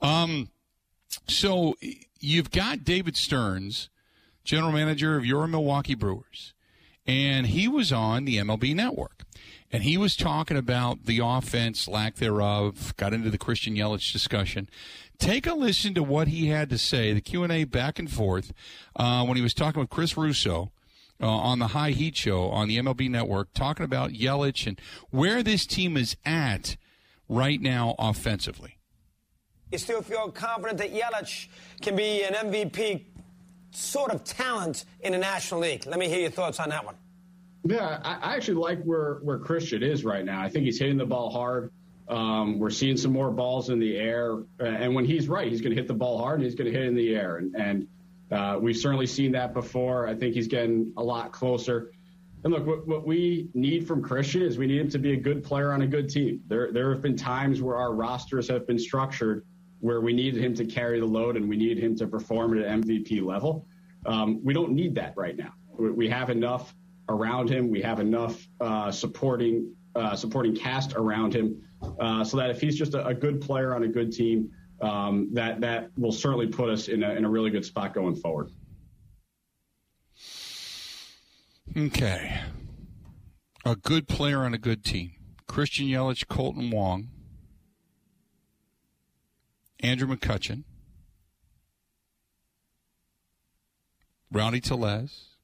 Um, 0.02 0.50
so 1.28 1.74
you've 2.20 2.52
got 2.52 2.84
David 2.84 3.18
Stearns, 3.18 3.90
general 4.44 4.72
manager 4.72 5.18
of 5.18 5.26
your 5.26 5.48
Milwaukee 5.48 5.96
Brewers, 5.96 6.54
and 7.10 7.48
he 7.48 7.68
was 7.68 7.92
on 7.92 8.26
the 8.26 8.38
MLB 8.38 8.76
network 8.76 9.24
and 9.72 9.82
he 9.82 9.98
was 9.98 10.16
talking 10.16 10.58
about 10.58 11.06
the 11.06 11.20
offense, 11.24 11.88
lack 11.88 12.18
thereof. 12.18 12.94
Got 12.98 13.16
into 13.16 13.32
the 13.32 13.38
Christian 13.40 13.76
Yelich 13.76 14.14
discussion. 14.14 14.70
Take 15.18 15.48
a 15.48 15.56
listen 15.56 15.96
to 15.96 16.04
what 16.04 16.28
he 16.28 16.48
had 16.48 16.70
to 16.70 16.78
say, 16.78 17.12
the 17.12 17.22
Q 17.22 17.44
and 17.44 17.52
A 17.52 17.64
back 17.64 17.98
and 17.98 18.12
forth, 18.12 18.54
uh, 18.96 19.26
when 19.26 19.38
he 19.38 19.44
was 19.44 19.56
talking 19.56 19.80
with 19.80 19.90
Chris 19.90 20.16
Russo. 20.16 20.72
Uh, 21.22 21.28
on 21.28 21.60
the 21.60 21.68
High 21.68 21.92
Heat 21.92 22.16
show 22.16 22.48
on 22.50 22.70
the 22.70 22.78
MLB 22.78 23.10
Network, 23.10 23.54
talking 23.54 23.84
about 23.84 24.12
Yelich 24.12 24.66
and 24.66 24.80
where 25.10 25.44
this 25.44 25.66
team 25.66 25.98
is 25.98 26.16
at 26.24 26.78
right 27.28 27.60
now 27.60 27.94
offensively. 28.00 28.78
You 29.70 29.80
still 29.80 30.02
feel 30.02 30.32
confident 30.32 30.78
that 30.78 30.94
Yelich 30.94 31.48
can 31.82 31.98
be 31.98 32.24
an 32.24 32.36
MVP 32.36 33.09
sort 33.72 34.12
of 34.12 34.24
talent 34.24 34.86
in 35.02 35.12
the 35.14 35.18
National 35.18 35.62
League? 35.62 35.86
Let 35.86 36.00
me 36.00 36.08
hear 36.08 36.20
your 36.20 36.32
thoughts 36.32 36.60
on 36.60 36.70
that 36.70 36.86
one. 36.86 36.96
Yeah, 37.64 38.00
I, 38.04 38.36
actually 38.36 38.56
like 38.56 38.82
where 38.84 39.16
where 39.22 39.38
Christian 39.38 39.84
is 39.84 40.06
right 40.06 40.24
now. 40.24 40.42
I 40.42 40.50
think 40.50 40.66
he's 40.66 40.80
hitting 40.80 40.98
the 40.98 41.06
ball 41.06 41.30
hard. 41.30 41.72
Um, 42.08 42.58
we're 42.58 42.72
seeing 42.72 42.98
some 42.98 43.12
more 43.12 43.30
balls 43.30 43.70
in 43.70 43.80
the 43.80 43.96
air, 43.98 44.38
uh, 44.60 44.64
and 44.64 44.96
when 44.96 45.06
he's 45.06 45.28
right, 45.28 45.48
he's 45.48 45.62
going 45.62 45.76
to 45.76 45.76
hit 45.76 45.88
the 45.88 45.94
ball 45.94 46.18
hard 46.18 46.40
and 46.40 46.46
he's 46.46 46.56
going 46.56 46.72
to 46.72 46.78
hit 46.78 46.88
in 46.88 46.96
the 46.96 47.16
air. 47.16 47.38
And, 47.38 47.56
and 47.56 47.88
uh, 48.32 48.58
we've 48.60 48.78
certainly 48.78 49.06
seen 49.06 49.34
that 49.34 49.54
before. 49.54 50.08
I 50.08 50.16
think 50.16 50.34
he's 50.34 50.48
getting 50.48 50.94
a 50.98 51.04
lot 51.04 51.32
closer. 51.32 51.92
And 52.44 52.54
look, 52.54 52.66
what, 52.66 52.88
what, 52.88 53.06
we 53.06 53.50
need 53.54 53.86
from 53.86 54.02
Christian 54.02 54.42
is 54.42 54.58
we 54.58 54.66
need 54.66 54.80
him 54.80 54.90
to 54.92 55.00
be 55.00 55.14
a 55.14 55.18
good 55.18 55.44
player 55.44 55.74
on 55.74 55.82
a 55.82 55.88
good 55.88 56.10
team. 56.10 56.42
There, 56.48 56.72
there 56.72 56.92
have 56.94 57.02
been 57.02 57.18
times 57.18 57.62
where 57.62 57.76
our 57.76 57.94
rosters 57.94 58.48
have 58.48 58.66
been 58.66 58.80
structured 58.80 59.46
where 59.80 60.02
we 60.02 60.14
needed 60.14 60.44
him 60.44 60.54
to 60.56 60.66
carry 60.66 61.00
the 61.00 61.06
load 61.06 61.38
and 61.38 61.48
we 61.48 61.56
needed 61.56 61.82
him 61.82 61.96
to 61.96 62.08
perform 62.08 62.58
at 62.58 62.66
an 62.66 62.84
MVP 62.84 63.24
level. 63.24 63.66
Um, 64.06 64.44
we 64.44 64.54
don't 64.54 64.72
need 64.72 64.96
that 64.96 65.14
right 65.16 65.38
now. 65.38 65.54
We, 65.78 66.10
have 66.10 66.30
enough 66.30 66.76
around 67.08 67.50
him. 67.50 67.70
We 67.70 67.82
have 67.82 68.00
enough 68.00 68.46
uh, 68.60 68.92
supporting 68.92 69.74
uh, 69.96 70.16
supporting 70.16 70.56
cast 70.56 70.94
around 70.94 71.34
him, 71.34 71.62
uh, 72.00 72.24
so 72.24 72.38
that 72.38 72.50
if 72.52 72.62
he's 72.62 72.78
just 72.78 72.94
a, 72.94 73.08
a, 73.08 73.14
good 73.14 73.42
player 73.42 73.74
on 73.74 73.84
a 73.84 73.88
good 73.88 74.12
team, 74.12 74.52
um, 74.82 75.30
that 75.34 75.60
that 75.62 75.90
will 75.98 76.12
certainly 76.12 76.48
put 76.48 76.70
us 76.70 76.90
in 76.90 77.02
a, 77.02 77.12
in 77.16 77.26
a 77.26 77.30
really 77.30 77.50
good 77.50 77.66
spot 77.66 77.94
going 77.94 78.16
forward. 78.16 78.52
Okay, 81.76 82.40
a 83.66 83.76
good 83.76 84.08
player 84.08 84.40
on 84.40 84.54
a 84.54 84.60
good 84.60 84.86
team: 84.86 85.12
Christian 85.48 85.88
Yelich, 85.88 86.26
Kolten 86.28 86.72
Wong, 86.72 87.10
Andrew 89.82 90.08
McCutchen, 90.08 90.64
Rowdy 94.32 94.60
Tellez, 94.62 95.38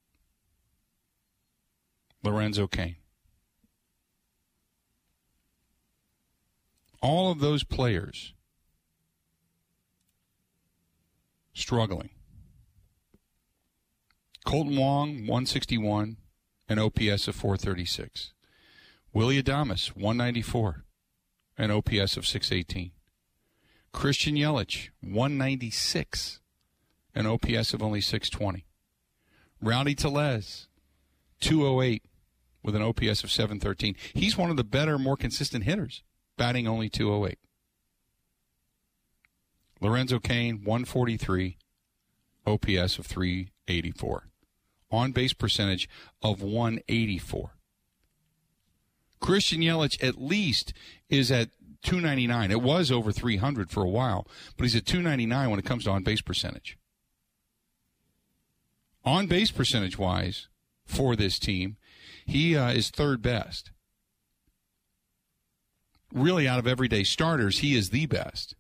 Lorenzo 2.24 2.68
Cain. 2.68 2.98
All 7.02 7.32
of 7.32 7.40
those 7.40 7.64
players 7.64 8.34
struggling. 11.54 12.10
Kolten 14.46 14.78
Wong, 14.78 15.22
161, 15.22 16.18
an 16.70 16.80
OPS 16.80 17.28
of 17.28 17.36
436. 17.36 18.34
Willy 19.14 19.42
Adames, 19.42 19.96
194, 19.96 20.84
an 21.58 21.72
OPS 21.72 22.18
of 22.18 22.28
618. 22.28 22.92
Christian 23.96 24.36
Yelich, 24.36 24.90
196, 25.02 26.42
an 27.16 27.26
OPS 27.26 27.74
of 27.74 27.82
only 27.82 28.02
620. 28.02 28.66
Rowdy 29.62 29.96
Tellez, 29.96 30.68
208 31.40 32.04
with 32.62 32.76
an 32.76 32.82
OPS 32.82 33.24
of 33.24 33.32
713. 33.32 33.96
He's 34.14 34.38
one 34.38 34.50
of 34.50 34.58
the 34.58 34.66
better, 34.66 35.00
more 35.00 35.16
consistent 35.16 35.64
hitters, 35.64 36.04
batting 36.36 36.68
only 36.68 36.90
208. 36.90 37.40
Lorenzo 39.80 40.20
Cain, 40.20 40.66
143, 40.66 41.58
OPS 42.46 43.00
of 43.00 43.06
384. 43.06 44.28
On 44.92 45.14
base 45.14 45.32
percentage 45.32 45.88
of 46.22 46.42
184. 46.42 47.52
Christian 49.22 49.62
Yelich 49.62 50.04
at 50.04 50.22
least 50.22 50.74
is 51.10 51.32
at 51.32 51.50
299. 51.86 52.52
It 52.52 52.62
was 52.62 52.92
over 52.92 53.12
300 53.12 53.72
for 53.72 53.84
a 53.84 53.90
while, 53.90 54.28
but 54.58 54.64
he's 54.64 54.76
at 54.76 54.86
299 54.86 55.50
when 55.50 55.60
it 55.60 55.66
comes 55.66 55.86
to 55.86 55.92
on 55.92 56.04
base 56.04 56.22
percentage. 56.22 56.78
On 59.04 59.28
base 59.28 59.52
percentage 59.52 59.98
wise 59.98 60.48
for 60.86 61.16
this 61.16 61.40
team, 61.40 61.78
he 62.26 62.58
uh, 62.58 62.72
is 62.72 62.90
third 62.90 63.22
best. 63.22 63.72
Really, 66.12 66.48
out 66.48 66.60
of 66.60 66.68
everyday 66.68 67.04
starters, 67.04 67.60
he 67.60 67.76
is 67.76 67.90
the 67.90 68.06
best. 68.06 68.56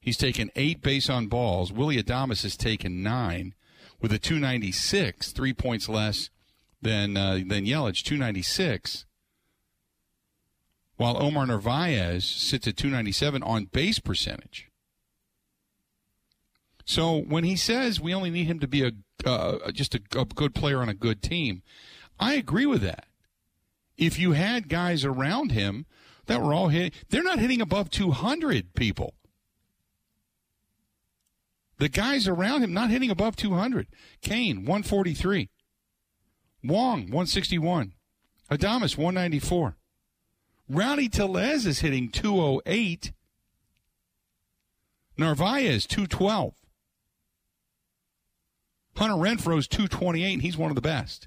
He's 0.00 0.16
taken 0.16 0.50
eight 0.56 0.80
base 0.80 1.10
on 1.10 1.26
balls. 1.26 1.72
Willy 1.72 2.02
Adames 2.02 2.42
has 2.42 2.56
taken 2.56 3.02
nine 3.02 3.54
with 4.00 4.12
a 4.12 4.18
296, 4.18 5.32
three 5.32 5.52
points 5.52 5.88
less 5.88 6.30
than 6.80 7.16
uh, 7.16 7.34
than 7.34 7.66
Yelich, 7.66 8.02
296. 8.02 9.04
While 11.00 11.16
Omar 11.22 11.46
Narvaez 11.46 12.26
sits 12.26 12.68
at 12.68 12.76
297 12.76 13.42
on 13.42 13.64
base 13.64 13.98
percentage. 13.98 14.68
So 16.84 17.22
when 17.22 17.42
he 17.42 17.56
says 17.56 18.02
we 18.02 18.12
only 18.12 18.28
need 18.28 18.44
him 18.44 18.60
to 18.60 18.68
be 18.68 18.84
a 18.84 18.92
uh, 19.24 19.70
just 19.72 19.94
a, 19.94 20.02
a 20.14 20.26
good 20.26 20.54
player 20.54 20.82
on 20.82 20.90
a 20.90 20.94
good 20.94 21.22
team, 21.22 21.62
I 22.18 22.34
agree 22.34 22.66
with 22.66 22.82
that. 22.82 23.06
If 23.96 24.18
you 24.18 24.32
had 24.32 24.68
guys 24.68 25.02
around 25.02 25.52
him 25.52 25.86
that 26.26 26.42
were 26.42 26.52
all 26.52 26.68
hitting, 26.68 26.92
they're 27.08 27.22
not 27.22 27.38
hitting 27.38 27.62
above 27.62 27.88
200 27.88 28.74
people. 28.74 29.14
The 31.78 31.88
guys 31.88 32.28
around 32.28 32.62
him 32.62 32.74
not 32.74 32.90
hitting 32.90 33.10
above 33.10 33.36
200. 33.36 33.86
Cain 34.20 34.66
143. 34.66 35.48
Wong, 36.62 37.04
161. 37.04 37.94
Adames, 38.50 38.98
194. 38.98 39.78
Rowdy 40.70 41.08
Tellez 41.08 41.66
is 41.66 41.80
hitting 41.80 42.10
208. 42.10 43.12
Narvaez, 45.18 45.84
212. 45.86 46.54
Hunter 48.96 49.14
Renfroe's 49.14 49.66
228, 49.66 50.32
and 50.32 50.42
he's 50.42 50.56
one 50.56 50.70
of 50.70 50.76
the 50.76 50.80
best. 50.80 51.26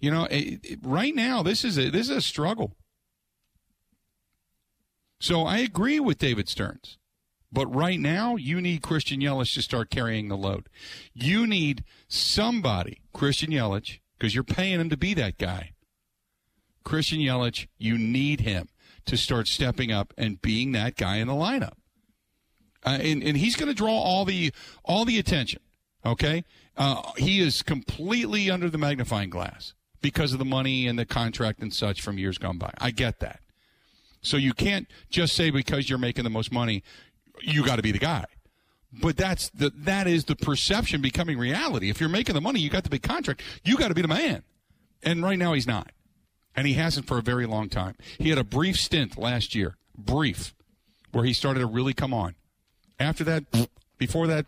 You 0.00 0.10
know, 0.10 0.24
it, 0.24 0.60
it, 0.64 0.78
right 0.82 1.14
now 1.14 1.44
this 1.44 1.64
is 1.64 1.78
a 1.78 1.88
this 1.88 2.10
is 2.10 2.16
a 2.16 2.20
struggle. 2.20 2.76
So 5.20 5.42
I 5.42 5.58
agree 5.58 6.00
with 6.00 6.18
David 6.18 6.48
Stearns. 6.48 6.98
But 7.52 7.72
right 7.72 8.00
now, 8.00 8.34
you 8.34 8.60
need 8.60 8.82
Christian 8.82 9.20
Yelich 9.20 9.54
to 9.54 9.62
start 9.62 9.90
carrying 9.90 10.28
the 10.28 10.36
load. 10.36 10.68
You 11.12 11.46
need 11.46 11.84
somebody, 12.08 13.02
Christian 13.12 13.50
Yelich, 13.50 14.00
because 14.18 14.34
you're 14.34 14.42
paying 14.42 14.80
him 14.80 14.88
to 14.88 14.96
be 14.96 15.12
that 15.14 15.38
guy. 15.38 15.74
Christian 16.84 17.18
Yelich, 17.18 17.66
you 17.78 17.98
need 17.98 18.40
him 18.40 18.68
to 19.06 19.16
start 19.16 19.48
stepping 19.48 19.90
up 19.90 20.14
and 20.16 20.40
being 20.40 20.72
that 20.72 20.96
guy 20.96 21.16
in 21.16 21.26
the 21.26 21.34
lineup 21.34 21.74
uh, 22.84 22.98
and, 23.00 23.22
and 23.22 23.36
he's 23.36 23.56
going 23.56 23.68
to 23.68 23.74
draw 23.74 23.92
all 23.92 24.24
the 24.24 24.52
all 24.84 25.04
the 25.04 25.18
attention. 25.18 25.60
Okay, 26.04 26.44
uh, 26.76 27.12
he 27.16 27.40
is 27.40 27.62
completely 27.62 28.50
under 28.50 28.68
the 28.68 28.78
magnifying 28.78 29.30
glass 29.30 29.74
because 30.00 30.32
of 30.32 30.40
the 30.40 30.44
money 30.44 30.88
and 30.88 30.98
the 30.98 31.06
contract 31.06 31.60
and 31.60 31.72
such 31.72 32.00
from 32.00 32.18
years 32.18 32.38
gone 32.38 32.58
by. 32.58 32.72
I 32.78 32.90
get 32.90 33.20
that. 33.20 33.40
So 34.20 34.36
you 34.36 34.52
can't 34.52 34.88
just 35.10 35.34
say 35.34 35.50
because 35.50 35.88
you're 35.88 35.98
making 35.98 36.24
the 36.24 36.30
most 36.30 36.52
money, 36.52 36.82
you 37.40 37.64
got 37.64 37.76
to 37.76 37.82
be 37.82 37.92
the 37.92 37.98
guy. 37.98 38.24
But 38.92 39.16
that's 39.16 39.48
the 39.50 39.72
that 39.76 40.06
is 40.06 40.24
the 40.24 40.36
perception 40.36 41.00
becoming 41.00 41.38
reality. 41.38 41.88
If 41.88 42.00
you're 42.00 42.08
making 42.08 42.34
the 42.34 42.40
money, 42.40 42.60
you 42.60 42.68
got 42.68 42.84
the 42.84 42.90
big 42.90 43.02
contract, 43.02 43.42
you 43.64 43.76
got 43.76 43.88
to 43.88 43.94
be 43.94 44.02
the 44.02 44.08
man. 44.08 44.42
And 45.04 45.22
right 45.22 45.38
now 45.38 45.52
he's 45.52 45.66
not. 45.66 45.90
And 46.54 46.66
he 46.66 46.74
hasn't 46.74 47.06
for 47.06 47.18
a 47.18 47.22
very 47.22 47.46
long 47.46 47.68
time. 47.68 47.94
He 48.18 48.28
had 48.28 48.38
a 48.38 48.44
brief 48.44 48.76
stint 48.76 49.16
last 49.16 49.54
year, 49.54 49.76
brief, 49.96 50.54
where 51.10 51.24
he 51.24 51.32
started 51.32 51.60
to 51.60 51.66
really 51.66 51.94
come 51.94 52.12
on. 52.12 52.34
After 52.98 53.24
that, 53.24 53.44
before 53.98 54.26
that, 54.26 54.46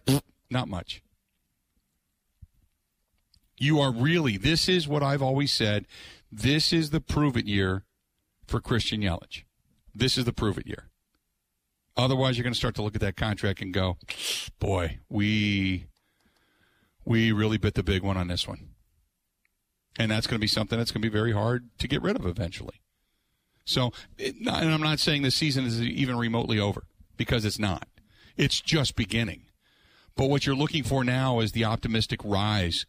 not 0.51 0.69
much. 0.69 1.03
You 3.59 3.81
are 3.81 3.93
really, 3.93 4.37
this 4.37 4.69
is 4.69 4.87
what 4.87 5.03
I've 5.03 5.23
always 5.23 5.53
said. 5.53 5.87
This 6.31 6.73
is 6.73 6.91
the 6.91 7.01
prove 7.01 7.37
it 7.37 7.47
year 7.47 7.85
for 8.47 8.61
Christian 8.61 9.01
Yelich. 9.01 9.45
This 9.95 10.19
is 10.19 10.25
the 10.25 10.33
prove 10.33 10.59
it 10.59 10.67
year. 10.67 10.91
Otherwise, 11.97 12.37
you're 12.37 12.43
going 12.43 12.53
to 12.53 12.59
start 12.59 12.75
to 12.75 12.83
look 12.83 12.97
at 12.97 13.01
that 13.01 13.17
contract 13.17 13.63
and 13.63 13.73
go, 13.73 13.97
boy, 14.59 14.99
we 15.09 15.87
we 17.05 17.31
really 17.33 17.59
bit 17.59 17.75
the 17.75 17.83
big 17.83 18.03
one 18.03 18.17
on 18.17 18.29
this 18.29 18.49
one. 18.49 18.74
And 19.99 20.11
that's 20.11 20.27
going 20.27 20.37
to 20.37 20.41
be 20.41 20.49
something 20.49 20.79
that's 20.79 20.91
going 20.91 21.03
to 21.03 21.09
be 21.09 21.13
very 21.13 21.33
hard 21.33 21.71
to 21.79 21.89
get 21.89 22.03
rid 22.03 22.17
of 22.17 22.27
eventually. 22.27 22.81
So, 23.65 23.93
and 24.19 24.49
I'm 24.49 24.83
not 24.83 24.99
saying 24.99 25.23
the 25.23 25.31
season 25.31 25.65
is 25.65 25.81
even 25.81 26.17
remotely 26.17 26.59
over 26.59 26.85
because 27.17 27.45
it's 27.45 27.59
not. 27.59 27.89
It's 28.37 28.61
just 28.61 28.97
beginning. 28.97 29.43
But 30.17 30.29
what 30.29 30.47
you're 30.47 30.57
looking 30.57 30.83
for 30.83 31.05
now 31.05 31.41
is 31.41 31.53
the 31.53 31.65
optimistic 31.65 32.21
rise 32.25 32.87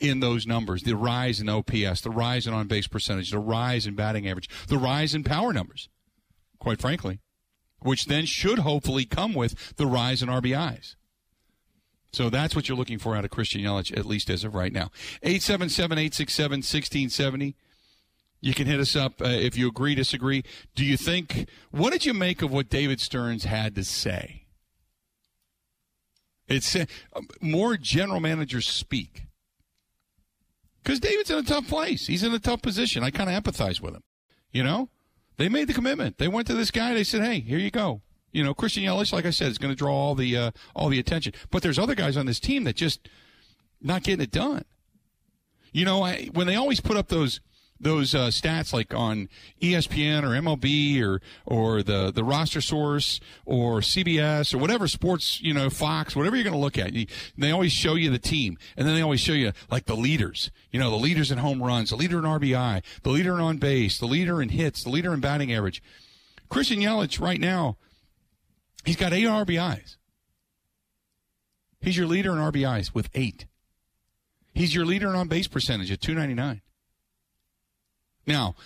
in 0.00 0.20
those 0.20 0.46
numbers, 0.46 0.82
the 0.82 0.94
rise 0.94 1.40
in 1.40 1.48
OPS, 1.48 2.00
the 2.02 2.10
rise 2.10 2.46
in 2.46 2.54
on 2.54 2.66
base 2.66 2.86
percentage, 2.86 3.30
the 3.30 3.38
rise 3.38 3.86
in 3.86 3.94
batting 3.94 4.28
average, 4.28 4.48
the 4.68 4.78
rise 4.78 5.14
in 5.14 5.24
power 5.24 5.52
numbers, 5.52 5.88
quite 6.58 6.80
frankly, 6.80 7.20
which 7.80 8.06
then 8.06 8.24
should 8.24 8.60
hopefully 8.60 9.04
come 9.04 9.34
with 9.34 9.76
the 9.76 9.86
rise 9.86 10.22
in 10.22 10.28
RBIs. 10.28 10.94
So 12.12 12.30
that's 12.30 12.56
what 12.56 12.68
you're 12.68 12.78
looking 12.78 12.98
for 12.98 13.16
out 13.16 13.24
of 13.24 13.30
Christian 13.30 13.60
Yelich, 13.60 13.96
at 13.96 14.06
least 14.06 14.30
as 14.30 14.44
of 14.44 14.54
right 14.54 14.72
now. 14.72 14.90
877 15.22 15.98
867 15.98 16.50
1670. 16.58 17.56
You 18.40 18.54
can 18.54 18.66
hit 18.66 18.80
us 18.80 18.94
up 18.94 19.20
uh, 19.20 19.26
if 19.26 19.58
you 19.58 19.68
agree, 19.68 19.94
disagree. 19.94 20.44
Do 20.74 20.84
you 20.84 20.96
think, 20.96 21.48
what 21.70 21.92
did 21.92 22.06
you 22.06 22.14
make 22.14 22.40
of 22.40 22.52
what 22.52 22.68
David 22.68 23.00
Stearns 23.00 23.44
had 23.44 23.74
to 23.74 23.84
say? 23.84 24.44
It's 26.46 26.74
uh, 26.74 26.86
more 27.40 27.76
general 27.76 28.20
managers 28.20 28.66
speak 28.66 29.26
because 30.82 31.00
David's 31.00 31.30
in 31.30 31.38
a 31.38 31.42
tough 31.42 31.68
place. 31.68 32.06
He's 32.06 32.22
in 32.22 32.32
a 32.32 32.38
tough 32.38 32.62
position. 32.62 33.04
I 33.04 33.10
kind 33.10 33.28
of 33.28 33.42
empathize 33.42 33.80
with 33.80 33.94
him. 33.94 34.02
You 34.50 34.64
know, 34.64 34.88
they 35.36 35.50
made 35.50 35.68
the 35.68 35.74
commitment. 35.74 36.16
They 36.16 36.28
went 36.28 36.46
to 36.46 36.54
this 36.54 36.70
guy. 36.70 36.94
They 36.94 37.04
said, 37.04 37.22
"Hey, 37.22 37.40
here 37.40 37.58
you 37.58 37.70
go." 37.70 38.00
You 38.32 38.44
know, 38.44 38.54
Christian 38.54 38.84
Yelich, 38.84 39.12
like 39.12 39.26
I 39.26 39.30
said, 39.30 39.50
is 39.50 39.58
going 39.58 39.72
to 39.72 39.78
draw 39.78 39.94
all 39.94 40.14
the 40.14 40.36
uh, 40.36 40.50
all 40.74 40.88
the 40.88 40.98
attention. 40.98 41.32
But 41.50 41.62
there's 41.62 41.78
other 41.78 41.94
guys 41.94 42.16
on 42.16 42.26
this 42.26 42.40
team 42.40 42.64
that 42.64 42.76
just 42.76 43.08
not 43.80 44.02
getting 44.02 44.22
it 44.22 44.30
done. 44.30 44.64
You 45.72 45.84
know, 45.84 46.02
I, 46.02 46.28
when 46.32 46.46
they 46.46 46.56
always 46.56 46.80
put 46.80 46.96
up 46.96 47.08
those 47.08 47.40
those 47.80 48.14
uh, 48.14 48.28
stats 48.28 48.72
like 48.72 48.94
on 48.94 49.28
ESPN 49.62 50.22
or 50.22 50.28
MLB 50.40 51.00
or 51.02 51.20
or 51.46 51.82
the 51.82 52.10
the 52.10 52.24
roster 52.24 52.60
source 52.60 53.20
or 53.44 53.80
CBS 53.80 54.54
or 54.54 54.58
whatever 54.58 54.88
sports 54.88 55.40
you 55.40 55.54
know 55.54 55.70
Fox 55.70 56.16
whatever 56.16 56.36
you're 56.36 56.44
going 56.44 56.54
to 56.54 56.58
look 56.58 56.78
at 56.78 56.92
you, 56.92 57.06
they 57.36 57.50
always 57.50 57.72
show 57.72 57.94
you 57.94 58.10
the 58.10 58.18
team 58.18 58.58
and 58.76 58.86
then 58.86 58.94
they 58.94 59.02
always 59.02 59.20
show 59.20 59.32
you 59.32 59.52
like 59.70 59.86
the 59.86 59.96
leaders 59.96 60.50
you 60.70 60.80
know 60.80 60.90
the 60.90 60.96
leaders 60.96 61.30
in 61.30 61.38
home 61.38 61.62
runs 61.62 61.90
the 61.90 61.96
leader 61.96 62.18
in 62.18 62.24
RBI 62.24 62.82
the 63.02 63.10
leader 63.10 63.34
in 63.34 63.40
on 63.40 63.58
base 63.58 63.98
the 63.98 64.06
leader 64.06 64.42
in 64.42 64.48
hits 64.48 64.82
the 64.82 64.90
leader 64.90 65.14
in 65.14 65.20
batting 65.20 65.52
average 65.52 65.82
Christian 66.48 66.80
Yelich 66.80 67.20
right 67.20 67.40
now 67.40 67.76
he's 68.88 68.96
got 68.96 69.12
eight 69.12 69.26
RBIs 69.26 69.96
he's 71.80 71.96
your 71.96 72.06
leader 72.06 72.32
in 72.32 72.38
RBIs 72.38 72.94
with 72.94 73.08
eight 73.14 73.46
he's 74.52 74.74
your 74.74 74.84
leader 74.84 75.08
in 75.08 75.14
on 75.14 75.28
base 75.28 75.46
percentage 75.46 75.92
at 75.92 76.00
299 76.00 76.62
now, 78.28 78.56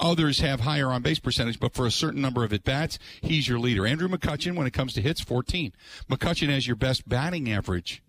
others 0.00 0.40
have 0.40 0.60
higher 0.60 0.88
on 0.88 1.02
base 1.02 1.18
percentage, 1.18 1.60
but 1.60 1.74
for 1.74 1.86
a 1.86 1.90
certain 1.90 2.22
number 2.22 2.42
of 2.42 2.54
at 2.54 2.64
bats, 2.64 2.98
he's 3.20 3.46
your 3.46 3.58
leader. 3.58 3.86
Andrew 3.86 4.08
McCutchen, 4.08 4.56
when 4.56 4.66
it 4.66 4.72
comes 4.72 4.94
to 4.94 5.02
hits, 5.02 5.20
14. 5.20 5.72
McCutchen 6.10 6.48
has 6.48 6.66
your 6.66 6.74
best 6.74 7.06
batting 7.06 7.52
average 7.52 8.02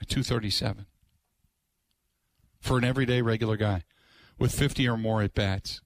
at 0.00 0.08
237 0.08 0.86
for 2.60 2.78
an 2.78 2.84
everyday 2.84 3.22
regular 3.22 3.56
guy 3.56 3.82
with 4.38 4.54
50 4.54 4.88
or 4.88 4.96
more 4.96 5.20
at 5.20 5.34
bats. 5.34 5.80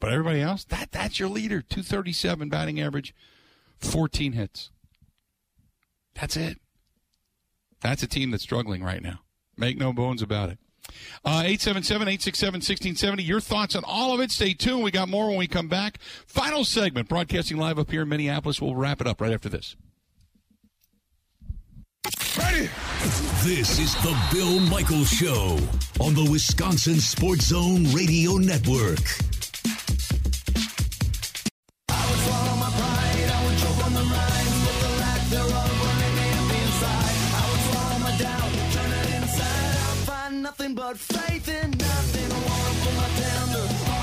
But 0.00 0.12
everybody 0.12 0.40
else, 0.40 0.64
that 0.64 0.92
that's 0.92 1.18
your 1.18 1.28
leader. 1.28 1.60
237 1.60 2.48
batting 2.48 2.80
average, 2.80 3.14
14 3.78 4.32
hits. 4.32 4.70
That's 6.14 6.36
it. 6.36 6.58
That's 7.80 8.02
a 8.02 8.06
team 8.06 8.30
that's 8.30 8.42
struggling 8.42 8.82
right 8.82 9.02
now. 9.02 9.20
Make 9.56 9.76
no 9.76 9.92
bones 9.92 10.22
about 10.22 10.50
it. 10.50 10.58
Uh, 11.24 11.42
877 11.44 12.08
867 12.08 12.54
1670. 12.58 13.22
Your 13.22 13.40
thoughts 13.40 13.76
on 13.76 13.84
all 13.84 14.14
of 14.14 14.20
it. 14.20 14.30
Stay 14.30 14.54
tuned. 14.54 14.82
We 14.82 14.90
got 14.90 15.08
more 15.08 15.28
when 15.28 15.36
we 15.36 15.46
come 15.46 15.68
back. 15.68 15.98
Final 16.26 16.64
segment, 16.64 17.08
broadcasting 17.08 17.56
live 17.58 17.78
up 17.78 17.90
here 17.90 18.02
in 18.02 18.08
Minneapolis. 18.08 18.60
We'll 18.60 18.74
wrap 18.74 19.00
it 19.00 19.06
up 19.06 19.20
right 19.20 19.32
after 19.32 19.48
this. 19.48 19.76
Ready? 22.38 22.70
This 23.42 23.78
is 23.78 23.94
the 23.96 24.16
Bill 24.32 24.60
Michaels 24.60 25.10
Show 25.10 25.58
on 26.00 26.14
the 26.14 26.26
Wisconsin 26.30 27.00
Sports 27.00 27.46
Zone 27.46 27.84
Radio 27.92 28.36
Network. 28.36 28.98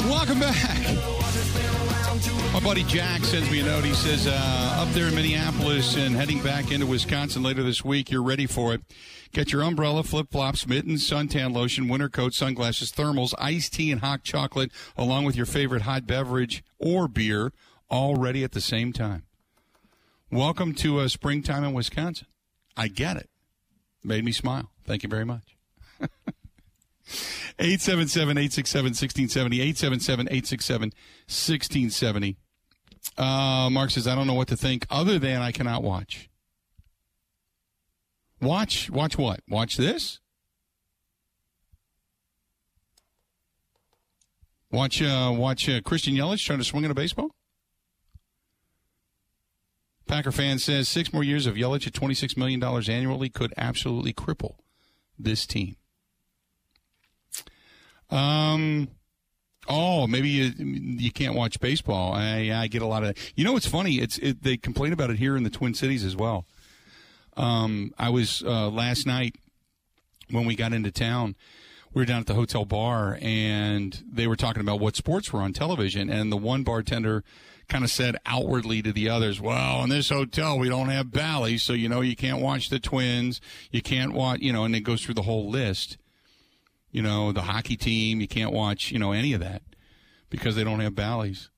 Welcome 0.07 0.39
back. 0.39 0.79
My 2.53 2.59
buddy 2.59 2.83
Jack 2.83 3.23
sends 3.23 3.49
me 3.49 3.61
a 3.61 3.65
note. 3.65 3.83
He 3.83 3.93
says, 3.95 4.27
uh, 4.27 4.77
up 4.79 4.89
there 4.89 5.07
in 5.07 5.15
Minneapolis 5.15 5.97
and 5.97 6.15
heading 6.15 6.43
back 6.43 6.71
into 6.71 6.85
Wisconsin 6.85 7.41
later 7.41 7.63
this 7.63 7.83
week, 7.83 8.11
you're 8.11 8.21
ready 8.21 8.45
for 8.45 8.75
it. 8.75 8.81
Get 9.31 9.51
your 9.51 9.63
umbrella, 9.63 10.03
flip 10.03 10.27
flops, 10.29 10.67
mittens, 10.67 11.09
suntan 11.09 11.55
lotion, 11.55 11.87
winter 11.87 12.07
coat, 12.07 12.35
sunglasses, 12.35 12.91
thermals, 12.91 13.33
iced 13.39 13.73
tea, 13.73 13.91
and 13.91 14.01
hot 14.01 14.23
chocolate, 14.23 14.71
along 14.95 15.25
with 15.25 15.35
your 15.35 15.47
favorite 15.47 15.81
hot 15.81 16.05
beverage 16.05 16.63
or 16.77 17.07
beer, 17.07 17.51
all 17.89 18.15
ready 18.15 18.43
at 18.43 18.51
the 18.51 18.61
same 18.61 18.93
time. 18.93 19.23
Welcome 20.29 20.75
to 20.75 20.99
uh, 20.99 21.07
springtime 21.07 21.63
in 21.63 21.73
Wisconsin. 21.73 22.27
I 22.77 22.89
get 22.89 23.17
it. 23.17 23.31
Made 24.03 24.23
me 24.23 24.31
smile. 24.31 24.69
Thank 24.85 25.01
you 25.01 25.09
very 25.09 25.25
much. 25.25 25.57
877 27.59 28.37
867 28.37 28.85
1670. 28.85 29.61
877 29.61 30.27
867 30.27 30.91
1670. 31.27 32.37
Uh, 33.17 33.69
Mark 33.69 33.91
says, 33.91 34.07
I 34.07 34.15
don't 34.15 34.27
know 34.27 34.33
what 34.33 34.47
to 34.47 34.57
think 34.57 34.85
other 34.89 35.19
than 35.19 35.41
I 35.41 35.51
cannot 35.51 35.83
watch. 35.83 36.29
Watch, 38.41 38.89
watch 38.89 39.17
what? 39.17 39.39
Watch 39.47 39.77
this? 39.77 40.19
Watch, 44.71 45.01
uh, 45.01 45.31
watch 45.33 45.69
uh, 45.69 45.79
Christian 45.81 46.15
Yelich 46.15 46.43
trying 46.43 46.59
to 46.59 46.65
swing 46.65 46.83
at 46.83 46.91
a 46.91 46.95
baseball? 46.95 47.31
Packer 50.07 50.31
fan 50.31 50.59
says 50.59 50.87
six 50.87 51.13
more 51.13 51.23
years 51.23 51.47
of 51.47 51.55
Yelich 51.55 51.87
at 51.87 51.93
$26 51.93 52.37
million 52.37 52.61
annually 52.63 53.29
could 53.29 53.53
absolutely 53.57 54.13
cripple 54.13 54.55
this 55.17 55.47
team. 55.47 55.77
Um, 58.09 58.89
oh, 59.67 60.07
maybe 60.07 60.29
you 60.29 60.53
you 60.57 61.11
can't 61.11 61.35
watch 61.35 61.59
baseball. 61.59 62.13
I 62.13 62.51
I 62.53 62.67
get 62.67 62.81
a 62.81 62.87
lot 62.87 63.03
of. 63.03 63.17
You 63.35 63.45
know 63.45 63.53
what's 63.53 63.67
funny? 63.67 63.95
It's 63.95 64.17
it, 64.19 64.43
they 64.43 64.57
complain 64.57 64.93
about 64.93 65.09
it 65.09 65.17
here 65.17 65.35
in 65.35 65.43
the 65.43 65.49
Twin 65.49 65.73
Cities 65.73 66.03
as 66.03 66.15
well. 66.15 66.45
Um, 67.37 67.93
I 67.97 68.09
was 68.09 68.43
uh, 68.45 68.69
last 68.69 69.05
night 69.05 69.35
when 70.29 70.45
we 70.45 70.55
got 70.55 70.73
into 70.73 70.91
town. 70.91 71.35
We 71.93 72.01
were 72.01 72.05
down 72.05 72.19
at 72.19 72.27
the 72.27 72.33
hotel 72.33 72.65
bar, 72.65 73.17
and 73.21 74.03
they 74.11 74.27
were 74.27 74.35
talking 74.35 74.61
about 74.61 74.81
what 74.81 74.97
sports 74.97 75.31
were 75.31 75.39
on 75.39 75.53
television. 75.53 76.09
And 76.09 76.29
the 76.29 76.37
one 76.37 76.63
bartender 76.63 77.23
kind 77.69 77.85
of 77.85 77.89
said 77.89 78.17
outwardly 78.25 78.81
to 78.81 78.91
the 78.91 79.09
others, 79.09 79.39
"Well, 79.39 79.83
in 79.83 79.89
this 79.89 80.09
hotel 80.09 80.59
we 80.59 80.69
don't 80.69 80.89
have 80.89 81.11
Bally, 81.11 81.57
so 81.57 81.73
you 81.73 81.87
know 81.87 82.01
you 82.01 82.15
can't 82.15 82.41
watch 82.41 82.69
the 82.69 82.79
Twins, 82.79 83.39
you 83.71 83.81
can't 83.81 84.13
watch, 84.13 84.41
you 84.41 84.51
know." 84.51 84.65
And 84.65 84.75
it 84.75 84.81
goes 84.81 85.03
through 85.03 85.13
the 85.15 85.23
whole 85.23 85.49
list 85.49 85.97
you 86.95 87.01
know, 87.01 87.33
the 87.33 87.41
hockey 87.41 87.75
team. 87.75 88.21
You 88.21 88.27
can't 88.27 88.53
watch, 88.53 88.89
you 88.89 88.97
know, 88.97 89.11
any 89.11 89.33
of 89.33 89.41
that 89.41 89.61
because 90.29 90.55
they 90.55 90.63
don't 90.63 90.79
have 90.79 90.95
Bally's. 90.95 91.49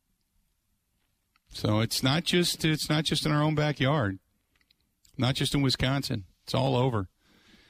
So 1.50 1.80
it's 1.80 2.02
not 2.02 2.24
just 2.24 2.66
it's 2.66 2.90
not 2.90 3.04
just 3.04 3.24
in 3.24 3.32
our 3.32 3.44
own 3.44 3.54
backyard, 3.54 4.18
not 5.16 5.36
just 5.36 5.54
in 5.54 5.62
Wisconsin. 5.62 6.24
It's 6.44 6.56
all 6.56 6.76
over 6.76 7.10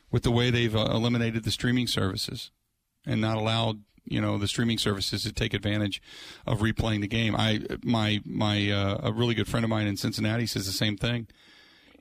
with 0.09 0.23
the 0.23 0.31
way 0.31 0.49
they've 0.49 0.73
uh, 0.73 0.87
eliminated 0.91 1.43
the 1.43 1.51
streaming 1.51 1.87
services 1.87 2.51
and 3.05 3.19
not 3.19 3.35
allowed 3.35 3.81
you 4.05 4.21
know 4.21 4.37
the 4.37 4.47
streaming 4.47 4.77
services 4.77 5.23
to 5.23 5.33
take 5.33 5.53
advantage 5.53 6.01
of 6.45 6.59
replaying 6.59 7.01
the 7.01 7.07
game. 7.07 7.35
I 7.35 7.59
my 7.83 8.21
my 8.23 8.71
uh, 8.71 9.01
a 9.03 9.11
really 9.11 9.35
good 9.35 9.49
friend 9.49 9.65
of 9.65 9.69
mine 9.69 9.87
in 9.87 9.97
Cincinnati 9.97 10.45
says 10.45 10.67
the 10.67 10.71
same 10.71 10.95
thing. 10.95 11.27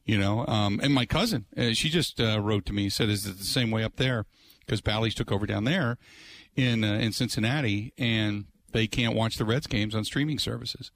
You 0.04 0.18
know, 0.18 0.46
um, 0.46 0.78
and 0.84 0.94
my 0.94 1.06
cousin, 1.06 1.46
uh, 1.56 1.72
she 1.72 1.88
just 1.88 2.20
uh, 2.20 2.40
wrote 2.40 2.66
to 2.66 2.72
me 2.72 2.88
said, 2.88 3.08
"Is 3.08 3.26
it 3.26 3.38
the 3.38 3.44
same 3.44 3.72
way 3.72 3.82
up 3.82 3.96
there?" 3.96 4.26
Because 4.66 4.80
Bally's 4.80 5.14
took 5.14 5.30
over 5.30 5.46
down 5.46 5.64
there 5.64 5.98
in 6.54 6.84
uh, 6.84 6.94
in 6.94 7.12
Cincinnati, 7.12 7.92
and 7.96 8.46
they 8.72 8.86
can't 8.86 9.14
watch 9.14 9.36
the 9.36 9.44
Reds 9.44 9.66
games 9.66 9.94
on 9.94 10.04
streaming 10.04 10.38
services. 10.38 10.90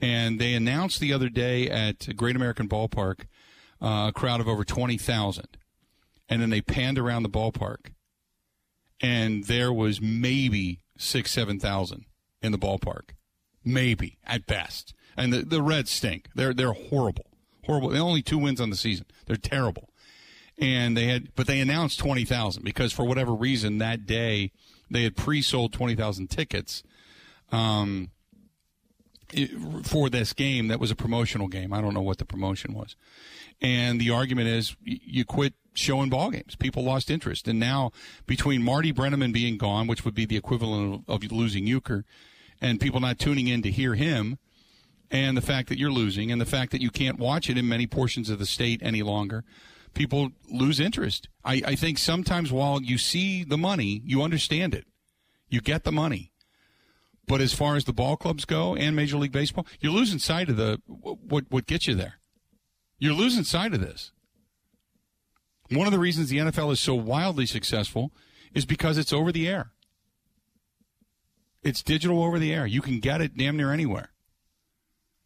And 0.00 0.40
they 0.40 0.54
announced 0.54 1.00
the 1.00 1.12
other 1.12 1.28
day 1.28 1.68
at 1.68 2.16
Great 2.16 2.36
American 2.36 2.68
Ballpark 2.68 3.26
uh, 3.82 4.06
a 4.08 4.12
crowd 4.14 4.40
of 4.40 4.48
over 4.48 4.64
twenty 4.64 4.96
thousand, 4.96 5.58
and 6.28 6.40
then 6.40 6.50
they 6.50 6.60
panned 6.60 6.98
around 6.98 7.22
the 7.22 7.28
ballpark, 7.30 7.92
and 9.00 9.44
there 9.44 9.72
was 9.72 10.00
maybe 10.00 10.80
six 10.96 11.32
seven 11.32 11.58
thousand 11.58 12.06
in 12.42 12.52
the 12.52 12.58
ballpark, 12.58 13.10
maybe 13.64 14.18
at 14.24 14.46
best. 14.46 14.94
And 15.16 15.32
the 15.32 15.42
the 15.42 15.62
Reds 15.62 15.90
stink. 15.90 16.28
They're 16.34 16.54
they're 16.54 16.72
horrible, 16.72 17.26
horrible. 17.64 17.90
They 17.90 17.98
only 17.98 18.22
two 18.22 18.38
wins 18.38 18.60
on 18.60 18.70
the 18.70 18.76
season. 18.76 19.06
They're 19.26 19.36
terrible 19.36 19.89
and 20.60 20.96
they 20.96 21.06
had, 21.06 21.34
but 21.34 21.46
they 21.46 21.60
announced 21.60 21.98
twenty 21.98 22.24
thousand 22.24 22.64
because 22.64 22.92
for 22.92 23.04
whatever 23.04 23.32
reason 23.32 23.78
that 23.78 24.06
day 24.06 24.52
they 24.90 25.02
had 25.02 25.16
pre-sold 25.16 25.72
twenty 25.72 25.96
thousand 25.96 26.28
tickets. 26.28 26.82
Um, 27.50 28.10
for 29.84 30.10
this 30.10 30.32
game 30.32 30.68
that 30.68 30.80
was 30.80 30.90
a 30.90 30.96
promotional 30.96 31.46
game. 31.46 31.72
I 31.72 31.80
don't 31.80 31.94
know 31.94 32.02
what 32.02 32.18
the 32.18 32.24
promotion 32.24 32.74
was. 32.74 32.96
And 33.60 34.00
the 34.00 34.10
argument 34.10 34.48
is 34.48 34.74
you 34.82 35.24
quit 35.24 35.54
showing 35.72 36.10
ball 36.10 36.30
games. 36.30 36.56
People 36.56 36.82
lost 36.82 37.10
interest. 37.10 37.46
And 37.46 37.60
now 37.60 37.92
between 38.26 38.62
Marty 38.62 38.92
Brennaman 38.92 39.32
being 39.32 39.56
gone, 39.56 39.86
which 39.86 40.04
would 40.04 40.14
be 40.14 40.24
the 40.26 40.36
equivalent 40.36 41.04
of, 41.06 41.24
of 41.24 41.32
losing 41.32 41.66
Uecker, 41.66 42.02
and 42.60 42.80
people 42.80 42.98
not 43.00 43.18
tuning 43.18 43.46
in 43.46 43.62
to 43.62 43.70
hear 43.70 43.94
him, 43.94 44.38
and 45.10 45.36
the 45.36 45.42
fact 45.42 45.68
that 45.68 45.78
you're 45.78 45.92
losing, 45.92 46.32
and 46.32 46.40
the 46.40 46.46
fact 46.46 46.72
that 46.72 46.82
you 46.82 46.90
can't 46.90 47.18
watch 47.18 47.48
it 47.48 47.56
in 47.56 47.68
many 47.68 47.86
portions 47.86 48.30
of 48.30 48.38
the 48.38 48.46
state 48.46 48.80
any 48.82 49.02
longer, 49.02 49.44
people 49.94 50.30
lose 50.50 50.80
interest. 50.80 51.28
I, 51.44 51.62
I 51.66 51.74
think 51.74 51.98
sometimes 51.98 52.52
while 52.52 52.80
you 52.80 52.98
see 52.98 53.44
the 53.44 53.58
money, 53.58 54.02
you 54.04 54.22
understand 54.22 54.74
it. 54.74 54.86
You 55.48 55.60
get 55.60 55.84
the 55.84 55.92
money. 55.92 56.32
But 57.26 57.40
as 57.40 57.52
far 57.52 57.76
as 57.76 57.84
the 57.84 57.92
ball 57.92 58.16
clubs 58.16 58.44
go 58.44 58.74
and 58.74 58.96
Major 58.96 59.16
League 59.16 59.32
Baseball, 59.32 59.66
you're 59.80 59.92
losing 59.92 60.18
sight 60.18 60.48
of 60.48 60.56
the 60.56 60.80
what 60.86 61.44
what 61.48 61.66
gets 61.66 61.86
you 61.86 61.94
there. 61.94 62.14
You're 62.98 63.14
losing 63.14 63.44
sight 63.44 63.72
of 63.72 63.80
this. 63.80 64.12
One 65.70 65.86
of 65.86 65.92
the 65.92 65.98
reasons 65.98 66.28
the 66.28 66.38
NFL 66.38 66.72
is 66.72 66.80
so 66.80 66.94
wildly 66.94 67.46
successful 67.46 68.12
is 68.52 68.66
because 68.66 68.98
it's 68.98 69.12
over 69.12 69.30
the 69.30 69.48
air. 69.48 69.70
It's 71.62 71.82
digital 71.82 72.22
over 72.22 72.38
the 72.38 72.52
air. 72.52 72.66
You 72.66 72.82
can 72.82 72.98
get 73.00 73.20
it 73.20 73.36
damn 73.36 73.56
near 73.56 73.72
anywhere. 73.72 74.10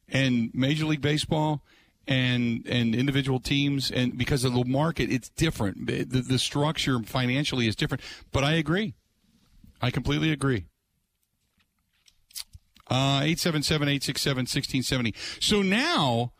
And 0.08 0.50
Major 0.52 0.84
League 0.84 1.00
Baseball 1.00 1.64
and 2.06 2.66
and 2.66 2.94
individual 2.94 3.40
teams 3.40 3.90
and 3.90 4.18
because 4.18 4.44
of 4.44 4.52
the 4.52 4.64
market 4.64 5.10
it's 5.10 5.30
different 5.30 5.86
the, 5.86 6.04
the 6.04 6.38
structure 6.38 6.98
financially 7.00 7.66
is 7.66 7.74
different 7.74 8.02
but 8.32 8.44
i 8.44 8.52
agree 8.52 8.94
I 9.84 9.90
completely 9.90 10.32
agree. 10.32 10.64
Uh, 12.90 13.20
877 13.20 13.88
867 13.88 14.36
1670. 14.40 15.14
So 15.40 15.60
now, 15.60 16.32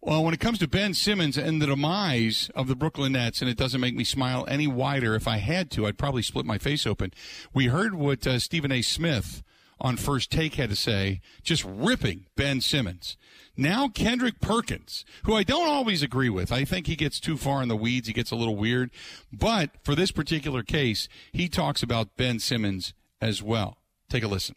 well, 0.00 0.22
when 0.22 0.32
it 0.32 0.38
comes 0.38 0.60
to 0.60 0.68
Ben 0.68 0.94
Simmons 0.94 1.36
and 1.36 1.60
the 1.60 1.66
demise 1.66 2.48
of 2.54 2.68
the 2.68 2.76
Brooklyn 2.76 3.12
Nets, 3.12 3.40
and 3.40 3.50
it 3.50 3.56
doesn't 3.56 3.80
make 3.80 3.96
me 3.96 4.04
smile 4.04 4.44
any 4.48 4.68
wider, 4.68 5.16
if 5.16 5.26
I 5.26 5.38
had 5.38 5.68
to, 5.72 5.86
I'd 5.86 5.98
probably 5.98 6.22
split 6.22 6.46
my 6.46 6.58
face 6.58 6.86
open. 6.86 7.12
We 7.52 7.66
heard 7.66 7.96
what 7.96 8.24
uh, 8.24 8.38
Stephen 8.38 8.70
A. 8.70 8.82
Smith 8.82 9.42
on 9.82 9.96
First 9.96 10.30
Take 10.30 10.54
had 10.54 10.70
to 10.70 10.76
say, 10.76 11.20
just 11.42 11.64
ripping 11.64 12.26
Ben 12.36 12.60
Simmons. 12.60 13.16
Now 13.56 13.88
Kendrick 13.88 14.40
Perkins, 14.40 15.04
who 15.24 15.34
I 15.34 15.42
don't 15.42 15.68
always 15.68 16.02
agree 16.02 16.30
with. 16.30 16.52
I 16.52 16.64
think 16.64 16.86
he 16.86 16.96
gets 16.96 17.18
too 17.20 17.36
far 17.36 17.62
in 17.62 17.68
the 17.68 17.76
weeds. 17.76 18.06
He 18.06 18.14
gets 18.14 18.30
a 18.30 18.36
little 18.36 18.56
weird. 18.56 18.90
But 19.32 19.70
for 19.82 19.94
this 19.94 20.12
particular 20.12 20.62
case, 20.62 21.08
he 21.32 21.48
talks 21.48 21.82
about 21.82 22.16
Ben 22.16 22.38
Simmons 22.38 22.94
as 23.20 23.42
well. 23.42 23.76
Take 24.08 24.22
a 24.22 24.28
listen. 24.28 24.54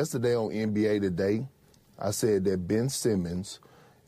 Yesterday 0.00 0.34
on 0.34 0.50
NBA 0.50 1.02
Today, 1.02 1.46
I 1.98 2.10
said 2.10 2.44
that 2.44 2.66
Ben 2.66 2.88
Simmons 2.88 3.60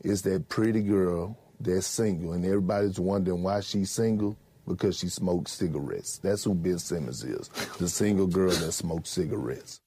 is 0.03 0.23
that 0.23 0.49
pretty 0.49 0.81
girl 0.81 1.37
that's 1.59 1.87
single, 1.87 2.33
and 2.33 2.43
everybody's 2.43 2.99
wondering 2.99 3.43
why 3.43 3.61
she's 3.61 3.91
single 3.91 4.37
because 4.67 4.97
she 4.97 5.07
smokes 5.07 5.51
cigarettes. 5.53 6.17
That's 6.17 6.43
who 6.43 6.53
Ben 6.53 6.79
Simmons 6.79 7.23
is, 7.23 7.47
the 7.77 7.87
single 7.87 8.27
girl 8.27 8.49
that 8.49 8.71
smokes 8.71 9.09
cigarettes. 9.09 9.79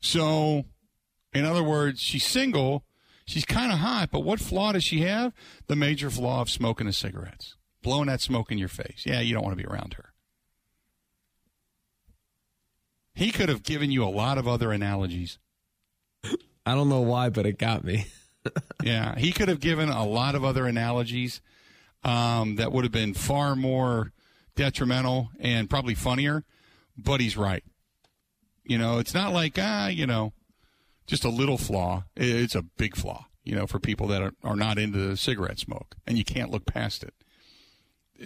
So, 0.00 0.64
in 1.32 1.44
other 1.44 1.62
words, 1.62 2.00
she's 2.00 2.26
single. 2.26 2.84
She's 3.26 3.44
kind 3.44 3.70
of 3.70 3.78
hot, 3.78 4.10
but 4.10 4.24
what 4.24 4.40
flaw 4.40 4.72
does 4.72 4.82
she 4.82 5.02
have? 5.02 5.32
The 5.68 5.76
major 5.76 6.10
flaw 6.10 6.40
of 6.40 6.50
smoking 6.50 6.86
the 6.86 6.92
cigarettes, 6.92 7.54
blowing 7.82 8.08
that 8.08 8.20
smoke 8.20 8.50
in 8.50 8.58
your 8.58 8.68
face. 8.68 9.04
Yeah, 9.06 9.20
you 9.20 9.34
don't 9.34 9.44
want 9.44 9.56
to 9.56 9.62
be 9.62 9.68
around 9.68 9.94
her. 9.94 10.12
He 13.14 13.30
could 13.30 13.48
have 13.48 13.62
given 13.62 13.90
you 13.90 14.02
a 14.02 14.10
lot 14.10 14.38
of 14.38 14.48
other 14.48 14.72
analogies. 14.72 15.38
I 16.24 16.74
don't 16.74 16.88
know 16.88 17.00
why, 17.00 17.30
but 17.30 17.46
it 17.46 17.58
got 17.58 17.84
me. 17.84 18.06
yeah, 18.82 19.16
he 19.18 19.32
could 19.32 19.48
have 19.48 19.60
given 19.60 19.88
a 19.88 20.04
lot 20.04 20.34
of 20.34 20.44
other 20.44 20.66
analogies 20.66 21.40
um, 22.02 22.56
that 22.56 22.72
would 22.72 22.84
have 22.84 22.92
been 22.92 23.14
far 23.14 23.54
more 23.54 24.12
detrimental 24.56 25.30
and 25.38 25.70
probably 25.70 25.94
funnier, 25.94 26.44
but 26.96 27.20
he's 27.20 27.36
right. 27.36 27.62
You 28.70 28.78
know, 28.78 29.00
it's 29.00 29.14
not 29.14 29.32
like, 29.32 29.58
ah, 29.58 29.88
you 29.88 30.06
know, 30.06 30.32
just 31.04 31.24
a 31.24 31.28
little 31.28 31.58
flaw. 31.58 32.04
It's 32.14 32.54
a 32.54 32.62
big 32.62 32.94
flaw, 32.94 33.26
you 33.42 33.56
know, 33.56 33.66
for 33.66 33.80
people 33.80 34.06
that 34.06 34.22
are, 34.22 34.32
are 34.44 34.54
not 34.54 34.78
into 34.78 35.16
cigarette 35.16 35.58
smoke, 35.58 35.96
and 36.06 36.16
you 36.16 36.22
can't 36.22 36.52
look 36.52 36.66
past 36.66 37.02
it. 37.02 37.12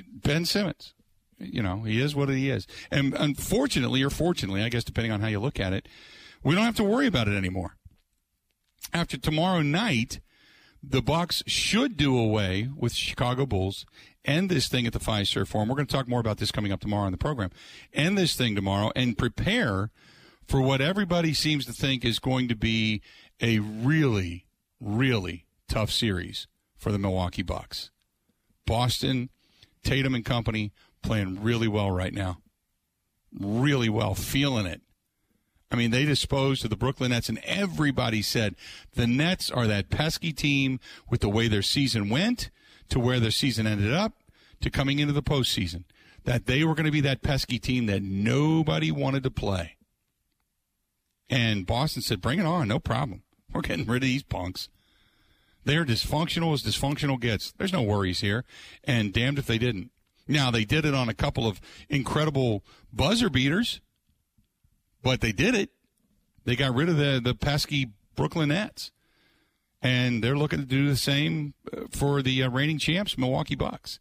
Ben 0.06 0.44
Simmons, 0.44 0.92
you 1.38 1.62
know, 1.62 1.84
he 1.84 1.98
is 1.98 2.14
what 2.14 2.28
he 2.28 2.50
is. 2.50 2.66
And 2.90 3.14
unfortunately, 3.14 4.02
or 4.02 4.10
fortunately, 4.10 4.62
I 4.62 4.68
guess, 4.68 4.84
depending 4.84 5.12
on 5.12 5.22
how 5.22 5.28
you 5.28 5.40
look 5.40 5.58
at 5.58 5.72
it, 5.72 5.88
we 6.42 6.54
don't 6.54 6.64
have 6.64 6.76
to 6.76 6.84
worry 6.84 7.06
about 7.06 7.26
it 7.26 7.34
anymore. 7.34 7.76
After 8.92 9.16
tomorrow 9.16 9.62
night, 9.62 10.20
the 10.82 11.00
Bucks 11.00 11.42
should 11.46 11.96
do 11.96 12.18
away 12.18 12.68
with 12.76 12.92
Chicago 12.92 13.46
Bulls, 13.46 13.86
end 14.26 14.50
this 14.50 14.68
thing 14.68 14.86
at 14.86 14.92
the 14.92 15.00
Fiserv 15.00 15.48
Forum. 15.48 15.70
We're 15.70 15.76
going 15.76 15.86
to 15.86 15.96
talk 15.96 16.06
more 16.06 16.20
about 16.20 16.36
this 16.36 16.50
coming 16.50 16.70
up 16.70 16.82
tomorrow 16.82 17.06
on 17.06 17.12
the 17.12 17.16
program. 17.16 17.48
End 17.94 18.18
this 18.18 18.36
thing 18.36 18.54
tomorrow 18.54 18.92
and 18.94 19.16
prepare 19.16 19.90
for 20.46 20.60
what 20.60 20.80
everybody 20.80 21.34
seems 21.34 21.66
to 21.66 21.72
think 21.72 22.04
is 22.04 22.18
going 22.18 22.48
to 22.48 22.56
be 22.56 23.02
a 23.40 23.58
really, 23.58 24.46
really 24.80 25.46
tough 25.68 25.90
series 25.90 26.46
for 26.76 26.92
the 26.92 26.98
Milwaukee 26.98 27.42
Bucks. 27.42 27.90
Boston, 28.66 29.30
Tatum 29.82 30.14
and 30.14 30.24
company 30.24 30.72
playing 31.02 31.42
really 31.42 31.68
well 31.68 31.90
right 31.90 32.12
now. 32.12 32.38
Really 33.38 33.88
well, 33.88 34.14
feeling 34.14 34.66
it. 34.66 34.80
I 35.70 35.76
mean, 35.76 35.90
they 35.90 36.04
disposed 36.04 36.62
of 36.62 36.70
the 36.70 36.76
Brooklyn 36.76 37.10
Nets, 37.10 37.28
and 37.28 37.40
everybody 37.42 38.22
said 38.22 38.54
the 38.94 39.06
Nets 39.06 39.50
are 39.50 39.66
that 39.66 39.90
pesky 39.90 40.32
team 40.32 40.78
with 41.10 41.20
the 41.20 41.28
way 41.28 41.48
their 41.48 41.62
season 41.62 42.08
went 42.08 42.50
to 42.90 43.00
where 43.00 43.18
their 43.18 43.32
season 43.32 43.66
ended 43.66 43.92
up 43.92 44.12
to 44.60 44.70
coming 44.70 45.00
into 45.00 45.12
the 45.12 45.22
postseason. 45.22 45.84
That 46.24 46.46
they 46.46 46.64
were 46.64 46.74
going 46.74 46.86
to 46.86 46.92
be 46.92 47.00
that 47.02 47.22
pesky 47.22 47.58
team 47.58 47.86
that 47.86 48.02
nobody 48.02 48.90
wanted 48.90 49.24
to 49.24 49.30
play. 49.30 49.76
And 51.30 51.66
Boston 51.66 52.02
said, 52.02 52.20
bring 52.20 52.38
it 52.38 52.46
on, 52.46 52.68
no 52.68 52.78
problem. 52.78 53.22
We're 53.52 53.62
getting 53.62 53.86
rid 53.86 54.02
of 54.02 54.08
these 54.08 54.22
punks. 54.22 54.68
They're 55.64 55.84
dysfunctional 55.84 56.52
as 56.52 56.62
dysfunctional 56.62 57.18
gets. 57.18 57.52
There's 57.52 57.72
no 57.72 57.82
worries 57.82 58.20
here. 58.20 58.44
And 58.84 59.12
damned 59.12 59.38
if 59.38 59.46
they 59.46 59.58
didn't. 59.58 59.90
Now, 60.28 60.50
they 60.50 60.64
did 60.64 60.84
it 60.84 60.94
on 60.94 61.08
a 61.08 61.14
couple 61.14 61.46
of 61.46 61.60
incredible 61.88 62.64
buzzer 62.92 63.30
beaters, 63.30 63.80
but 65.02 65.20
they 65.20 65.32
did 65.32 65.54
it. 65.54 65.70
They 66.44 66.56
got 66.56 66.74
rid 66.74 66.88
of 66.88 66.96
the, 66.96 67.20
the 67.22 67.34
pesky 67.34 67.90
Brooklyn 68.16 68.50
Nets. 68.50 68.90
And 69.82 70.24
they're 70.24 70.36
looking 70.36 70.60
to 70.60 70.66
do 70.66 70.88
the 70.88 70.96
same 70.96 71.52
uh, 71.70 71.82
for 71.90 72.22
the 72.22 72.42
uh, 72.42 72.50
reigning 72.50 72.78
champs, 72.78 73.18
Milwaukee 73.18 73.54
Bucks. 73.54 74.00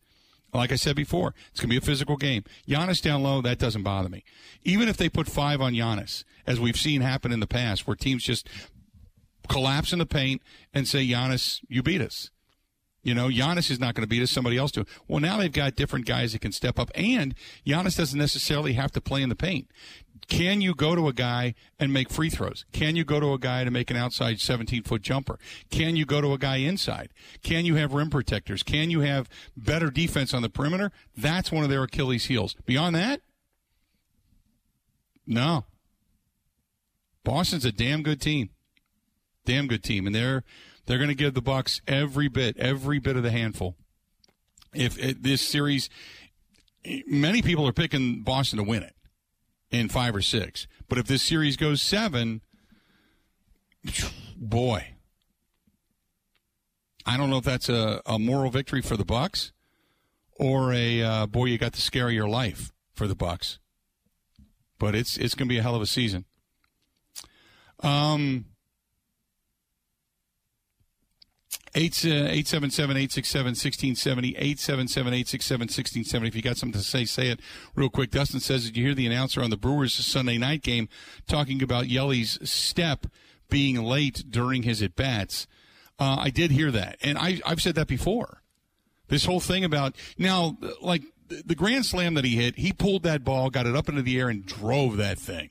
Like 0.54 0.72
I 0.72 0.76
said 0.76 0.96
before, 0.96 1.34
it's 1.52 1.60
going 1.60 1.70
to 1.70 1.74
be 1.74 1.78
a 1.78 1.82
physical 1.82 2.16
game. 2.16 2.44
Giannis 2.68 3.02
down 3.02 3.24
low, 3.24 3.42
that 3.42 3.58
doesn't 3.58 3.84
bother 3.84 4.10
me. 4.10 4.24
Even 4.64 4.88
if 4.88 4.98
they 4.98 5.10
put 5.10 5.28
five 5.28 5.62
on 5.62 5.74
Giannis, 5.74 6.24
as 6.46 6.60
we've 6.60 6.78
seen 6.78 7.02
happen 7.02 7.32
in 7.32 7.40
the 7.40 7.48
past, 7.48 7.88
where 7.88 7.96
teams 7.96 8.24
just 8.24 8.48
collapse 9.50 9.94
in 9.94 10.00
the 10.00 10.06
paint 10.06 10.42
and 10.74 10.88
say, 10.88 11.06
Giannis, 11.08 11.62
you 11.68 11.82
beat 11.82 12.02
us. 12.02 12.30
You 13.04 13.14
know, 13.14 13.28
Giannis 13.28 13.70
is 13.70 13.80
not 13.80 13.96
going 13.96 14.04
to 14.04 14.08
beat 14.08 14.24
us. 14.24 14.32
Somebody 14.32 14.58
else 14.58 14.72
do. 14.72 14.86
Well, 15.08 15.20
now 15.20 15.38
they've 15.38 15.52
got 15.52 15.76
different 15.76 16.06
guys 16.06 16.32
that 16.32 16.40
can 16.40 16.54
step 16.54 16.80
up, 16.80 16.90
and 16.96 17.36
Giannis 17.66 17.98
doesn't 17.98 18.18
necessarily 18.18 18.74
have 18.74 18.92
to 18.94 19.02
play 19.02 19.22
in 19.22 19.30
the 19.30 19.36
paint. 19.36 19.70
Can 20.28 20.62
you 20.62 20.74
go 20.74 20.96
to 20.96 21.10
a 21.10 21.14
guy 21.14 21.54
and 21.78 21.92
make 21.92 22.10
free 22.10 22.30
throws? 22.30 22.66
Can 22.72 22.96
you 22.96 23.04
go 23.04 23.20
to 23.20 23.34
a 23.34 23.38
guy 23.38 23.66
to 23.66 23.72
make 23.72 23.92
an 23.92 23.98
outside 23.98 24.40
17 24.40 24.84
foot 24.84 25.02
jumper? 25.02 25.38
Can 25.70 25.98
you 25.98 26.06
go 26.06 26.22
to 26.22 26.32
a 26.32 26.38
guy 26.38 26.58
inside? 26.58 27.10
Can 27.44 27.66
you 27.66 27.76
have 27.76 27.94
rim 27.94 28.10
protectors? 28.10 28.64
Can 28.64 28.90
you 28.90 29.02
have 29.02 29.28
better 29.58 29.90
defense 29.90 30.34
on 30.34 30.42
the 30.42 30.50
perimeter? 30.50 30.92
That's 31.16 31.52
one 31.52 31.66
of 31.66 31.70
their 31.70 31.84
Achilles 31.84 32.26
heels. 32.26 32.56
Beyond 32.66 32.96
that, 32.96 33.22
no. 35.26 35.66
Boston's 37.24 37.66
a 37.66 37.72
damn 37.72 38.04
good 38.04 38.22
team. 38.22 38.50
Damn 39.46 39.68
good 39.68 39.84
team. 39.84 40.06
And 40.06 40.16
they're, 40.16 40.44
they're 40.86 40.98
going 40.98 41.10
to 41.10 41.16
give 41.16 41.34
the 41.34 41.42
Bucks 41.42 41.82
every 41.88 42.28
bit, 42.28 42.58
every 42.58 43.00
bit 43.00 43.16
of 43.16 43.24
the 43.24 43.32
handful. 43.32 43.76
If 44.74 44.98
it, 44.98 45.24
this 45.24 45.42
series, 45.42 45.90
many 47.08 47.42
people 47.42 47.68
are 47.68 47.74
picking 47.74 48.24
Boston 48.24 48.58
to 48.58 48.64
win 48.64 48.84
it 48.84 48.96
in 49.72 49.90
five 49.90 50.16
or 50.16 50.22
six. 50.22 50.68
But 50.90 50.98
if 50.98 51.06
this 51.06 51.24
series 51.24 51.58
goes 51.58 51.82
seven, 51.82 52.42
boy, 54.36 54.96
I 57.06 57.18
don't 57.18 57.30
know 57.30 57.38
if 57.38 57.46
that's 57.46 57.70
a, 57.70 58.02
a 58.06 58.20
moral 58.20 58.52
victory 58.52 58.82
for 58.82 58.98
the 58.98 59.06
Bucks 59.06 59.52
or 60.36 60.74
a 60.74 61.02
uh, 61.02 61.26
boy, 61.28 61.46
you 61.46 61.58
got 61.58 61.74
the 61.74 61.82
scare 61.82 62.08
of 62.08 62.14
your 62.14 62.28
life 62.28 62.72
for 62.94 63.08
the 63.08 63.16
Bucks. 63.16 63.60
But 64.80 64.96
it's 64.96 65.18
it's 65.18 65.36
going 65.36 65.48
to 65.48 65.54
be 65.54 65.60
a 65.60 65.62
hell 65.62 65.76
of 65.76 65.82
a 65.82 65.86
season. 65.86 66.26
Um. 67.80 68.46
877-867-1670, 71.76 74.40
877-867-1670. 74.40 76.28
If 76.28 76.36
you 76.36 76.42
got 76.42 76.58
something 76.58 76.80
to 76.80 76.86
say, 76.86 77.06
say 77.06 77.30
it 77.30 77.40
real 77.76 77.90
quick. 77.90 78.12
Dustin 78.12 78.40
says, 78.40 78.66
did 78.66 78.78
you 78.78 78.86
hear 78.86 78.94
the 78.94 79.08
announcer 79.08 79.42
on 79.42 79.50
the 79.50 79.58
Brewers 79.58 79.94
Sunday 79.94 80.38
night 80.38 80.62
game 80.62 80.88
talking 81.28 81.64
about 81.64 81.90
Yelly's 81.90 82.38
step 82.50 83.08
being 83.50 83.82
late 83.82 84.24
during 84.30 84.64
his 84.64 84.82
at-bats? 84.82 85.48
Uh, 86.00 86.18
I 86.20 86.30
did 86.30 86.52
hear 86.52 86.72
that. 86.72 86.98
And 87.02 87.18
I, 87.18 87.42
I've 87.46 87.62
said 87.62 87.76
that 87.76 87.88
before. 87.88 88.42
This 89.08 89.26
whole 89.26 89.40
thing 89.40 89.64
about, 89.64 89.96
now, 90.18 90.58
like, 90.82 91.04
the 91.28 91.56
grand 91.56 91.86
slam 91.86 92.14
that 92.14 92.26
he 92.26 92.36
hit, 92.36 92.58
he 92.58 92.72
pulled 92.72 93.04
that 93.04 93.24
ball, 93.24 93.50
got 93.50 93.66
it 93.66 93.76
up 93.76 93.90
into 93.90 94.02
the 94.02 94.20
air, 94.20 94.30
and 94.30 94.46
drove 94.46 94.98
that 94.98 95.18
thing. 95.18 95.50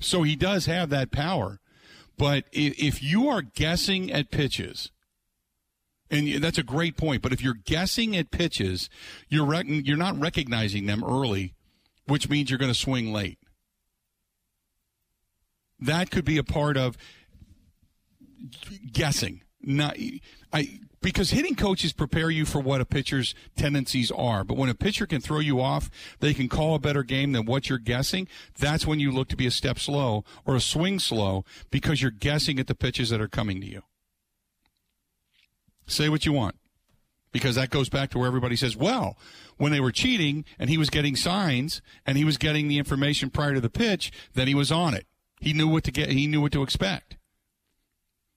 So 0.00 0.22
he 0.22 0.36
does 0.36 0.66
have 0.66 0.90
that 0.90 1.10
power. 1.10 1.60
But 2.16 2.44
if 2.52 3.02
you 3.02 3.28
are 3.28 3.42
guessing 3.42 4.12
at 4.12 4.30
pitches, 4.30 4.90
and 6.10 6.42
that's 6.42 6.58
a 6.58 6.62
great 6.62 6.96
point. 6.96 7.22
But 7.22 7.32
if 7.32 7.42
you're 7.42 7.54
guessing 7.54 8.16
at 8.16 8.30
pitches, 8.30 8.88
you're 9.28 9.46
rec- 9.46 9.66
you're 9.68 9.96
not 9.96 10.18
recognizing 10.18 10.86
them 10.86 11.04
early, 11.04 11.54
which 12.06 12.28
means 12.28 12.50
you're 12.50 12.58
going 12.58 12.72
to 12.72 12.78
swing 12.78 13.12
late. 13.12 13.38
That 15.80 16.10
could 16.10 16.24
be 16.24 16.38
a 16.38 16.44
part 16.44 16.76
of 16.76 16.96
guessing. 18.92 19.42
Not 19.60 19.96
I 20.52 20.80
because 21.00 21.30
hitting 21.30 21.54
coaches 21.54 21.92
prepare 21.92 22.30
you 22.30 22.44
for 22.44 22.60
what 22.60 22.80
a 22.80 22.84
pitcher's 22.84 23.34
tendencies 23.56 24.10
are. 24.10 24.44
But 24.44 24.56
when 24.56 24.68
a 24.68 24.74
pitcher 24.74 25.06
can 25.06 25.20
throw 25.20 25.38
you 25.40 25.60
off, 25.60 25.90
they 26.20 26.34
can 26.34 26.48
call 26.48 26.74
a 26.74 26.80
better 26.80 27.02
game 27.02 27.32
than 27.32 27.44
what 27.44 27.68
you're 27.68 27.78
guessing. 27.78 28.28
That's 28.58 28.86
when 28.86 28.98
you 28.98 29.12
look 29.12 29.28
to 29.28 29.36
be 29.36 29.46
a 29.46 29.50
step 29.50 29.78
slow 29.78 30.24
or 30.44 30.56
a 30.56 30.60
swing 30.60 30.98
slow 30.98 31.44
because 31.70 32.02
you're 32.02 32.10
guessing 32.10 32.58
at 32.58 32.66
the 32.66 32.74
pitches 32.74 33.10
that 33.10 33.20
are 33.20 33.28
coming 33.28 33.60
to 33.60 33.66
you. 33.66 33.82
Say 35.88 36.08
what 36.08 36.24
you 36.24 36.32
want. 36.32 36.54
because 37.32 37.54
that 37.56 37.70
goes 37.70 37.88
back 37.88 38.10
to 38.10 38.18
where 38.18 38.26
everybody 38.26 38.56
says, 38.56 38.76
well, 38.76 39.16
when 39.56 39.72
they 39.72 39.80
were 39.80 39.92
cheating 39.92 40.44
and 40.58 40.70
he 40.70 40.78
was 40.78 40.90
getting 40.90 41.16
signs 41.16 41.82
and 42.06 42.16
he 42.16 42.24
was 42.24 42.38
getting 42.38 42.68
the 42.68 42.78
information 42.78 43.30
prior 43.30 43.54
to 43.54 43.60
the 43.60 43.70
pitch, 43.70 44.10
then 44.34 44.48
he 44.48 44.54
was 44.54 44.72
on 44.72 44.94
it. 44.94 45.06
He 45.40 45.52
knew 45.52 45.68
what 45.68 45.84
to 45.84 45.92
get. 45.92 46.10
He 46.10 46.26
knew 46.26 46.40
what 46.40 46.52
to 46.52 46.62
expect. 46.62 47.16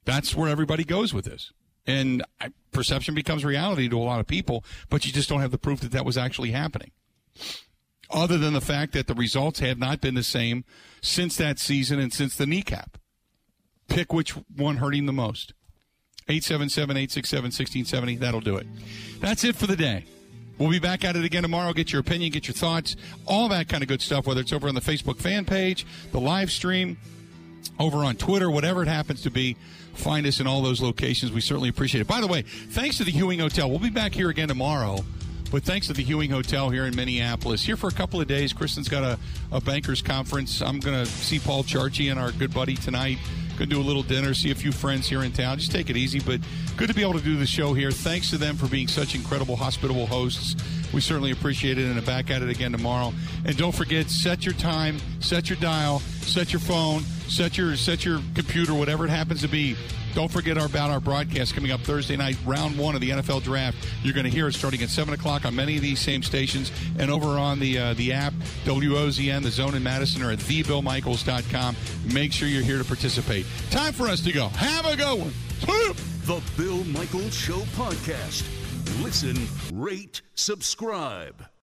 That's 0.05 0.35
where 0.35 0.49
everybody 0.49 0.83
goes 0.83 1.13
with 1.13 1.25
this. 1.25 1.51
And 1.87 2.23
I, 2.39 2.51
perception 2.71 3.15
becomes 3.15 3.43
reality 3.43 3.89
to 3.89 3.97
a 3.97 4.03
lot 4.03 4.19
of 4.19 4.27
people, 4.27 4.63
but 4.89 5.05
you 5.05 5.11
just 5.11 5.29
don't 5.29 5.41
have 5.41 5.51
the 5.51 5.57
proof 5.57 5.79
that 5.81 5.91
that 5.91 6.05
was 6.05 6.17
actually 6.17 6.51
happening. 6.51 6.91
Other 8.09 8.37
than 8.37 8.53
the 8.53 8.61
fact 8.61 8.93
that 8.93 9.07
the 9.07 9.15
results 9.15 9.59
have 9.61 9.79
not 9.79 10.01
been 10.01 10.15
the 10.15 10.23
same 10.23 10.65
since 11.01 11.37
that 11.37 11.59
season 11.59 11.99
and 11.99 12.13
since 12.13 12.35
the 12.35 12.45
kneecap. 12.45 12.97
Pick 13.87 14.13
which 14.13 14.31
one 14.31 14.77
hurting 14.77 15.05
the 15.05 15.13
most. 15.13 15.53
877 16.31 16.97
867 16.97 17.43
1670. 17.43 18.15
That'll 18.17 18.41
do 18.41 18.57
it. 18.57 18.67
That's 19.19 19.43
it 19.43 19.55
for 19.55 19.67
the 19.67 19.75
day. 19.75 20.05
We'll 20.57 20.69
be 20.69 20.79
back 20.79 21.03
at 21.03 21.15
it 21.15 21.25
again 21.25 21.41
tomorrow. 21.41 21.73
Get 21.73 21.91
your 21.91 22.01
opinion, 22.01 22.31
get 22.31 22.47
your 22.47 22.53
thoughts, 22.53 22.95
all 23.25 23.49
that 23.49 23.67
kind 23.67 23.81
of 23.81 23.89
good 23.89 24.01
stuff, 24.01 24.27
whether 24.27 24.41
it's 24.41 24.53
over 24.53 24.67
on 24.67 24.75
the 24.75 24.81
Facebook 24.81 25.17
fan 25.17 25.43
page, 25.43 25.85
the 26.11 26.19
live 26.19 26.51
stream, 26.51 26.97
over 27.79 27.97
on 27.97 28.15
Twitter, 28.15 28.49
whatever 28.49 28.83
it 28.83 28.87
happens 28.87 29.21
to 29.23 29.31
be. 29.31 29.57
Find 29.93 30.25
us 30.25 30.39
in 30.39 30.47
all 30.47 30.61
those 30.61 30.81
locations. 30.81 31.31
We 31.31 31.41
certainly 31.41 31.69
appreciate 31.69 32.01
it. 32.01 32.07
By 32.07 32.21
the 32.21 32.27
way, 32.27 32.43
thanks 32.43 32.97
to 32.97 33.03
the 33.03 33.11
Hewing 33.11 33.39
Hotel. 33.39 33.69
We'll 33.69 33.79
be 33.79 33.89
back 33.89 34.13
here 34.13 34.29
again 34.29 34.47
tomorrow. 34.47 34.99
But 35.51 35.63
thanks 35.63 35.87
to 35.87 35.93
the 35.93 36.03
Hewing 36.03 36.29
Hotel 36.29 36.69
here 36.69 36.85
in 36.85 36.95
Minneapolis. 36.95 37.61
Here 37.61 37.75
for 37.75 37.87
a 37.87 37.91
couple 37.91 38.21
of 38.21 38.27
days. 38.27 38.53
Kristen's 38.53 38.87
got 38.87 39.03
a, 39.03 39.19
a 39.51 39.59
bankers 39.59 40.01
conference. 40.01 40.61
I'm 40.61 40.79
going 40.79 41.03
to 41.03 41.05
see 41.05 41.39
Paul 41.39 41.63
Charchi 41.63 42.09
and 42.09 42.17
our 42.17 42.31
good 42.31 42.53
buddy 42.53 42.75
tonight. 42.75 43.17
To 43.57 43.67
do 43.67 43.79
a 43.79 43.83
little 43.83 44.01
dinner, 44.01 44.33
see 44.33 44.49
a 44.49 44.55
few 44.55 44.71
friends 44.71 45.07
here 45.07 45.21
in 45.23 45.31
town. 45.31 45.59
Just 45.59 45.71
take 45.71 45.91
it 45.91 45.97
easy, 45.97 46.19
but 46.19 46.39
good 46.77 46.87
to 46.87 46.95
be 46.95 47.03
able 47.03 47.13
to 47.13 47.21
do 47.21 47.37
the 47.37 47.45
show 47.45 47.73
here. 47.73 47.91
Thanks 47.91 48.31
to 48.31 48.37
them 48.39 48.55
for 48.55 48.67
being 48.67 48.87
such 48.87 49.13
incredible, 49.13 49.55
hospitable 49.55 50.07
hosts. 50.07 50.55
We 50.93 50.99
certainly 50.99 51.29
appreciate 51.29 51.77
it, 51.77 51.85
and 51.85 52.03
back 52.05 52.31
at 52.31 52.41
it 52.41 52.49
again 52.49 52.71
tomorrow. 52.71 53.13
And 53.45 53.55
don't 53.55 53.73
forget, 53.73 54.09
set 54.09 54.45
your 54.45 54.55
time, 54.55 54.97
set 55.19 55.49
your 55.49 55.59
dial, 55.59 55.99
set 55.99 56.51
your 56.51 56.59
phone, 56.59 57.01
set 57.27 57.57
your 57.57 57.75
set 57.75 58.03
your 58.03 58.19
computer, 58.33 58.73
whatever 58.73 59.05
it 59.05 59.11
happens 59.11 59.41
to 59.41 59.47
be. 59.47 59.75
Don't 60.13 60.31
forget 60.31 60.57
about 60.57 60.89
our 60.89 60.99
broadcast 60.99 61.53
coming 61.53 61.71
up 61.71 61.81
Thursday 61.81 62.17
night, 62.17 62.37
round 62.45 62.77
one 62.77 62.95
of 62.95 63.01
the 63.01 63.09
NFL 63.11 63.43
Draft. 63.43 63.77
You're 64.03 64.13
going 64.13 64.25
to 64.25 64.29
hear 64.31 64.47
it 64.47 64.53
starting 64.53 64.81
at 64.81 64.89
seven 64.89 65.13
o'clock 65.13 65.45
on 65.45 65.55
many 65.55 65.75
of 65.77 65.81
these 65.81 65.99
same 65.99 66.23
stations, 66.23 66.71
and 66.99 67.09
over 67.09 67.37
on 67.37 67.59
the 67.59 67.77
uh, 67.77 67.93
the 67.93 68.13
app 68.13 68.33
WOZN, 68.65 69.43
the 69.43 69.51
Zone 69.51 69.75
in 69.75 69.83
Madison, 69.83 70.23
or 70.23 70.31
at 70.31 70.39
thebillmichaels.com. 70.39 71.75
Make 72.13 72.33
sure 72.33 72.47
you're 72.47 72.63
here 72.63 72.77
to 72.77 72.85
participate. 72.85 73.45
Time 73.69 73.93
for 73.93 74.07
us 74.07 74.21
to 74.21 74.31
go. 74.31 74.47
Have 74.49 74.85
a 74.85 74.95
good 74.95 75.19
one. 75.19 75.33
The 76.25 76.41
Bill 76.57 76.83
Michaels 76.85 77.35
Show 77.35 77.59
podcast. 77.75 78.43
Listen, 79.03 79.47
rate, 79.73 80.21
subscribe. 80.35 81.50